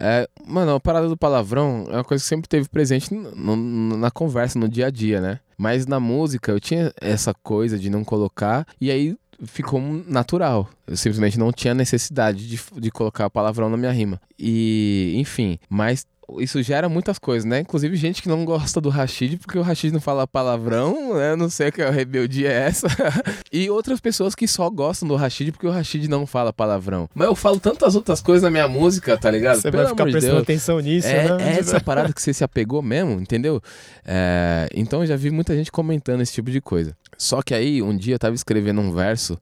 [0.00, 3.96] É, mano, a parada do palavrão é uma coisa que sempre teve presente no- no-
[3.96, 5.40] na conversa, no dia a dia, né?
[5.56, 10.68] Mas na música eu tinha essa coisa de não colocar e aí ficou natural.
[10.86, 14.20] Eu simplesmente não tinha necessidade de, de colocar palavrão na minha rima.
[14.38, 16.06] E, enfim, mas
[16.38, 17.60] isso gera muitas coisas, né?
[17.60, 21.34] Inclusive gente que não gosta do Rashid porque o Rashid não fala palavrão, né?
[21.34, 22.86] Não sei que rebeldia é essa.
[23.52, 27.08] e outras pessoas que só gostam do Rashid porque o Rashid não fala palavrão.
[27.14, 29.56] Mas eu falo tantas outras coisas na minha música, tá ligado?
[29.60, 30.42] Você Pelo vai ficar prestando Deus.
[30.42, 31.54] atenção nisso, É, né?
[31.54, 33.60] é essa parada que você se apegou mesmo, entendeu?
[34.04, 36.94] É, então eu já vi muita gente comentando esse tipo de coisa.
[37.16, 39.38] Só que aí, um dia eu tava escrevendo um verso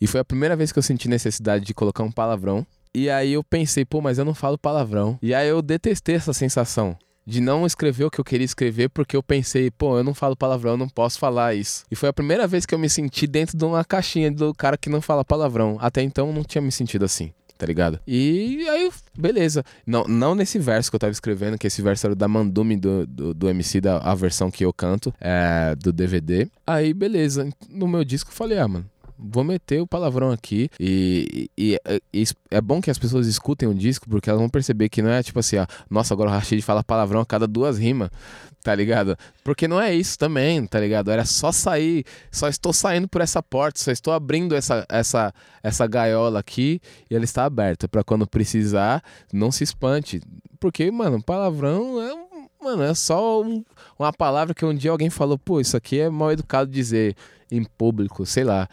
[0.00, 2.66] e foi a primeira vez que eu senti necessidade de colocar um palavrão.
[2.94, 5.18] E aí eu pensei, pô, mas eu não falo palavrão.
[5.22, 6.96] E aí eu detestei essa sensação.
[7.24, 10.34] De não escrever o que eu queria escrever, porque eu pensei, pô, eu não falo
[10.34, 11.84] palavrão, eu não posso falar isso.
[11.90, 14.76] E foi a primeira vez que eu me senti dentro de uma caixinha do cara
[14.76, 15.76] que não fala palavrão.
[15.80, 18.00] Até então eu não tinha me sentido assim tá ligado?
[18.06, 19.62] E aí, beleza.
[19.86, 23.06] Não, não nesse verso que eu tava escrevendo, que esse verso era da Mandume do,
[23.06, 26.48] do, do MC, da a versão que eu canto, é, do DVD.
[26.66, 27.46] Aí, beleza.
[27.68, 28.86] No meu disco eu falei, ah, mano.
[29.22, 33.68] Vou meter o palavrão aqui e, e- e- e é bom que as pessoas escutem
[33.68, 36.32] o disco porque elas vão perceber que não é tipo assim, ó, nossa, agora o
[36.32, 38.10] Rashid fala palavrão a cada duas rimas,
[38.62, 39.16] tá ligado?
[39.44, 41.10] Porque não é isso também, tá ligado?
[41.10, 45.32] Era só sair, só estou saindo por essa porta, só estou abrindo essa, essa,
[45.62, 46.80] essa gaiola aqui
[47.10, 49.02] e ela está aberta pra quando precisar,
[49.32, 50.20] não se espante.
[50.58, 52.30] Porque, mano, palavrão é um.
[52.62, 53.64] Mano, é só um-
[53.98, 57.16] uma palavra que um dia alguém falou, pô, isso aqui é mal educado dizer
[57.50, 58.68] em público, sei lá.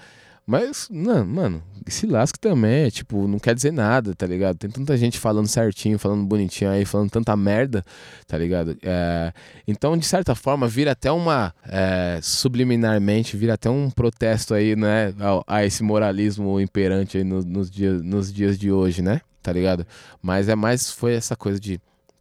[0.49, 4.57] Mas, não, mano, se lasque também, é, tipo, não quer dizer nada, tá ligado?
[4.57, 7.83] Tem tanta gente falando certinho, falando bonitinho aí, falando tanta merda,
[8.25, 8.77] tá ligado?
[8.81, 9.33] É,
[9.67, 11.53] então, de certa forma, vira até uma.
[11.67, 15.13] é, subliminarmente, vira até um protesto aí, né?
[15.19, 19.19] A, a esse moralismo imperante aí no- nos, dias, nos dias de hoje, né?
[19.43, 19.85] Tá ligado?
[20.21, 20.89] Mas é mais.
[20.89, 21.77] Foi essa coisa de.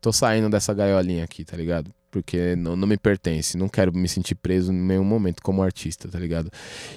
[0.06, 1.90] Tô saindo dessa gaiolinha aqui, tá ligado?
[2.12, 6.06] Porque não, não me pertence, não quero me sentir preso em nenhum momento como artista,
[6.08, 6.48] tá ligado?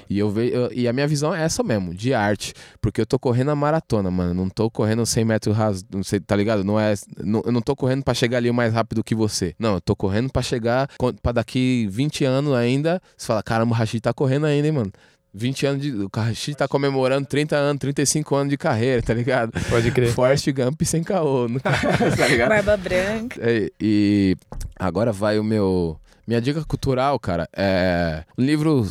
[0.08, 0.70] E eu vejo.
[0.72, 2.54] E a minha visão é essa mesmo, de arte.
[2.80, 4.36] Porque eu tô correndo a maratona, mano.
[4.36, 6.64] Não tô correndo 100 metros rasos, não sei, tá ligado?
[6.64, 6.94] Não é.
[7.18, 9.56] não- eu não tô correndo pra chegar ali mais rápido que você.
[9.58, 10.88] Não, eu tô correndo pra chegar.
[11.24, 13.02] Pra daqui 20 anos ainda.
[13.18, 14.92] Você fala, caramba, o Rashid tá correndo ainda, hein, mano?
[15.34, 15.92] 20 anos de.
[15.92, 19.52] O Rashid tá comemorando 30 anos, 35 anos de carreira, tá ligado?
[19.70, 20.12] Pode crer.
[20.14, 22.50] Forrest Gump sem caô, não- tá ligado?
[22.50, 23.40] Barba branca.
[23.42, 24.36] É, e
[24.78, 26.00] agora vai o meu.
[26.30, 28.24] Minha dica cultural, cara, é.
[28.38, 28.88] Um livro.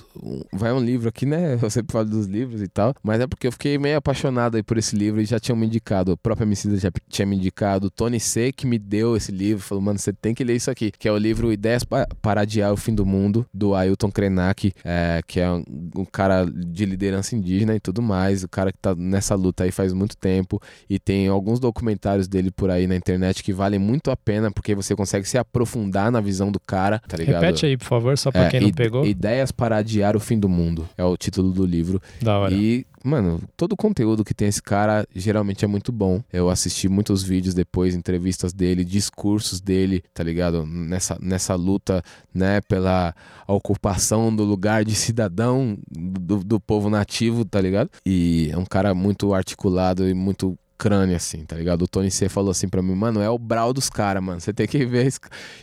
[0.53, 1.57] vai um livro aqui, né?
[1.63, 2.93] Eu sempre falo dos livros e tal.
[3.01, 5.65] Mas é porque eu fiquei meio apaixonado aí por esse livro e já tinham me
[5.65, 6.11] indicado.
[6.11, 7.91] O próprio Emicida já tinha me indicado.
[7.91, 9.63] Tony C que me deu esse livro.
[9.63, 10.91] Falou, mano, você tem que ler isso aqui.
[10.91, 14.73] Que é o livro Ideias Pa- para Adiar o Fim do Mundo, do Ailton Krenak,
[14.85, 15.63] é, que é um,
[15.95, 18.43] um cara de liderança indígena e tudo mais.
[18.43, 20.61] O cara que tá nessa luta aí faz muito tempo.
[20.91, 24.75] E tem alguns documentários dele por aí na internet que valem muito a pena, porque
[24.75, 27.28] você consegue se aprofundar na visão do cara, tá ligado?
[27.33, 29.05] Repete aí, por favor, só pra É, quem não pegou.
[29.07, 30.89] Ideias para adiar o fim do mundo.
[30.97, 32.01] É o título do livro.
[32.21, 32.55] Da hora.
[32.55, 36.23] E, mano, todo o conteúdo que tem esse cara geralmente é muito bom.
[36.33, 40.65] Eu assisti muitos vídeos depois, entrevistas dele, discursos dele, tá ligado?
[40.67, 42.03] Nessa, nessa luta,
[42.35, 43.15] né, pela
[43.47, 47.91] ocupação do lugar de cidadão do, do povo nativo, tá ligado?
[48.05, 51.83] E é um cara muito articulado e muito crânio, assim, tá ligado?
[51.83, 54.41] O Tony C falou assim pra mim, mano, é o brau dos caras, mano.
[54.41, 55.19] Você tem que ver isso.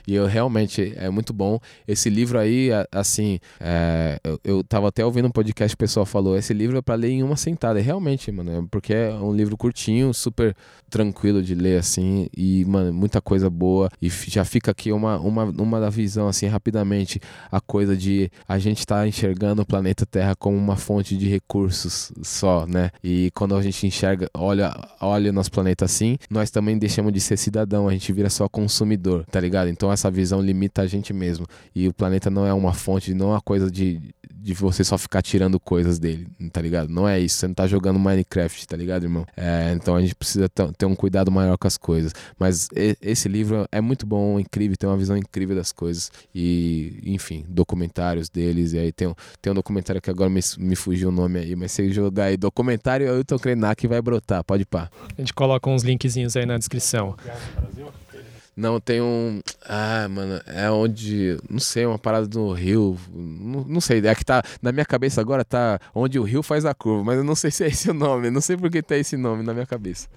[0.05, 1.59] E eu realmente, é muito bom.
[1.87, 6.37] Esse livro aí, assim, é, eu, eu tava até ouvindo um podcast o pessoal falou,
[6.37, 7.79] esse livro é pra ler em uma sentada.
[7.79, 10.55] E realmente, mano, é porque é um livro curtinho, super
[10.89, 13.89] tranquilo de ler, assim, e, mano, muita coisa boa.
[14.01, 17.19] E já fica aqui uma, uma, uma da visão, assim, rapidamente,
[17.51, 22.11] a coisa de a gente tá enxergando o planeta Terra como uma fonte de recursos
[22.21, 22.91] só, né?
[23.03, 24.73] E quando a gente enxerga, olha,
[25.05, 29.25] olha nosso planeta assim, nós também deixamos de ser cidadão, a gente vira só consumidor,
[29.25, 29.69] tá ligado?
[29.69, 31.45] Então essa visão limita a gente mesmo.
[31.73, 34.13] E o planeta não é uma fonte, não é uma coisa de,
[34.45, 36.87] de você só ficar tirando coisas dele, tá ligado?
[36.87, 39.25] Não é isso, você não tá jogando Minecraft, tá ligado, irmão?
[39.35, 42.13] É, então a gente precisa ter um cuidado maior com as coisas.
[42.37, 42.69] Mas
[43.01, 46.11] esse livro é muito bom, incrível, tem uma visão incrível das coisas.
[46.33, 48.73] E, enfim, documentários deles.
[48.73, 49.11] E aí tem,
[49.41, 52.37] tem um documentário que agora me, me fugiu o nome aí, mas se jogar aí
[52.37, 54.91] documentário, eu tô crendo que vai brotar, pode pá.
[55.17, 57.15] A gente coloca uns linkzinhos aí na descrição.
[58.55, 59.41] Não, tem um.
[59.67, 61.37] Ah, mano, é onde.
[61.49, 62.97] Não sei, uma parada do rio.
[63.13, 64.41] Não, não sei, é que tá.
[64.61, 67.51] Na minha cabeça agora tá onde o rio faz a curva, mas eu não sei
[67.51, 68.29] se é esse o nome.
[68.29, 70.07] Não sei por que tem esse nome na minha cabeça.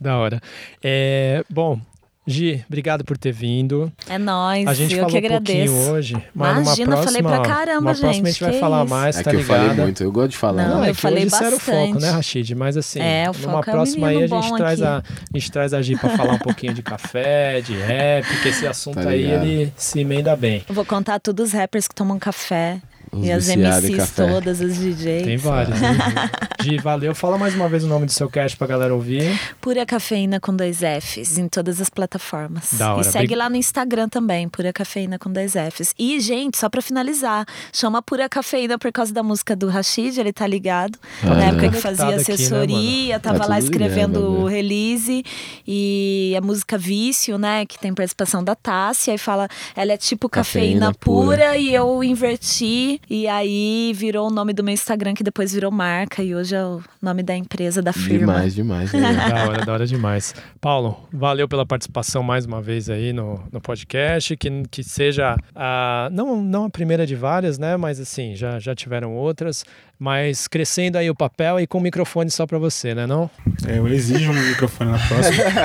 [0.00, 0.42] Da hora.
[0.82, 1.80] É, bom,
[2.26, 3.92] Gi, obrigado por ter vindo.
[4.08, 5.72] É nóis, a gente eu falou que agradeço.
[5.72, 8.00] Um pouquinho hoje, mas Imagina, numa próxima, falei pra caramba, uma gente.
[8.02, 8.90] próxima a gente vai que falar isso?
[8.94, 9.58] mais, É tá que eu ligado?
[9.66, 10.68] falei muito, eu gosto de falar.
[10.68, 12.02] Não, é eu que falei hoje isso era o foco, bastante.
[12.02, 12.54] né, Rashid?
[12.56, 15.08] Mas assim, É, o numa foco é próxima aí a gente traz aqui.
[15.08, 18.48] a, a gente traz a Gi pra falar um pouquinho de café, de rap, porque
[18.48, 20.64] esse assunto Tá aí ele se emenda bem.
[20.68, 22.80] Eu vou contar todos os rappers que tomam café.
[23.12, 24.26] Os e as MCs café.
[24.26, 25.22] todas, os DJs.
[25.24, 25.80] Tem vários.
[25.80, 25.96] Né?
[26.62, 27.14] Gi, valeu.
[27.14, 29.38] Fala mais uma vez o nome do seu cast pra galera ouvir.
[29.60, 32.70] Pura Cafeína com dois Fs em todas as plataformas.
[32.72, 33.00] Da hora.
[33.02, 35.94] E segue Bri- lá no Instagram também, Pura Cafeína com dois Fs.
[35.98, 40.32] E, gente, só pra finalizar, chama Pura Cafeína por causa da música do Rashid, ele
[40.32, 40.98] tá ligado.
[41.22, 41.48] Ah, Na é.
[41.48, 44.52] época que Conectado fazia aqui, né, assessoria, tava Tá lá escrevendo ligado, o né?
[44.56, 45.24] release.
[45.66, 50.28] E a música Vício, né, que tem participação da Tássia, e fala, ela é tipo
[50.28, 51.36] cafeína, Cafeína pura.
[51.36, 55.70] pura, e eu inverti, e aí virou o nome do meu Instagram, que depois virou
[55.70, 58.34] marca, e hoje é o nome da empresa, da firma.
[58.34, 58.92] Demais, demais.
[58.92, 59.16] né?
[59.26, 60.34] Da hora, da hora demais.
[60.60, 64.36] Paulo, valeu pela participação mais uma vez aí no, no podcast.
[64.36, 67.76] Que, que seja a, não, não a primeira de várias, né?
[67.76, 69.64] Mas assim, já, já tiveram outras.
[69.98, 73.06] Mas crescendo aí o papel e com o microfone só pra você, né?
[73.06, 73.30] Não?
[73.66, 75.44] É, eu exijo um microfone na próxima.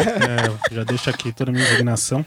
[0.72, 2.26] É, já deixo aqui toda a minha indignação.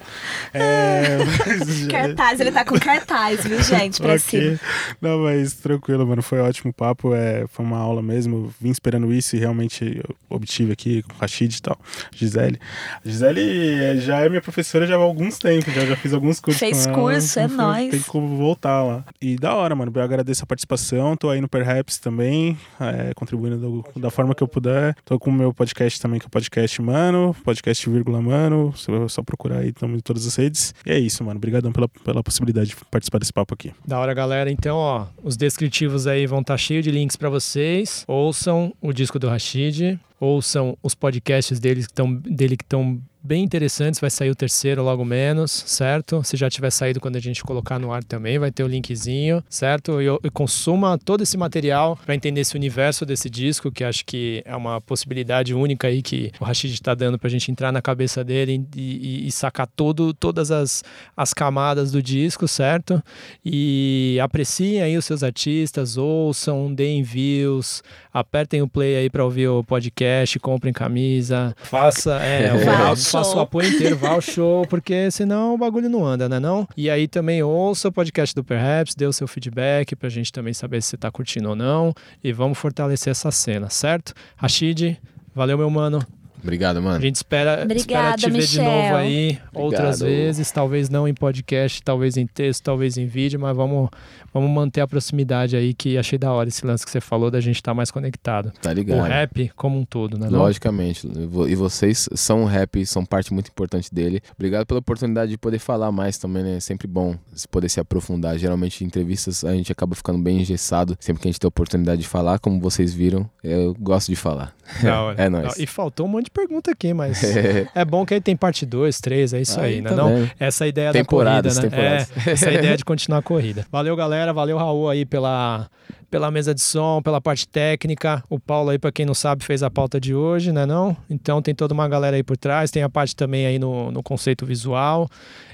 [0.52, 1.18] É,
[1.66, 4.00] já- Cartaz, ele tá com cartaz, viu, gente?
[4.00, 4.42] Pra cima.
[4.54, 4.58] Ok.
[5.00, 6.22] Não, mas tranquilo, mano.
[6.22, 7.14] Foi um ótimo papo.
[7.14, 8.52] É, foi uma aula mesmo.
[8.60, 11.78] Vim esperando isso e realmente obtive aqui com o Rashid e tal.
[12.14, 12.58] Gisele.
[13.04, 15.72] A Gisele é, já é minha professora já há alguns tempos.
[15.72, 16.60] Já, já fiz alguns cursos.
[16.60, 17.00] Fez com ela.
[17.12, 17.90] curso, é nóis.
[17.90, 19.04] Tem que voltar lá.
[19.20, 19.90] E da hora, mano.
[19.94, 21.16] Eu agradeço a participação.
[21.16, 24.94] Tô aí no Perhaps também, é, contribuindo do- da forma que eu puder.
[25.04, 28.72] Tô com o meu podcast também, que é o podcast Mano, podcast vírgula Mano.
[28.76, 30.74] Só, só procurar aí estamos em todas as redes.
[30.86, 31.36] E é isso, mano.
[31.38, 33.72] Obrigadão pela, pela possibilidade de participar desse papo aqui.
[33.86, 34.50] Da hora, galera.
[34.50, 38.04] Então, ó, os descritivos aí vão estar cheios de links pra vocês.
[38.06, 43.42] Ouçam o disco do Rashid, ouçam os podcasts deles que tão, dele que estão bem
[43.42, 43.98] interessantes.
[43.98, 46.22] Vai sair o terceiro logo menos, certo?
[46.24, 49.42] Se já tiver saído quando a gente colocar no ar também, vai ter o linkzinho,
[49.48, 50.00] certo?
[50.02, 54.42] E, e consuma todo esse material para entender esse universo desse disco, que acho que
[54.44, 58.22] é uma possibilidade única aí que o Rashid está dando pra gente entrar na cabeça
[58.22, 58.80] dele e,
[59.24, 60.84] e- e sacar todo, todas as,
[61.16, 63.02] as camadas do disco, certo?
[63.44, 67.82] E apreciem aí os seus artistas, ouçam, deem views,
[68.12, 72.52] apertem o play aí para ouvir o podcast, comprem camisa, faça, é,
[72.92, 76.40] o- Faça o apoio inteiro, vá ao show, porque senão o bagulho não anda, né
[76.40, 76.66] não?
[76.76, 80.52] E aí também ouça o podcast do Perhaps, dê o seu feedback pra gente também
[80.52, 84.14] saber se você tá curtindo ou não e vamos fortalecer essa cena, certo?
[84.36, 84.98] Rashid,
[85.34, 86.04] valeu meu mano.
[86.44, 87.00] Obrigado, A mano.
[87.00, 88.64] gente espera, espera Obrigada, te ver de Michel.
[88.64, 90.16] novo aí outras Obrigado.
[90.24, 93.88] vezes, talvez não em podcast, talvez em texto, talvez em vídeo, mas vamos,
[94.32, 97.40] vamos manter a proximidade aí, que achei da hora esse lance que você falou da
[97.40, 98.52] gente estar mais conectado.
[98.60, 99.00] Tá O ligado?
[99.08, 100.28] rap como um todo, né?
[100.30, 100.38] não?
[100.40, 101.08] Logicamente.
[101.48, 104.20] E vocês são um rap, são parte muito importante dele.
[104.34, 106.56] Obrigado pela oportunidade de poder falar mais também, né?
[106.56, 108.36] É sempre bom se poder se aprofundar.
[108.38, 110.96] Geralmente em entrevistas a gente acaba ficando bem engessado.
[111.00, 114.16] Sempre que a gente tem a oportunidade de falar, como vocês viram, eu gosto de
[114.16, 114.54] falar.
[114.82, 115.14] Da hora.
[115.24, 115.56] É nóis.
[115.58, 117.22] E faltou um monte de pergunta aqui, mas
[117.74, 119.90] é bom que aí tem parte 2, 3, é isso aí, né?
[119.90, 120.08] tá Não?
[120.08, 120.30] vendo?
[120.38, 121.98] Essa é a ideia Temporadas, da corrida, né?
[122.04, 122.26] temporadas.
[122.26, 123.66] É, essa é a ideia de continuar a corrida.
[123.70, 124.32] Valeu, galera.
[124.32, 125.68] Valeu, Raul, aí pela,
[126.10, 128.22] pela mesa de som, pela parte técnica.
[128.28, 130.96] O Paulo aí, pra quem não sabe, fez a pauta de hoje, né não?
[131.08, 132.70] Então tem toda uma galera aí por trás.
[132.70, 135.08] Tem a parte também aí no, no conceito visual.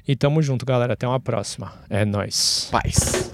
[0.09, 0.95] E tamo junto, galera.
[0.95, 1.73] Até uma próxima.
[1.89, 2.69] É nóis.
[2.73, 3.31] Paz.